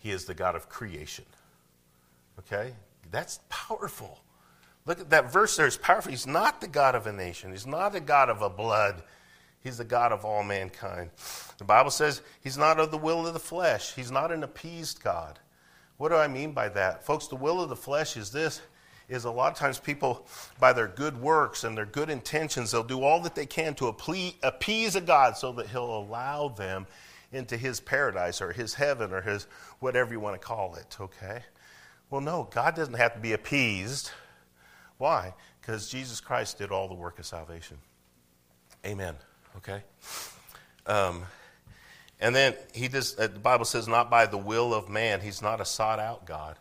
He 0.00 0.10
is 0.10 0.24
the 0.24 0.34
God 0.34 0.56
of 0.56 0.68
creation. 0.68 1.24
Okay? 2.40 2.72
That's 3.10 3.38
powerful. 3.48 4.18
Look 4.86 4.98
at 4.98 5.10
that 5.10 5.32
verse 5.32 5.56
there. 5.56 5.66
It's 5.66 5.76
powerful. 5.76 6.10
He's 6.10 6.26
not 6.26 6.60
the 6.60 6.66
God 6.68 6.94
of 6.94 7.06
a 7.06 7.12
nation, 7.12 7.52
He's 7.52 7.66
not 7.66 7.92
the 7.92 8.00
God 8.00 8.28
of 8.28 8.42
a 8.42 8.50
blood. 8.50 9.02
He's 9.62 9.76
the 9.76 9.84
God 9.84 10.10
of 10.10 10.24
all 10.24 10.42
mankind. 10.42 11.10
The 11.58 11.64
Bible 11.64 11.90
says 11.90 12.22
he's 12.40 12.56
not 12.56 12.80
of 12.80 12.90
the 12.90 12.96
will 12.96 13.26
of 13.26 13.34
the 13.34 13.38
flesh. 13.38 13.94
He's 13.94 14.10
not 14.10 14.32
an 14.32 14.42
appeased 14.42 15.02
God. 15.02 15.38
What 15.98 16.08
do 16.08 16.14
I 16.16 16.28
mean 16.28 16.52
by 16.52 16.70
that? 16.70 17.04
Folks, 17.04 17.26
the 17.26 17.36
will 17.36 17.60
of 17.60 17.68
the 17.68 17.76
flesh 17.76 18.16
is 18.16 18.32
this 18.32 18.62
is 19.10 19.24
a 19.24 19.30
lot 19.30 19.52
of 19.52 19.58
times 19.58 19.78
people 19.78 20.26
by 20.58 20.72
their 20.72 20.88
good 20.88 21.20
works 21.20 21.64
and 21.64 21.76
their 21.76 21.84
good 21.84 22.08
intentions 22.08 22.70
they'll 22.70 22.82
do 22.82 23.02
all 23.02 23.20
that 23.20 23.34
they 23.34 23.44
can 23.44 23.74
to 23.74 23.88
appease 23.88 24.96
a 24.96 25.00
God 25.00 25.36
so 25.36 25.52
that 25.52 25.66
he'll 25.66 25.98
allow 25.98 26.48
them 26.48 26.86
into 27.32 27.56
his 27.56 27.80
paradise 27.80 28.40
or 28.40 28.52
his 28.52 28.74
heaven 28.74 29.12
or 29.12 29.20
his 29.20 29.46
whatever 29.78 30.12
you 30.12 30.20
want 30.20 30.40
to 30.40 30.46
call 30.46 30.74
it, 30.74 30.96
okay? 31.00 31.42
Well, 32.10 32.20
no, 32.20 32.48
God 32.50 32.74
doesn't 32.74 32.94
have 32.94 33.14
to 33.14 33.20
be 33.20 33.32
appeased. 33.32 34.10
Why? 34.98 35.34
Because 35.60 35.88
Jesus 35.88 36.20
Christ 36.20 36.58
did 36.58 36.72
all 36.72 36.88
the 36.88 36.94
work 36.94 37.18
of 37.18 37.26
salvation. 37.26 37.78
Amen. 38.84 39.14
Okay? 39.56 39.82
Um, 40.86 41.22
and 42.20 42.34
then 42.34 42.54
he 42.74 42.88
does, 42.88 43.18
uh, 43.18 43.28
the 43.28 43.38
Bible 43.38 43.64
says, 43.64 43.86
not 43.86 44.10
by 44.10 44.26
the 44.26 44.38
will 44.38 44.74
of 44.74 44.88
man. 44.88 45.20
He's 45.20 45.40
not 45.40 45.60
a 45.60 45.64
sought 45.64 46.00
out 46.00 46.26
God. 46.26 46.56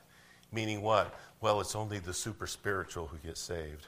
Meaning 0.51 0.82
what? 0.82 1.13
Well, 1.41 1.61
it's 1.61 1.76
only 1.76 1.99
the 1.99 2.13
super 2.13 2.47
spiritual 2.47 3.07
who 3.07 3.17
get 3.17 3.38
saved. 3.38 3.86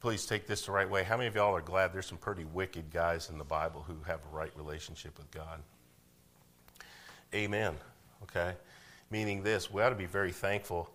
Please 0.00 0.26
take 0.26 0.46
this 0.46 0.66
the 0.66 0.72
right 0.72 0.88
way. 0.88 1.04
How 1.04 1.16
many 1.16 1.28
of 1.28 1.34
y'all 1.34 1.54
are 1.54 1.60
glad 1.60 1.92
there's 1.92 2.06
some 2.06 2.18
pretty 2.18 2.44
wicked 2.44 2.90
guys 2.90 3.30
in 3.30 3.38
the 3.38 3.44
Bible 3.44 3.84
who 3.86 3.96
have 4.06 4.20
a 4.24 4.36
right 4.36 4.50
relationship 4.56 5.16
with 5.18 5.30
God? 5.30 5.60
Amen. 7.34 7.74
Okay? 8.24 8.54
Meaning 9.10 9.42
this, 9.42 9.70
we 9.70 9.82
ought 9.82 9.90
to 9.90 9.94
be 9.94 10.06
very 10.06 10.32
thankful 10.32 10.90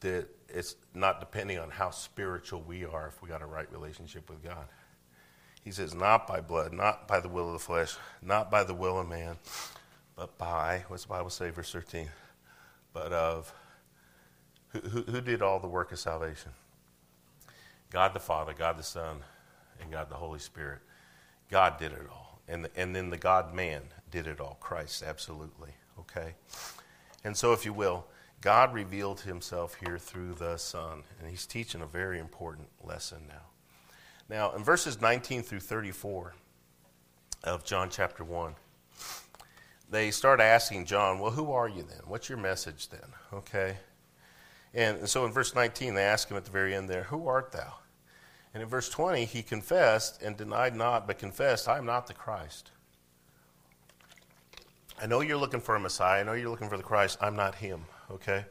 that 0.00 0.26
it's 0.48 0.76
not 0.94 1.20
depending 1.20 1.58
on 1.58 1.70
how 1.70 1.90
spiritual 1.90 2.62
we 2.62 2.84
are 2.84 3.08
if 3.08 3.22
we 3.22 3.28
got 3.28 3.42
a 3.42 3.46
right 3.46 3.70
relationship 3.72 4.28
with 4.28 4.42
God. 4.42 4.66
He 5.64 5.70
says, 5.70 5.94
not 5.94 6.26
by 6.26 6.40
blood, 6.40 6.72
not 6.72 7.06
by 7.06 7.20
the 7.20 7.28
will 7.28 7.46
of 7.46 7.52
the 7.52 7.58
flesh, 7.58 7.96
not 8.20 8.50
by 8.50 8.64
the 8.64 8.74
will 8.74 8.98
of 8.98 9.08
man, 9.08 9.36
but 10.16 10.36
by, 10.36 10.84
what's 10.88 11.04
the 11.04 11.08
Bible 11.08 11.30
say, 11.30 11.50
verse 11.50 11.70
13? 11.72 12.08
But 12.92 13.12
of, 13.12 13.54
who, 14.68 14.80
who, 14.80 15.02
who 15.02 15.20
did 15.20 15.40
all 15.40 15.60
the 15.60 15.68
work 15.68 15.92
of 15.92 15.98
salvation? 15.98 16.50
God 17.90 18.12
the 18.12 18.20
Father, 18.20 18.54
God 18.54 18.76
the 18.76 18.82
Son, 18.82 19.18
and 19.80 19.90
God 19.90 20.08
the 20.08 20.14
Holy 20.14 20.38
Spirit. 20.38 20.80
God 21.50 21.78
did 21.78 21.92
it 21.92 22.06
all. 22.10 22.21
And, 22.48 22.64
the, 22.64 22.70
and 22.76 22.94
then 22.94 23.10
the 23.10 23.16
God 23.16 23.54
man 23.54 23.82
did 24.10 24.26
it 24.26 24.40
all. 24.40 24.56
Christ, 24.60 25.02
absolutely. 25.02 25.70
Okay? 25.98 26.34
And 27.24 27.36
so, 27.36 27.52
if 27.52 27.64
you 27.64 27.72
will, 27.72 28.06
God 28.40 28.74
revealed 28.74 29.20
himself 29.20 29.76
here 29.86 29.98
through 29.98 30.34
the 30.34 30.56
Son. 30.56 31.04
And 31.20 31.30
he's 31.30 31.46
teaching 31.46 31.80
a 31.80 31.86
very 31.86 32.18
important 32.18 32.68
lesson 32.82 33.22
now. 33.28 33.46
Now, 34.28 34.52
in 34.52 34.64
verses 34.64 35.00
19 35.00 35.42
through 35.42 35.60
34 35.60 36.34
of 37.44 37.64
John 37.64 37.88
chapter 37.90 38.24
1, 38.24 38.54
they 39.90 40.10
start 40.10 40.40
asking 40.40 40.86
John, 40.86 41.18
Well, 41.18 41.32
who 41.32 41.52
are 41.52 41.68
you 41.68 41.82
then? 41.82 42.00
What's 42.06 42.28
your 42.28 42.38
message 42.38 42.88
then? 42.88 43.00
Okay. 43.32 43.76
And 44.74 45.08
so 45.08 45.26
in 45.26 45.32
verse 45.32 45.54
19, 45.54 45.94
they 45.94 46.02
ask 46.02 46.30
him 46.30 46.36
at 46.36 46.44
the 46.44 46.50
very 46.50 46.74
end 46.74 46.88
there, 46.88 47.04
Who 47.04 47.28
art 47.28 47.52
thou? 47.52 47.74
And 48.54 48.62
in 48.62 48.68
verse 48.68 48.88
20, 48.88 49.24
he 49.24 49.42
confessed 49.42 50.22
and 50.22 50.36
denied 50.36 50.76
not, 50.76 51.06
but 51.06 51.18
confessed, 51.18 51.68
I 51.68 51.78
am 51.78 51.86
not 51.86 52.06
the 52.06 52.14
Christ. 52.14 52.70
I 55.00 55.06
know 55.06 55.20
you're 55.20 55.38
looking 55.38 55.60
for 55.60 55.74
a 55.74 55.80
Messiah. 55.80 56.20
I 56.20 56.22
know 56.22 56.34
you're 56.34 56.50
looking 56.50 56.68
for 56.68 56.76
the 56.76 56.82
Christ. 56.82 57.18
I'm 57.20 57.34
not 57.34 57.54
him. 57.54 57.84
Okay? 58.10 58.44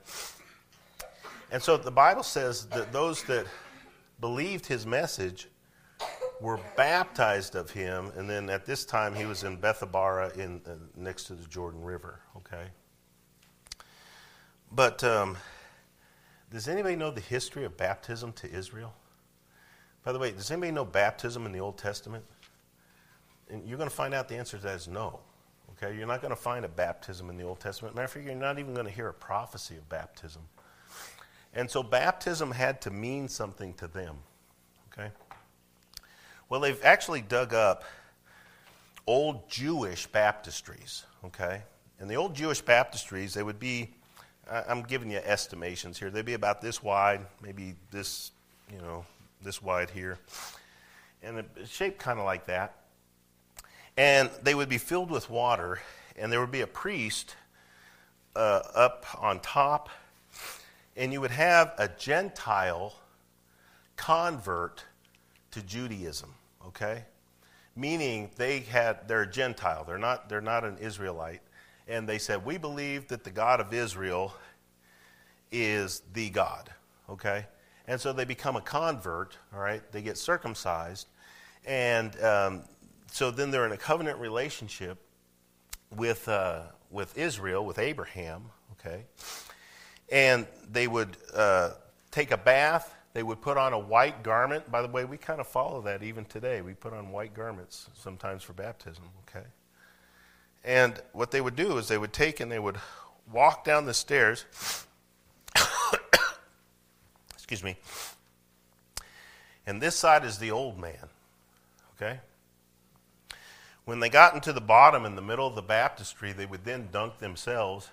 And 1.51 1.61
so 1.61 1.77
the 1.77 1.91
Bible 1.91 2.23
says 2.23 2.65
that 2.67 2.91
those 2.91 3.23
that 3.23 3.45
believed 4.19 4.65
his 4.65 4.85
message 4.85 5.47
were 6.39 6.59
baptized 6.75 7.55
of 7.55 7.69
him, 7.69 8.11
and 8.15 8.29
then 8.29 8.49
at 8.49 8.65
this 8.65 8.83
time 8.85 9.13
he 9.13 9.25
was 9.25 9.43
in 9.43 9.57
Bethabara 9.57 10.35
in, 10.37 10.61
uh, 10.65 10.71
next 10.95 11.25
to 11.25 11.33
the 11.33 11.47
Jordan 11.47 11.83
River, 11.83 12.19
okay? 12.35 12.67
But 14.71 15.03
um, 15.03 15.37
does 16.51 16.67
anybody 16.67 16.95
know 16.95 17.11
the 17.11 17.21
history 17.21 17.63
of 17.63 17.77
baptism 17.77 18.33
to 18.33 18.51
Israel? 18.51 18.93
By 20.03 20.11
the 20.11 20.19
way, 20.19 20.31
does 20.31 20.49
anybody 20.49 20.71
know 20.71 20.85
baptism 20.85 21.45
in 21.45 21.51
the 21.51 21.59
Old 21.59 21.77
Testament? 21.77 22.23
And 23.49 23.67
you're 23.67 23.77
going 23.77 23.89
to 23.89 23.95
find 23.95 24.13
out 24.13 24.27
the 24.27 24.35
answer 24.35 24.57
to 24.57 24.63
that 24.63 24.75
is 24.75 24.87
no. 24.87 25.19
Okay, 25.71 25.95
you're 25.97 26.07
not 26.07 26.21
going 26.21 26.31
to 26.31 26.41
find 26.41 26.63
a 26.65 26.69
baptism 26.69 27.29
in 27.29 27.37
the 27.37 27.43
Old 27.43 27.59
Testament. 27.59 27.95
Matter 27.95 28.05
of 28.05 28.11
fact, 28.11 28.25
you're 28.25 28.35
not 28.35 28.59
even 28.59 28.73
going 28.73 28.85
to 28.85 28.91
hear 28.91 29.07
a 29.07 29.13
prophecy 29.13 29.75
of 29.75 29.87
baptism. 29.89 30.41
And 31.53 31.69
so 31.69 31.83
baptism 31.83 32.51
had 32.51 32.81
to 32.81 32.91
mean 32.91 33.27
something 33.27 33.73
to 33.75 33.87
them. 33.87 34.17
Okay? 34.91 35.09
Well, 36.49 36.59
they've 36.59 36.83
actually 36.83 37.21
dug 37.21 37.53
up 37.53 37.83
old 39.07 39.49
Jewish 39.49 40.07
baptistries, 40.09 41.03
okay? 41.25 41.63
And 41.99 42.09
the 42.09 42.15
old 42.15 42.35
Jewish 42.35 42.63
baptistries, 42.63 43.33
they 43.33 43.43
would 43.43 43.59
be, 43.59 43.93
I'm 44.49 44.83
giving 44.83 45.09
you 45.09 45.17
estimations 45.17 45.97
here, 45.97 46.09
they'd 46.09 46.25
be 46.25 46.33
about 46.33 46.61
this 46.61 46.83
wide, 46.83 47.25
maybe 47.41 47.75
this, 47.89 48.31
you 48.71 48.79
know, 48.79 49.05
this 49.43 49.61
wide 49.61 49.89
here. 49.89 50.17
And 51.23 51.43
shaped 51.65 51.99
kind 51.99 52.19
of 52.19 52.25
like 52.25 52.45
that. 52.45 52.75
And 53.97 54.29
they 54.41 54.55
would 54.55 54.69
be 54.69 54.77
filled 54.77 55.11
with 55.11 55.29
water, 55.29 55.79
and 56.15 56.31
there 56.31 56.39
would 56.39 56.51
be 56.51 56.61
a 56.61 56.67
priest 56.67 57.35
uh, 58.35 58.61
up 58.73 59.05
on 59.19 59.39
top, 59.41 59.89
and 60.95 61.11
you 61.11 61.21
would 61.21 61.31
have 61.31 61.73
a 61.77 61.87
Gentile 61.87 62.95
convert 63.97 64.83
to 65.51 65.61
Judaism 65.61 66.33
okay? 66.67 67.03
Meaning 67.75 68.29
they 68.35 68.59
had 68.59 69.07
they're 69.07 69.25
Gentile. 69.25 69.83
They're 69.85 69.97
not 69.97 70.29
they're 70.29 70.41
not 70.41 70.63
an 70.63 70.77
Israelite. 70.77 71.41
And 71.87 72.07
they 72.07 72.17
said, 72.17 72.45
We 72.45 72.57
believe 72.57 73.07
that 73.09 73.23
the 73.23 73.31
God 73.31 73.59
of 73.59 73.73
Israel 73.73 74.33
is 75.51 76.01
the 76.13 76.29
God. 76.29 76.69
Okay? 77.09 77.45
And 77.91 77.99
so 77.99 78.13
they 78.13 78.23
become 78.23 78.55
a 78.55 78.61
convert, 78.61 79.37
all 79.53 79.59
right? 79.59 79.83
They 79.91 80.01
get 80.01 80.17
circumcised. 80.17 81.07
And 81.65 82.17
um, 82.23 82.61
so 83.11 83.31
then 83.31 83.51
they're 83.51 83.65
in 83.65 83.73
a 83.73 83.77
covenant 83.77 84.17
relationship 84.17 84.97
with, 85.93 86.29
uh, 86.29 86.61
with 86.89 87.17
Israel, 87.17 87.65
with 87.65 87.79
Abraham, 87.79 88.43
okay? 88.79 89.03
And 90.09 90.47
they 90.71 90.87
would 90.87 91.17
uh, 91.35 91.71
take 92.11 92.31
a 92.31 92.37
bath 92.37 92.95
they 93.13 93.23
would 93.23 93.41
put 93.41 93.57
on 93.57 93.73
a 93.73 93.79
white 93.79 94.23
garment. 94.23 94.71
By 94.71 94.81
the 94.81 94.87
way, 94.87 95.03
we 95.03 95.17
kind 95.17 95.41
of 95.41 95.47
follow 95.47 95.81
that 95.81 96.01
even 96.01 96.23
today. 96.23 96.61
We 96.61 96.73
put 96.73 96.93
on 96.93 97.11
white 97.11 97.33
garments 97.33 97.89
sometimes 97.93 98.41
for 98.41 98.53
baptism, 98.53 99.03
okay? 99.27 99.45
And 100.63 101.01
what 101.11 101.31
they 101.31 101.41
would 101.41 101.57
do 101.57 101.77
is 101.77 101.89
they 101.89 101.97
would 101.97 102.13
take 102.13 102.39
and 102.39 102.49
they 102.49 102.59
would 102.59 102.77
walk 103.29 103.65
down 103.65 103.85
the 103.85 103.93
stairs. 103.93 104.45
Excuse 107.51 107.65
me. 107.65 109.03
And 109.67 109.81
this 109.81 109.97
side 109.97 110.23
is 110.23 110.37
the 110.37 110.51
old 110.51 110.79
man, 110.79 111.09
okay? 111.97 112.21
When 113.83 113.99
they 113.99 114.07
got 114.07 114.35
into 114.35 114.53
the 114.53 114.61
bottom 114.61 115.03
in 115.03 115.17
the 115.17 115.21
middle 115.21 115.45
of 115.45 115.55
the 115.55 115.61
baptistry, 115.61 116.31
they 116.31 116.45
would 116.45 116.63
then 116.63 116.87
dunk 116.93 117.17
themselves, 117.17 117.89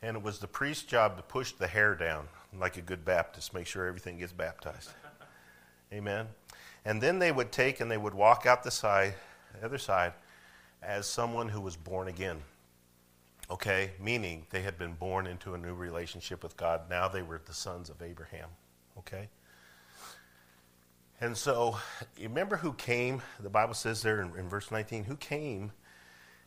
and 0.00 0.16
it 0.16 0.22
was 0.22 0.38
the 0.38 0.46
priest's 0.46 0.84
job 0.84 1.18
to 1.18 1.22
push 1.22 1.52
the 1.52 1.66
hair 1.66 1.94
down 1.94 2.28
like 2.58 2.78
a 2.78 2.80
good 2.80 3.04
Baptist, 3.04 3.52
make 3.52 3.66
sure 3.66 3.86
everything 3.86 4.20
gets 4.20 4.32
baptized. 4.32 4.88
Amen. 5.92 6.26
And 6.86 7.02
then 7.02 7.18
they 7.18 7.30
would 7.30 7.52
take 7.52 7.80
and 7.80 7.90
they 7.90 7.98
would 7.98 8.14
walk 8.14 8.46
out 8.46 8.64
the 8.64 8.70
side, 8.70 9.12
the 9.60 9.66
other 9.66 9.76
side, 9.76 10.14
as 10.82 11.06
someone 11.06 11.50
who 11.50 11.60
was 11.60 11.76
born 11.76 12.08
again. 12.08 12.38
Okay, 13.50 13.90
meaning 14.00 14.46
they 14.48 14.62
had 14.62 14.78
been 14.78 14.94
born 14.94 15.26
into 15.26 15.52
a 15.52 15.58
new 15.58 15.74
relationship 15.74 16.42
with 16.42 16.56
God. 16.56 16.88
Now 16.88 17.06
they 17.08 17.20
were 17.20 17.40
the 17.44 17.52
sons 17.52 17.90
of 17.90 18.00
Abraham. 18.00 18.48
Okay? 18.98 19.28
And 21.20 21.36
so, 21.36 21.76
remember 22.20 22.56
who 22.56 22.72
came? 22.74 23.22
The 23.40 23.50
Bible 23.50 23.74
says 23.74 24.02
there 24.02 24.20
in, 24.20 24.36
in, 24.36 24.48
verse 24.48 24.70
19, 24.70 25.04
who 25.04 25.16
came, 25.16 25.72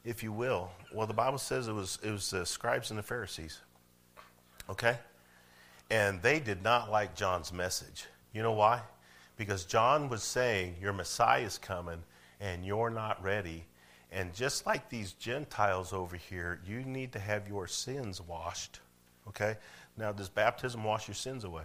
if 0.06 0.24
you 0.24 0.32
will? 0.32 0.72
Well, 0.93 1.08
the 1.08 1.14
Bible 1.14 1.38
says 1.38 1.68
it 1.68 1.74
was, 1.74 1.99
it 2.04 2.12
was 2.12 2.30
the 2.30 2.45
scribes 2.45 2.89
and 2.89 2.97
the 2.97 3.04
Pharisees. 3.04 3.60
Okay? 4.70 4.97
And 5.89 6.22
they 6.22 6.39
did 6.39 6.64
not 6.64 6.89
like 6.89 7.16
John's 7.16 7.52
message. 7.52 8.06
You 8.34 8.43
know 8.43 8.54
why? 8.54 8.82
Because 9.36 9.66
John 9.66 10.08
was 10.08 10.24
saying, 10.24 10.76
Your 10.82 10.93
Messiah 10.93 11.41
is 11.41 11.58
coming 11.58 12.02
and 12.39 12.66
you're 12.66 12.89
not 12.89 13.22
ready. 13.22 13.66
And 14.12 14.34
just 14.34 14.66
like 14.66 14.89
these 14.89 15.14
Gentiles 15.14 15.91
over 15.91 16.16
here, 16.16 16.62
you 16.66 16.82
need 16.82 17.12
to 17.14 17.20
have 17.20 17.47
your 17.47 17.68
sins 17.68 18.22
washed. 18.22 18.80
Okay? 19.28 19.58
Now, 19.97 20.12
does 20.12 20.30
baptism 20.30 20.84
wash 20.84 21.08
your 21.08 21.16
sins 21.16 21.43
away? 21.43 21.64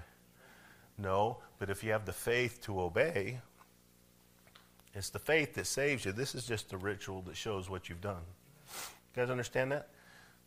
No, 0.98 1.38
but 1.58 1.70
if 1.70 1.84
you 1.84 1.92
have 1.92 2.04
the 2.06 2.12
faith 2.12 2.60
to 2.62 2.80
obey, 2.80 3.40
It's 4.96 5.10
the 5.10 5.18
faith 5.18 5.52
that 5.54 5.66
saves 5.66 6.06
you. 6.06 6.12
This 6.12 6.34
is 6.34 6.46
just 6.46 6.70
the 6.70 6.78
ritual 6.78 7.20
that 7.26 7.36
shows 7.36 7.68
what 7.68 7.90
you've 7.90 8.00
done. 8.00 8.22
You 9.14 9.22
guys 9.22 9.28
understand 9.28 9.70
that? 9.72 9.90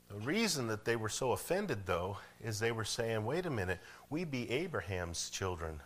The 0.10 0.16
reason 0.26 0.66
that 0.68 0.86
they 0.86 0.96
were 0.96 1.08
so 1.08 1.34
offended, 1.34 1.86
though, 1.86 2.18
is 2.44 2.58
they 2.60 2.72
were 2.72 2.84
saying, 2.84 3.24
wait 3.24 3.46
a 3.46 3.52
minute, 3.52 3.80
we 4.10 4.24
be 4.26 4.50
Abraham's 4.50 5.30
children. 5.30 5.80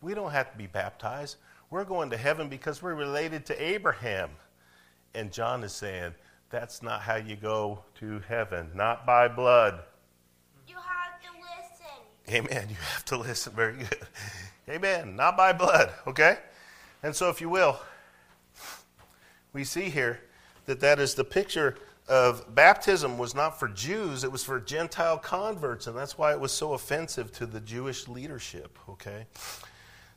We 0.00 0.14
don't 0.14 0.32
have 0.32 0.50
to 0.50 0.58
be 0.58 0.66
baptized. 0.66 1.36
We're 1.70 1.84
going 1.84 2.10
to 2.10 2.16
heaven 2.16 2.48
because 2.48 2.82
we're 2.82 2.96
related 2.96 3.46
to 3.46 3.62
Abraham. 3.62 4.30
And 5.14 5.30
John 5.30 5.62
is 5.62 5.72
saying, 5.72 6.14
that's 6.50 6.82
not 6.82 7.02
how 7.02 7.16
you 7.16 7.36
go 7.36 7.84
to 8.00 8.18
heaven, 8.26 8.72
not 8.74 9.06
by 9.06 9.28
blood. 9.28 9.78
You 10.66 10.74
have 10.74 11.20
to 11.22 11.28
listen. 11.38 12.02
Amen. 12.30 12.68
You 12.68 12.76
have 12.76 13.04
to 13.06 13.16
listen. 13.16 13.52
Very 13.54 13.76
good. 13.76 14.06
Amen. 14.68 15.16
Not 15.16 15.36
by 15.36 15.52
blood, 15.52 15.90
okay? 16.06 16.38
And 17.02 17.14
so, 17.14 17.28
if 17.28 17.40
you 17.40 17.48
will, 17.48 17.80
we 19.52 19.64
see 19.64 19.88
here 19.88 20.20
that 20.66 20.80
that 20.80 21.00
is 21.00 21.14
the 21.14 21.24
picture 21.24 21.76
of 22.08 22.54
baptism 22.54 23.18
was 23.18 23.34
not 23.34 23.58
for 23.58 23.68
Jews, 23.68 24.24
it 24.24 24.32
was 24.32 24.44
for 24.44 24.60
Gentile 24.60 25.18
converts, 25.18 25.86
and 25.86 25.96
that's 25.96 26.18
why 26.18 26.32
it 26.32 26.40
was 26.40 26.52
so 26.52 26.72
offensive 26.72 27.32
to 27.32 27.46
the 27.46 27.60
Jewish 27.60 28.08
leadership, 28.08 28.78
okay? 28.88 29.26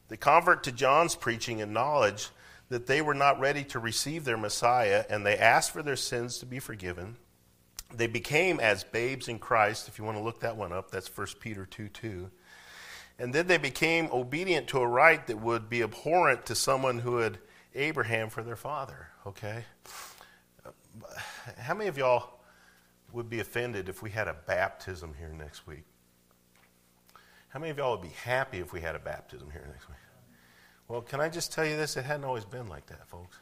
The 0.09 0.17
convert 0.17 0.63
to 0.63 0.71
John's 0.71 1.15
preaching 1.15 1.59
acknowledged 1.59 2.29
that 2.69 2.87
they 2.87 3.01
were 3.01 3.13
not 3.13 3.39
ready 3.39 3.63
to 3.65 3.79
receive 3.79 4.25
their 4.25 4.37
Messiah, 4.37 5.05
and 5.09 5.25
they 5.25 5.37
asked 5.37 5.71
for 5.71 5.83
their 5.83 5.95
sins 5.95 6.39
to 6.39 6.45
be 6.45 6.59
forgiven. 6.59 7.17
They 7.93 8.07
became 8.07 8.59
as 8.59 8.83
babes 8.83 9.27
in 9.27 9.39
Christ. 9.39 9.87
If 9.87 9.97
you 9.97 10.03
want 10.03 10.17
to 10.17 10.23
look 10.23 10.39
that 10.39 10.57
one 10.57 10.71
up, 10.71 10.91
that's 10.91 11.15
1 11.15 11.27
Peter 11.39 11.65
2 11.65 11.89
2. 11.89 12.31
And 13.19 13.33
then 13.33 13.47
they 13.47 13.57
became 13.57 14.09
obedient 14.11 14.67
to 14.69 14.79
a 14.79 14.87
rite 14.87 15.27
that 15.27 15.39
would 15.39 15.69
be 15.69 15.83
abhorrent 15.83 16.45
to 16.47 16.55
someone 16.55 16.99
who 16.99 17.17
had 17.17 17.37
Abraham 17.75 18.29
for 18.29 18.41
their 18.41 18.55
father, 18.55 19.09
okay? 19.27 19.65
How 21.57 21.75
many 21.75 21.87
of 21.87 21.97
y'all 21.97 22.39
would 23.11 23.29
be 23.29 23.39
offended 23.39 23.89
if 23.89 24.01
we 24.01 24.09
had 24.09 24.27
a 24.27 24.33
baptism 24.33 25.13
here 25.17 25.29
next 25.29 25.67
week? 25.67 25.83
How 27.49 27.59
many 27.59 27.69
of 27.69 27.77
y'all 27.77 27.91
would 27.91 28.01
be 28.01 28.15
happy 28.23 28.59
if 28.59 28.73
we 28.73 28.81
had 28.81 28.95
a 28.95 28.99
baptism 28.99 29.51
here 29.51 29.67
next 29.71 29.87
week? 29.87 29.97
Well, 30.87 31.01
can 31.01 31.21
I 31.21 31.29
just 31.29 31.53
tell 31.53 31.65
you 31.65 31.77
this? 31.77 31.95
It 31.97 32.05
hadn't 32.05 32.25
always 32.25 32.45
been 32.45 32.67
like 32.67 32.87
that, 32.87 33.07
folks. 33.07 33.37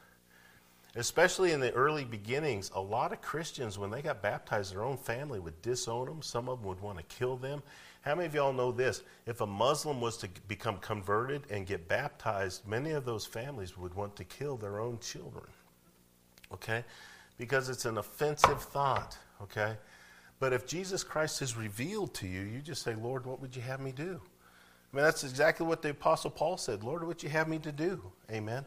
Especially 0.96 1.54
in 1.54 1.62
the 1.62 1.72
early 1.72 2.04
beginnings, 2.04 2.70
a 2.76 2.82
lot 2.82 3.14
of 3.14 3.22
Christians, 3.22 3.80
when 3.80 3.92
they 3.92 4.02
got 4.02 4.22
baptized, 4.22 4.74
their 4.74 4.84
own 4.84 4.98
family 4.98 5.40
would 5.40 5.62
disown 5.62 6.06
them. 6.06 6.22
Some 6.22 6.50
of 6.50 6.60
them 6.60 6.68
would 6.68 6.82
want 6.82 6.98
to 6.98 7.04
kill 7.04 7.38
them. 7.38 7.64
How 8.02 8.16
many 8.16 8.26
of 8.26 8.36
y'all 8.36 8.52
know 8.52 8.72
this? 8.72 9.04
If 9.26 9.42
a 9.42 9.46
Muslim 9.46 10.02
was 10.02 10.18
to 10.18 10.30
become 10.48 10.78
converted 10.78 11.44
and 11.50 11.66
get 11.66 11.88
baptized, 11.88 12.68
many 12.68 12.92
of 12.92 13.06
those 13.06 13.26
families 13.26 13.78
would 13.78 13.94
want 13.94 14.16
to 14.18 14.24
kill 14.26 14.58
their 14.58 14.80
own 14.80 15.00
children. 15.00 15.46
Okay? 16.54 16.84
Because 17.38 17.70
it's 17.70 17.86
an 17.86 17.98
offensive 17.98 18.62
thought. 18.62 19.18
Okay? 19.44 19.78
But 20.40 20.52
if 20.52 20.66
Jesus 20.66 21.04
Christ 21.04 21.42
is 21.42 21.56
revealed 21.56 22.14
to 22.16 22.28
you, 22.28 22.42
you 22.42 22.60
just 22.60 22.82
say, 22.82 22.96
Lord, 22.96 23.26
what 23.26 23.40
would 23.40 23.56
you 23.56 23.62
have 23.62 23.80
me 23.80 23.92
do? 23.92 24.20
I 24.92 24.96
mean, 24.96 25.06
that's 25.06 25.24
exactly 25.24 25.66
what 25.66 25.82
the 25.82 25.92
Apostle 25.92 26.32
Paul 26.32 26.58
said. 26.58 26.84
Lord, 26.84 27.02
what 27.02 27.08
would 27.08 27.24
you 27.24 27.30
have 27.30 27.48
me 27.48 27.60
to 27.60 27.72
do? 27.72 28.02
Amen. 28.30 28.66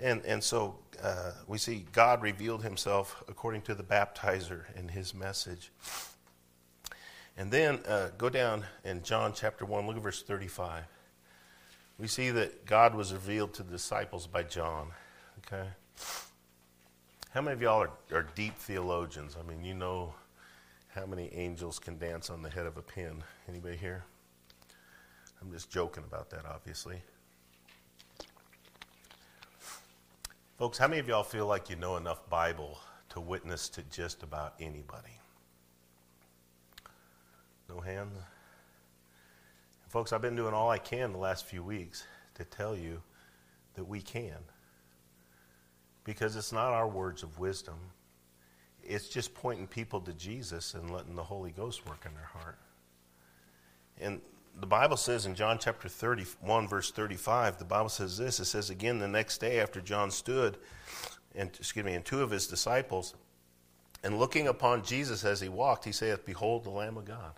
And, 0.00 0.24
and 0.24 0.42
so 0.42 0.78
uh, 1.02 1.32
we 1.46 1.58
see 1.58 1.86
God 1.92 2.22
revealed 2.22 2.62
himself 2.62 3.22
according 3.28 3.62
to 3.62 3.74
the 3.74 3.82
baptizer 3.82 4.62
in 4.76 4.88
his 4.88 5.14
message. 5.14 5.72
And 7.36 7.50
then 7.50 7.80
uh, 7.86 8.08
go 8.18 8.28
down 8.28 8.64
in 8.84 9.02
John 9.02 9.32
chapter 9.32 9.64
1, 9.64 9.86
look 9.86 9.96
at 9.96 10.02
verse 10.02 10.22
35. 10.22 10.84
We 11.98 12.06
see 12.06 12.30
that 12.30 12.64
God 12.66 12.94
was 12.94 13.12
revealed 13.12 13.54
to 13.54 13.62
the 13.62 13.72
disciples 13.72 14.26
by 14.26 14.44
John. 14.44 14.88
Okay? 15.38 15.68
How 17.30 17.40
many 17.40 17.54
of 17.54 17.62
y'all 17.62 17.82
are, 17.82 17.90
are 18.12 18.26
deep 18.34 18.56
theologians? 18.56 19.36
I 19.38 19.48
mean, 19.48 19.64
you 19.64 19.74
know 19.74 20.14
how 20.88 21.06
many 21.06 21.30
angels 21.32 21.78
can 21.78 21.98
dance 21.98 22.30
on 22.30 22.42
the 22.42 22.50
head 22.50 22.66
of 22.66 22.76
a 22.76 22.82
pin. 22.82 23.22
Anybody 23.48 23.76
here? 23.76 24.04
I'm 25.40 25.52
just 25.52 25.70
joking 25.70 26.04
about 26.04 26.30
that, 26.30 26.44
obviously. 26.44 27.02
Folks, 30.58 30.76
how 30.76 30.88
many 30.88 30.98
of 30.98 31.06
y'all 31.06 31.22
feel 31.22 31.46
like 31.46 31.70
you 31.70 31.76
know 31.76 31.96
enough 31.98 32.28
Bible 32.28 32.80
to 33.10 33.20
witness 33.20 33.68
to 33.68 33.82
just 33.92 34.24
about 34.24 34.54
anybody? 34.58 35.16
No 37.68 37.78
hands? 37.78 38.12
Folks, 39.86 40.12
I've 40.12 40.20
been 40.20 40.34
doing 40.34 40.54
all 40.54 40.68
I 40.68 40.78
can 40.78 41.12
the 41.12 41.18
last 41.18 41.46
few 41.46 41.62
weeks 41.62 42.02
to 42.34 42.42
tell 42.42 42.76
you 42.76 43.00
that 43.74 43.84
we 43.84 44.00
can. 44.00 44.34
Because 46.02 46.34
it's 46.34 46.50
not 46.52 46.72
our 46.72 46.88
words 46.88 47.22
of 47.22 47.38
wisdom, 47.38 47.78
it's 48.82 49.08
just 49.08 49.34
pointing 49.34 49.68
people 49.68 50.00
to 50.00 50.12
Jesus 50.12 50.74
and 50.74 50.90
letting 50.90 51.14
the 51.14 51.22
Holy 51.22 51.52
Ghost 51.52 51.86
work 51.86 52.04
in 52.04 52.12
their 52.14 52.30
heart. 52.42 52.58
And 54.00 54.20
the 54.60 54.66
Bible 54.66 54.96
says 54.96 55.26
in 55.26 55.34
John 55.34 55.58
chapter 55.58 55.88
31, 55.88 56.66
verse 56.66 56.90
35, 56.90 57.58
the 57.58 57.64
Bible 57.64 57.88
says 57.88 58.18
this. 58.18 58.40
It 58.40 58.46
says, 58.46 58.70
Again, 58.70 58.98
the 58.98 59.08
next 59.08 59.38
day 59.38 59.60
after 59.60 59.80
John 59.80 60.10
stood, 60.10 60.58
and 61.34 61.50
excuse 61.50 61.84
me, 61.84 61.94
and 61.94 62.04
two 62.04 62.22
of 62.22 62.30
his 62.30 62.46
disciples, 62.48 63.14
and 64.02 64.18
looking 64.18 64.48
upon 64.48 64.82
Jesus 64.82 65.24
as 65.24 65.40
he 65.40 65.48
walked, 65.48 65.84
he 65.84 65.92
saith, 65.92 66.24
Behold 66.24 66.64
the 66.64 66.70
Lamb 66.70 66.96
of 66.96 67.04
God. 67.04 67.32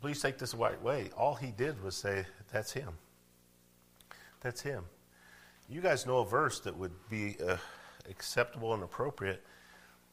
Please 0.00 0.20
take 0.20 0.38
this 0.38 0.54
right 0.54 0.80
way. 0.82 1.10
All 1.16 1.34
he 1.34 1.52
did 1.52 1.82
was 1.82 1.96
say, 1.96 2.26
That's 2.52 2.72
him. 2.72 2.94
That's 4.40 4.60
him. 4.60 4.84
You 5.68 5.80
guys 5.80 6.06
know 6.06 6.18
a 6.18 6.24
verse 6.24 6.60
that 6.60 6.76
would 6.76 6.92
be 7.08 7.36
uh, 7.46 7.56
acceptable 8.08 8.74
and 8.74 8.82
appropriate. 8.82 9.44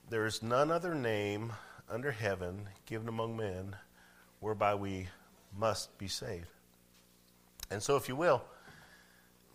There 0.09 0.25
is 0.25 0.41
none 0.41 0.71
other 0.71 0.95
name 0.95 1.53
under 1.89 2.11
heaven 2.11 2.67
given 2.85 3.07
among 3.07 3.37
men 3.37 3.75
whereby 4.39 4.75
we 4.75 5.07
must 5.57 5.97
be 5.97 6.07
saved. 6.07 6.47
And 7.71 7.81
so, 7.81 7.95
if 7.95 8.07
you 8.07 8.15
will, 8.15 8.43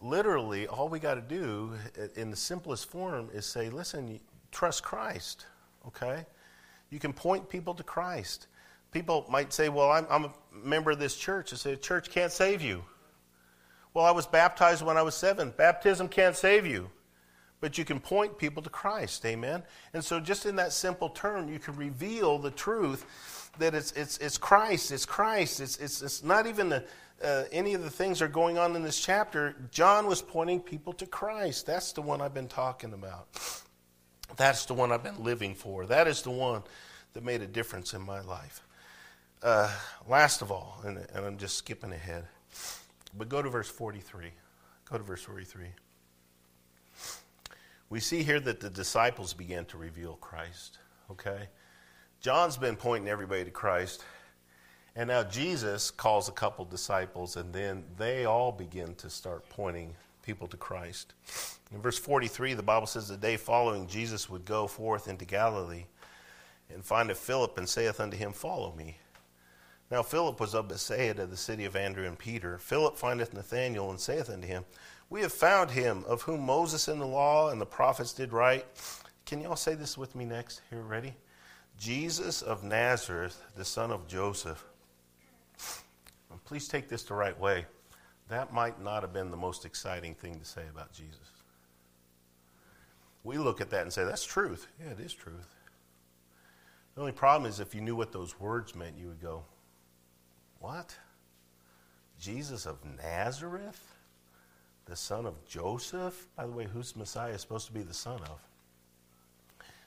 literally, 0.00 0.66
all 0.66 0.88
we 0.88 0.98
got 0.98 1.14
to 1.14 1.20
do 1.20 1.72
in 2.16 2.30
the 2.30 2.36
simplest 2.36 2.90
form 2.90 3.28
is 3.32 3.46
say, 3.46 3.70
listen, 3.70 4.18
trust 4.50 4.82
Christ, 4.82 5.46
okay? 5.86 6.26
You 6.90 6.98
can 6.98 7.12
point 7.12 7.48
people 7.48 7.74
to 7.74 7.82
Christ. 7.82 8.46
People 8.90 9.26
might 9.28 9.52
say, 9.52 9.68
well, 9.68 9.90
I'm, 9.90 10.06
I'm 10.10 10.24
a 10.24 10.32
member 10.52 10.90
of 10.90 10.98
this 10.98 11.16
church. 11.16 11.52
I 11.52 11.56
say, 11.56 11.76
church 11.76 12.10
can't 12.10 12.32
save 12.32 12.62
you. 12.62 12.84
Well, 13.92 14.04
I 14.04 14.10
was 14.10 14.26
baptized 14.26 14.84
when 14.84 14.96
I 14.96 15.02
was 15.02 15.14
seven. 15.14 15.52
Baptism 15.56 16.08
can't 16.08 16.36
save 16.36 16.66
you. 16.66 16.90
But 17.60 17.76
you 17.76 17.84
can 17.84 17.98
point 17.98 18.38
people 18.38 18.62
to 18.62 18.70
Christ, 18.70 19.26
amen? 19.26 19.64
And 19.92 20.04
so, 20.04 20.20
just 20.20 20.46
in 20.46 20.56
that 20.56 20.72
simple 20.72 21.08
term, 21.08 21.52
you 21.52 21.58
can 21.58 21.74
reveal 21.74 22.38
the 22.38 22.52
truth 22.52 23.04
that 23.58 23.74
it's, 23.74 23.92
it's, 23.92 24.18
it's 24.18 24.38
Christ, 24.38 24.90
it's 24.90 25.06
Christ. 25.06 25.60
It's, 25.60 25.76
it's, 25.78 26.02
it's 26.02 26.22
not 26.22 26.46
even 26.46 26.68
the, 26.68 26.84
uh, 27.22 27.44
any 27.52 27.74
of 27.74 27.82
the 27.82 27.90
things 27.90 28.18
that 28.18 28.26
are 28.26 28.28
going 28.28 28.58
on 28.58 28.76
in 28.76 28.82
this 28.82 29.00
chapter. 29.00 29.54
John 29.70 30.06
was 30.06 30.22
pointing 30.22 30.60
people 30.60 30.92
to 30.94 31.06
Christ. 31.06 31.66
That's 31.66 31.92
the 31.92 32.02
one 32.02 32.20
I've 32.20 32.34
been 32.34 32.48
talking 32.48 32.92
about. 32.92 33.28
That's 34.36 34.66
the 34.66 34.74
one 34.74 34.92
I've 34.92 35.02
been 35.02 35.22
living 35.22 35.54
for. 35.54 35.86
That 35.86 36.06
is 36.06 36.22
the 36.22 36.30
one 36.30 36.62
that 37.14 37.24
made 37.24 37.42
a 37.42 37.46
difference 37.46 37.94
in 37.94 38.02
my 38.02 38.20
life. 38.20 38.62
Uh, 39.42 39.72
last 40.08 40.42
of 40.42 40.50
all, 40.50 40.80
and, 40.84 40.98
and 41.14 41.24
I'm 41.24 41.38
just 41.38 41.56
skipping 41.56 41.92
ahead, 41.92 42.24
but 43.16 43.28
go 43.28 43.40
to 43.40 43.48
verse 43.48 43.68
43. 43.68 44.30
Go 44.90 44.98
to 44.98 45.04
verse 45.04 45.22
43. 45.22 45.66
We 47.90 48.00
see 48.00 48.22
here 48.22 48.40
that 48.40 48.60
the 48.60 48.68
disciples 48.68 49.32
began 49.32 49.64
to 49.66 49.78
reveal 49.78 50.14
Christ. 50.14 50.78
Okay? 51.10 51.48
John's 52.20 52.56
been 52.56 52.76
pointing 52.76 53.08
everybody 53.08 53.44
to 53.44 53.50
Christ. 53.50 54.04
And 54.96 55.08
now 55.08 55.22
Jesus 55.22 55.92
calls 55.92 56.28
a 56.28 56.32
couple 56.32 56.64
disciples, 56.64 57.36
and 57.36 57.52
then 57.52 57.84
they 57.96 58.24
all 58.24 58.50
begin 58.50 58.96
to 58.96 59.08
start 59.08 59.48
pointing 59.48 59.94
people 60.22 60.48
to 60.48 60.56
Christ. 60.56 61.14
In 61.72 61.80
verse 61.80 61.98
43, 61.98 62.54
the 62.54 62.62
Bible 62.64 62.88
says, 62.88 63.06
The 63.06 63.16
day 63.16 63.36
following, 63.36 63.86
Jesus 63.86 64.28
would 64.28 64.44
go 64.44 64.66
forth 64.66 65.06
into 65.06 65.24
Galilee 65.24 65.84
and 66.74 66.84
findeth 66.84 67.18
Philip 67.18 67.56
and 67.56 67.68
saith 67.68 68.00
unto 68.00 68.16
him, 68.16 68.32
Follow 68.32 68.74
me. 68.76 68.98
Now 69.88 70.02
Philip 70.02 70.40
was 70.40 70.54
of 70.54 70.68
Bethsaida, 70.68 71.26
the 71.26 71.36
city 71.36 71.64
of 71.64 71.76
Andrew 71.76 72.04
and 72.04 72.18
Peter. 72.18 72.58
Philip 72.58 72.96
findeth 72.96 73.32
Nathanael 73.32 73.90
and 73.90 74.00
saith 74.00 74.28
unto 74.28 74.48
him, 74.48 74.64
We 75.08 75.20
have 75.22 75.32
found 75.32 75.70
him, 75.70 76.04
of 76.08 76.22
whom 76.22 76.40
Moses 76.40 76.88
in 76.88 76.98
the 76.98 77.06
law 77.06 77.50
and 77.50 77.60
the 77.60 77.66
prophets 77.66 78.12
did 78.12 78.32
write. 78.32 78.66
Can 79.24 79.40
y'all 79.40 79.54
say 79.54 79.76
this 79.76 79.96
with 79.96 80.16
me 80.16 80.24
next? 80.24 80.60
Here, 80.70 80.82
ready? 80.82 81.14
Jesus 81.78 82.42
of 82.42 82.64
Nazareth, 82.64 83.40
the 83.56 83.64
son 83.64 83.90
of 83.90 84.08
Joseph. 84.08 84.64
Please 86.44 86.66
take 86.66 86.88
this 86.88 87.02
the 87.02 87.14
right 87.14 87.38
way. 87.38 87.66
That 88.28 88.52
might 88.52 88.82
not 88.82 89.02
have 89.02 89.12
been 89.12 89.30
the 89.30 89.36
most 89.36 89.64
exciting 89.64 90.14
thing 90.14 90.38
to 90.38 90.44
say 90.44 90.62
about 90.70 90.92
Jesus. 90.92 91.18
We 93.22 93.38
look 93.38 93.60
at 93.60 93.70
that 93.70 93.82
and 93.82 93.92
say, 93.92 94.04
that's 94.04 94.24
truth. 94.24 94.66
Yeah, 94.80 94.92
it 94.92 95.00
is 95.00 95.12
truth. 95.12 95.54
The 96.94 97.02
only 97.02 97.12
problem 97.12 97.48
is 97.48 97.60
if 97.60 97.74
you 97.74 97.80
knew 97.80 97.94
what 97.94 98.12
those 98.12 98.40
words 98.40 98.74
meant, 98.74 98.96
you 98.98 99.06
would 99.06 99.22
go, 99.22 99.44
What? 100.58 100.96
Jesus 102.18 102.66
of 102.66 102.78
Nazareth? 103.00 103.94
The 104.86 104.96
son 104.96 105.26
of 105.26 105.44
Joseph? 105.46 106.26
By 106.34 106.46
the 106.46 106.52
way, 106.52 106.64
who's 106.64 106.96
Messiah 106.96 107.38
supposed 107.38 107.66
to 107.66 107.72
be 107.72 107.82
the 107.82 107.94
son 107.94 108.20
of? 108.22 108.40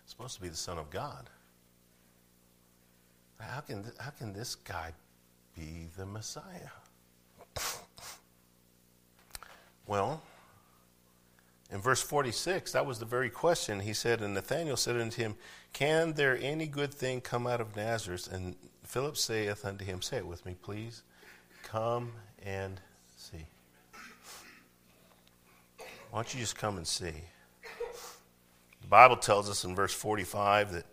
Supposed 0.05 0.35
to 0.35 0.41
be 0.41 0.47
the 0.47 0.55
son 0.55 0.77
of 0.77 0.89
God. 0.89 1.29
How 3.41 3.61
can, 3.61 3.83
how 3.99 4.11
can 4.11 4.33
this 4.33 4.55
guy 4.55 4.93
be 5.55 5.87
the 5.97 6.05
Messiah? 6.05 6.69
Well, 9.87 10.21
in 11.71 11.79
verse 11.79 12.01
46, 12.01 12.71
that 12.73 12.85
was 12.85 12.99
the 12.99 13.05
very 13.05 13.29
question. 13.29 13.79
He 13.79 13.93
said, 13.93 14.21
And 14.21 14.33
Nathanael 14.33 14.77
said 14.77 14.99
unto 14.99 15.21
him, 15.21 15.35
Can 15.73 16.13
there 16.13 16.37
any 16.41 16.67
good 16.67 16.93
thing 16.93 17.21
come 17.21 17.47
out 17.47 17.61
of 17.61 17.75
Nazareth? 17.75 18.31
And 18.31 18.55
Philip 18.83 19.17
saith 19.17 19.65
unto 19.65 19.85
him, 19.85 20.01
Say 20.01 20.17
it 20.17 20.27
with 20.27 20.45
me, 20.45 20.55
please. 20.61 21.03
Come 21.63 22.11
and 22.45 22.79
see. 23.17 23.47
Why 26.09 26.19
don't 26.19 26.33
you 26.33 26.41
just 26.41 26.57
come 26.57 26.77
and 26.77 26.85
see? 26.85 27.23
The 28.81 28.87
Bible 28.87 29.15
tells 29.15 29.49
us 29.49 29.63
in 29.63 29.75
verse 29.75 29.93
45 29.93 30.73
that 30.73 30.85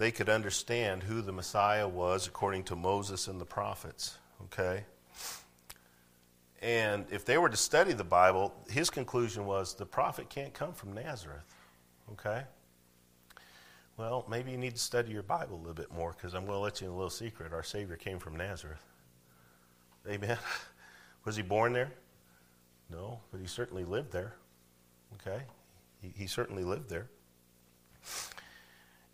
they 0.00 0.10
could 0.10 0.30
understand 0.30 1.02
who 1.02 1.20
the 1.20 1.30
Messiah 1.30 1.86
was 1.86 2.26
according 2.26 2.64
to 2.64 2.74
Moses 2.74 3.28
and 3.28 3.38
the 3.38 3.44
prophets. 3.44 4.16
Okay? 4.44 4.84
And 6.62 7.04
if 7.10 7.26
they 7.26 7.36
were 7.36 7.50
to 7.50 7.56
study 7.56 7.92
the 7.92 8.02
Bible, 8.02 8.54
his 8.70 8.88
conclusion 8.88 9.44
was 9.44 9.74
the 9.74 9.84
prophet 9.84 10.30
can't 10.30 10.54
come 10.54 10.72
from 10.72 10.94
Nazareth. 10.94 11.54
Okay? 12.12 12.44
Well, 13.98 14.24
maybe 14.26 14.50
you 14.50 14.56
need 14.56 14.74
to 14.74 14.80
study 14.80 15.12
your 15.12 15.22
Bible 15.22 15.56
a 15.56 15.60
little 15.60 15.74
bit 15.74 15.92
more 15.92 16.14
because 16.16 16.32
I'm 16.32 16.46
going 16.46 16.56
to 16.56 16.62
let 16.62 16.80
you 16.80 16.86
in 16.86 16.94
a 16.94 16.96
little 16.96 17.10
secret. 17.10 17.52
Our 17.52 17.62
Savior 17.62 17.96
came 17.96 18.18
from 18.18 18.36
Nazareth. 18.36 18.82
Amen. 20.08 20.38
Was 21.26 21.36
he 21.36 21.42
born 21.42 21.74
there? 21.74 21.92
No, 22.90 23.20
but 23.30 23.38
he 23.38 23.46
certainly 23.46 23.84
lived 23.84 24.12
there. 24.12 24.32
Okay? 25.20 25.42
He, 26.00 26.10
he 26.16 26.26
certainly 26.26 26.64
lived 26.64 26.88
there. 26.88 27.10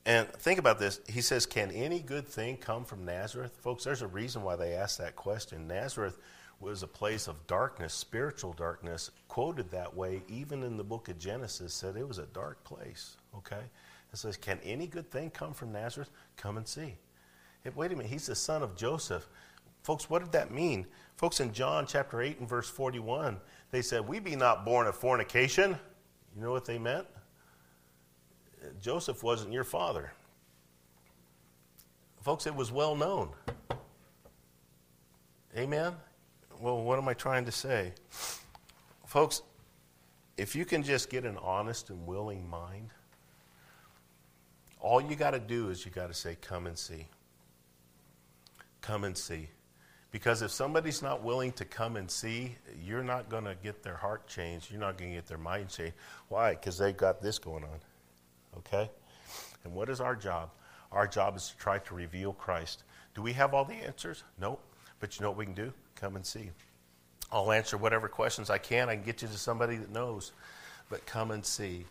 And 0.06 0.32
think 0.34 0.60
about 0.60 0.78
this. 0.78 1.00
He 1.08 1.20
says, 1.20 1.46
Can 1.46 1.72
any 1.72 1.98
good 1.98 2.26
thing 2.28 2.56
come 2.56 2.84
from 2.84 3.04
Nazareth? 3.04 3.58
Folks, 3.60 3.82
there's 3.82 4.02
a 4.02 4.06
reason 4.06 4.42
why 4.42 4.54
they 4.54 4.72
asked 4.72 4.98
that 4.98 5.16
question. 5.16 5.66
Nazareth 5.66 6.18
was 6.60 6.84
a 6.84 6.86
place 6.86 7.26
of 7.26 7.44
darkness, 7.48 7.92
spiritual 7.92 8.52
darkness, 8.52 9.10
quoted 9.26 9.68
that 9.72 9.94
way 9.94 10.22
even 10.28 10.62
in 10.62 10.76
the 10.76 10.84
book 10.84 11.08
of 11.08 11.18
Genesis, 11.18 11.74
said 11.74 11.96
it 11.96 12.06
was 12.06 12.18
a 12.18 12.26
dark 12.26 12.62
place. 12.62 13.16
Okay? 13.36 13.60
It 14.12 14.16
says, 14.16 14.36
Can 14.36 14.60
any 14.62 14.86
good 14.86 15.10
thing 15.10 15.28
come 15.28 15.52
from 15.52 15.72
Nazareth? 15.72 16.10
Come 16.36 16.56
and 16.56 16.68
see. 16.68 16.94
Hey, 17.64 17.72
wait 17.74 17.90
a 17.90 17.96
minute, 17.96 18.10
he's 18.10 18.26
the 18.26 18.36
son 18.36 18.62
of 18.62 18.76
Joseph. 18.76 19.26
Folks, 19.82 20.08
what 20.08 20.22
did 20.22 20.32
that 20.32 20.52
mean? 20.52 20.86
Folks, 21.16 21.40
in 21.40 21.52
John 21.52 21.84
chapter 21.84 22.22
8 22.22 22.38
and 22.38 22.48
verse 22.48 22.70
41, 22.70 23.38
they 23.72 23.82
said, 23.82 24.06
We 24.06 24.20
be 24.20 24.36
not 24.36 24.64
born 24.64 24.86
of 24.86 24.96
fornication. 24.96 25.76
You 26.36 26.42
know 26.42 26.52
what 26.52 26.64
they 26.64 26.78
meant? 26.78 27.06
Joseph 28.80 29.22
wasn't 29.22 29.52
your 29.52 29.64
father. 29.64 30.12
Folks, 32.22 32.46
it 32.46 32.54
was 32.54 32.72
well 32.72 32.96
known. 32.96 33.30
Amen? 35.56 35.94
Well, 36.60 36.82
what 36.82 36.98
am 36.98 37.08
I 37.08 37.14
trying 37.14 37.44
to 37.44 37.52
say? 37.52 37.92
Folks, 39.06 39.42
if 40.36 40.54
you 40.54 40.64
can 40.64 40.82
just 40.82 41.08
get 41.08 41.24
an 41.24 41.38
honest 41.38 41.90
and 41.90 42.06
willing 42.06 42.48
mind, 42.48 42.90
all 44.80 45.00
you 45.00 45.16
got 45.16 45.30
to 45.30 45.38
do 45.38 45.70
is 45.70 45.84
you 45.84 45.90
got 45.90 46.08
to 46.08 46.14
say, 46.14 46.36
Come 46.40 46.66
and 46.66 46.76
see. 46.76 47.06
Come 48.80 49.04
and 49.04 49.16
see. 49.16 49.48
Because 50.12 50.42
if 50.42 50.50
somebody's 50.50 51.02
not 51.02 51.22
willing 51.22 51.52
to 51.52 51.64
come 51.64 51.96
and 51.96 52.10
see, 52.10 52.56
you're 52.82 53.02
not 53.02 53.28
going 53.28 53.44
to 53.44 53.56
get 53.62 53.82
their 53.82 53.96
heart 53.96 54.26
changed. 54.26 54.70
You're 54.70 54.80
not 54.80 54.96
going 54.96 55.10
to 55.10 55.16
get 55.16 55.26
their 55.26 55.38
mind 55.38 55.68
changed. 55.68 55.94
Why? 56.28 56.52
Because 56.52 56.78
they've 56.78 56.96
got 56.96 57.20
this 57.20 57.38
going 57.38 57.64
on. 57.64 57.80
Okay? 58.58 58.90
And 59.64 59.74
what 59.74 59.88
is 59.88 60.00
our 60.00 60.14
job? 60.14 60.50
Our 60.92 61.06
job 61.06 61.36
is 61.36 61.48
to 61.48 61.56
try 61.56 61.78
to 61.78 61.94
reveal 61.94 62.32
Christ. 62.32 62.84
Do 63.14 63.22
we 63.22 63.32
have 63.32 63.54
all 63.54 63.64
the 63.64 63.74
answers? 63.74 64.22
Nope. 64.40 64.62
But 65.00 65.18
you 65.18 65.24
know 65.24 65.30
what 65.30 65.38
we 65.38 65.44
can 65.44 65.54
do? 65.54 65.72
Come 65.94 66.16
and 66.16 66.24
see. 66.24 66.50
I'll 67.32 67.52
answer 67.52 67.76
whatever 67.76 68.08
questions 68.08 68.50
I 68.50 68.58
can. 68.58 68.88
I 68.88 68.94
can 68.94 69.04
get 69.04 69.22
you 69.22 69.28
to 69.28 69.38
somebody 69.38 69.76
that 69.76 69.90
knows. 69.90 70.32
But 70.88 71.04
come 71.06 71.32
and 71.32 71.44
see. 71.44 71.84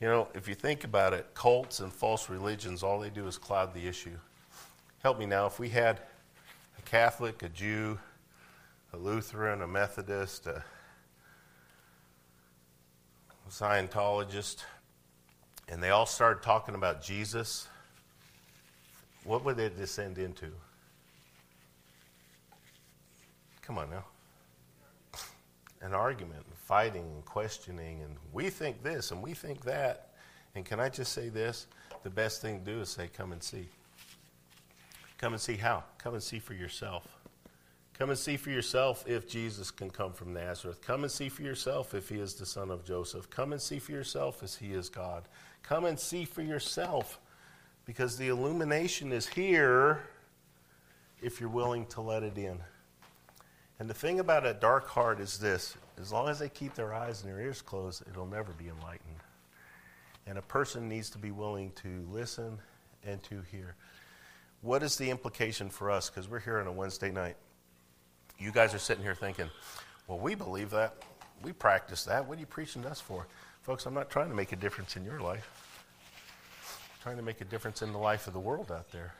You 0.00 0.08
know, 0.08 0.28
if 0.34 0.48
you 0.48 0.54
think 0.54 0.84
about 0.84 1.12
it, 1.12 1.26
cults 1.34 1.80
and 1.80 1.92
false 1.92 2.28
religions, 2.28 2.82
all 2.82 2.98
they 2.98 3.10
do 3.10 3.26
is 3.26 3.38
cloud 3.38 3.74
the 3.74 3.86
issue. 3.86 4.16
Help 5.02 5.18
me 5.18 5.26
now. 5.26 5.46
If 5.46 5.58
we 5.58 5.68
had 5.68 6.00
a 6.78 6.82
Catholic, 6.82 7.42
a 7.42 7.48
Jew, 7.48 7.98
a 8.92 8.96
Lutheran, 8.96 9.62
a 9.62 9.68
Methodist, 9.68 10.46
a 10.46 10.64
Scientologist, 13.50 14.64
and 15.70 15.80
they 15.80 15.90
all 15.90 16.06
started 16.06 16.42
talking 16.42 16.74
about 16.74 17.00
Jesus, 17.00 17.68
what 19.24 19.44
would 19.44 19.56
they 19.56 19.68
descend 19.68 20.18
into? 20.18 20.48
Come 23.62 23.78
on 23.78 23.88
now. 23.88 24.04
An 25.80 25.94
argument, 25.94 26.44
fighting, 26.66 27.04
and 27.14 27.24
questioning, 27.24 28.02
and 28.02 28.16
we 28.32 28.50
think 28.50 28.82
this 28.82 29.12
and 29.12 29.22
we 29.22 29.32
think 29.32 29.64
that. 29.64 30.08
And 30.56 30.64
can 30.64 30.80
I 30.80 30.88
just 30.88 31.12
say 31.12 31.28
this? 31.28 31.68
The 32.02 32.10
best 32.10 32.42
thing 32.42 32.64
to 32.64 32.72
do 32.72 32.80
is 32.80 32.88
say, 32.88 33.08
Come 33.16 33.30
and 33.32 33.42
see. 33.42 33.68
Come 35.18 35.34
and 35.34 35.40
see 35.40 35.56
how? 35.56 35.84
Come 35.98 36.14
and 36.14 36.22
see 36.22 36.40
for 36.40 36.54
yourself. 36.54 37.06
Come 38.00 38.08
and 38.08 38.18
see 38.18 38.38
for 38.38 38.48
yourself 38.48 39.04
if 39.06 39.28
Jesus 39.28 39.70
can 39.70 39.90
come 39.90 40.14
from 40.14 40.32
Nazareth. 40.32 40.80
Come 40.80 41.02
and 41.02 41.12
see 41.12 41.28
for 41.28 41.42
yourself 41.42 41.92
if 41.92 42.08
he 42.08 42.14
is 42.14 42.32
the 42.32 42.46
son 42.46 42.70
of 42.70 42.82
Joseph. 42.82 43.28
Come 43.28 43.52
and 43.52 43.60
see 43.60 43.78
for 43.78 43.92
yourself 43.92 44.42
if 44.42 44.56
he 44.56 44.72
is 44.72 44.88
God. 44.88 45.24
Come 45.62 45.84
and 45.84 46.00
see 46.00 46.24
for 46.24 46.40
yourself 46.40 47.20
because 47.84 48.16
the 48.16 48.28
illumination 48.28 49.12
is 49.12 49.28
here 49.28 50.00
if 51.20 51.40
you're 51.40 51.50
willing 51.50 51.84
to 51.88 52.00
let 52.00 52.22
it 52.22 52.38
in. 52.38 52.58
And 53.78 53.90
the 53.90 53.92
thing 53.92 54.18
about 54.18 54.46
a 54.46 54.54
dark 54.54 54.88
heart 54.88 55.20
is 55.20 55.38
this 55.38 55.76
as 56.00 56.10
long 56.10 56.30
as 56.30 56.38
they 56.38 56.48
keep 56.48 56.74
their 56.74 56.94
eyes 56.94 57.22
and 57.22 57.30
their 57.30 57.42
ears 57.42 57.60
closed, 57.60 58.02
it'll 58.08 58.24
never 58.24 58.52
be 58.52 58.68
enlightened. 58.68 59.20
And 60.26 60.38
a 60.38 60.42
person 60.42 60.88
needs 60.88 61.10
to 61.10 61.18
be 61.18 61.32
willing 61.32 61.70
to 61.82 62.02
listen 62.10 62.60
and 63.04 63.22
to 63.24 63.42
hear. 63.52 63.74
What 64.62 64.82
is 64.82 64.96
the 64.96 65.10
implication 65.10 65.68
for 65.68 65.90
us? 65.90 66.08
Because 66.08 66.30
we're 66.30 66.40
here 66.40 66.60
on 66.60 66.66
a 66.66 66.72
Wednesday 66.72 67.10
night. 67.10 67.36
You 68.40 68.50
guys 68.52 68.74
are 68.74 68.78
sitting 68.78 69.04
here 69.04 69.14
thinking, 69.14 69.50
well, 70.08 70.18
we 70.18 70.34
believe 70.34 70.70
that. 70.70 70.94
We 71.42 71.52
practice 71.52 72.04
that. 72.04 72.26
What 72.26 72.38
are 72.38 72.40
you 72.40 72.46
preaching 72.46 72.82
to 72.82 72.88
us 72.88 73.00
for? 73.00 73.26
Folks, 73.62 73.84
I'm 73.84 73.92
not 73.92 74.08
trying 74.08 74.30
to 74.30 74.34
make 74.34 74.52
a 74.52 74.56
difference 74.56 74.96
in 74.96 75.04
your 75.04 75.20
life. 75.20 75.46
I'm 76.64 77.02
trying 77.02 77.16
to 77.18 77.22
make 77.22 77.42
a 77.42 77.44
difference 77.44 77.82
in 77.82 77.92
the 77.92 77.98
life 77.98 78.26
of 78.26 78.32
the 78.32 78.40
world 78.40 78.72
out 78.72 78.90
there. 78.92 79.12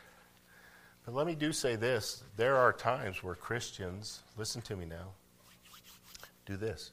But 1.05 1.15
let 1.15 1.27
me 1.27 1.35
do 1.35 1.53
say 1.53 1.77
this 1.77 2.25
there 2.37 2.57
are 2.57 2.73
times 2.73 3.23
where 3.23 3.35
Christians, 3.35 4.21
listen 4.39 4.63
to 4.63 4.77
me 4.77 4.87
now, 4.87 5.13
do 6.47 6.57
this. 6.57 6.93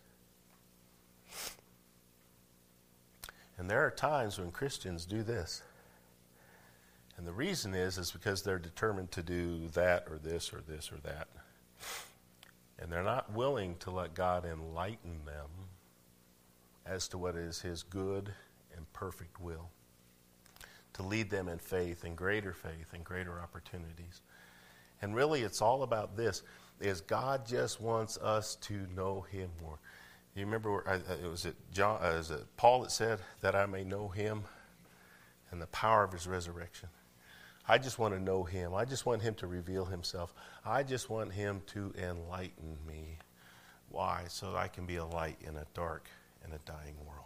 And 3.58 3.70
there 3.70 3.86
are 3.86 3.92
times 3.92 4.38
when 4.38 4.52
Christians 4.52 5.06
do 5.06 5.24
this. 5.24 5.64
And 7.18 7.26
the 7.26 7.34
reason 7.34 7.74
is 7.74 7.98
is 7.98 8.12
because 8.12 8.44
they're 8.44 8.60
determined 8.60 9.12
to 9.12 9.24
do 9.24 9.68
that 9.70 10.06
or 10.10 10.18
this 10.18 10.54
or 10.54 10.62
this 10.68 10.92
or 10.92 10.98
that. 10.98 11.28
And 12.88 12.94
they're 12.94 13.04
not 13.04 13.34
willing 13.34 13.76
to 13.80 13.92
let 13.92 14.14
God 14.14 14.46
enlighten 14.46 15.20
them 15.26 15.50
as 16.86 17.10
to 17.10 17.18
what 17.18 17.36
is 17.36 17.60
His 17.60 17.84
good 17.84 18.34
and 18.78 18.94
perfect 18.94 19.42
will, 19.42 19.72
to 20.94 21.04
lead 21.04 21.30
them 21.30 21.50
in 21.50 21.60
faith 21.60 22.06
and 22.06 22.16
greater 22.16 22.54
faith 22.54 22.94
and 22.94 23.04
greater 23.04 23.42
opportunities. 23.42 24.22
And 25.02 25.14
really, 25.14 25.42
it's 25.42 25.62
all 25.62 25.84
about 25.84 26.16
this: 26.16 26.44
is 26.80 27.02
God 27.02 27.46
just 27.46 27.82
wants 27.82 28.18
us 28.20 28.56
to 28.62 28.88
know 28.96 29.26
Him 29.30 29.50
more. 29.62 29.80
You 30.34 30.46
remember, 30.46 30.88
uh, 30.88 31.00
it 31.22 31.30
was 31.30 31.46
it 31.46 31.58
John, 31.74 32.00
uh, 32.02 32.12
is 32.12 32.32
it 32.32 32.46
Paul 32.56 32.84
that 32.84 32.92
said 32.92 33.20
that 33.42 33.54
I 33.54 33.66
may 33.66 33.84
know 33.84 34.08
Him 34.08 34.46
and 35.52 35.62
the 35.62 35.68
power 35.68 36.06
of 36.06 36.14
His 36.14 36.26
resurrection. 36.26 36.88
I 37.68 37.78
just 37.78 38.00
want 38.00 38.14
to 38.14 38.20
know 38.20 38.44
Him. 38.44 38.74
I 38.74 38.86
just 38.86 39.06
want 39.06 39.22
Him 39.22 39.36
to 39.36 39.48
reveal 39.48 39.86
Himself. 39.86 40.34
I 40.66 40.84
just 40.84 41.10
want 41.10 41.34
Him 41.34 41.62
to 41.68 41.94
enlighten 41.98 42.78
me. 42.88 43.18
Why? 43.90 44.24
So 44.30 44.52
that 44.52 44.58
I 44.58 44.68
can 44.68 44.86
be 44.86 44.96
a 44.98 45.06
light 45.06 45.38
in 45.42 45.56
a 45.58 45.66
dark 45.74 46.08
and 46.44 46.54
a 46.54 46.60
dying 46.60 46.96
world. 47.06 47.26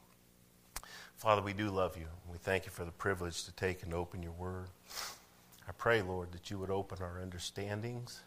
Father, 1.16 1.44
we 1.44 1.54
do 1.54 1.70
love 1.70 1.96
you. 1.98 2.08
We 2.32 2.40
thank 2.40 2.66
you 2.66 2.72
for 2.72 2.86
the 2.86 2.92
privilege 2.92 3.44
to 3.44 3.52
take 3.52 3.84
and 3.84 3.94
open 3.94 4.24
your 4.24 4.32
word. 4.32 4.70
I 5.68 5.72
pray, 5.74 6.02
Lord, 6.02 6.32
that 6.32 6.50
you 6.50 6.58
would 6.58 6.72
open 6.72 6.98
our 7.02 7.22
understandings. 7.22 8.22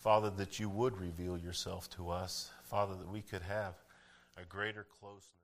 Father, 0.00 0.30
that 0.30 0.58
you 0.58 0.68
would 0.68 0.98
reveal 0.98 1.38
yourself 1.38 1.88
to 1.90 2.10
us. 2.10 2.50
Father, 2.64 2.96
that 2.96 3.08
we 3.08 3.20
could 3.22 3.42
have 3.42 3.74
a 4.36 4.44
greater 4.44 4.84
closeness. 5.00 5.41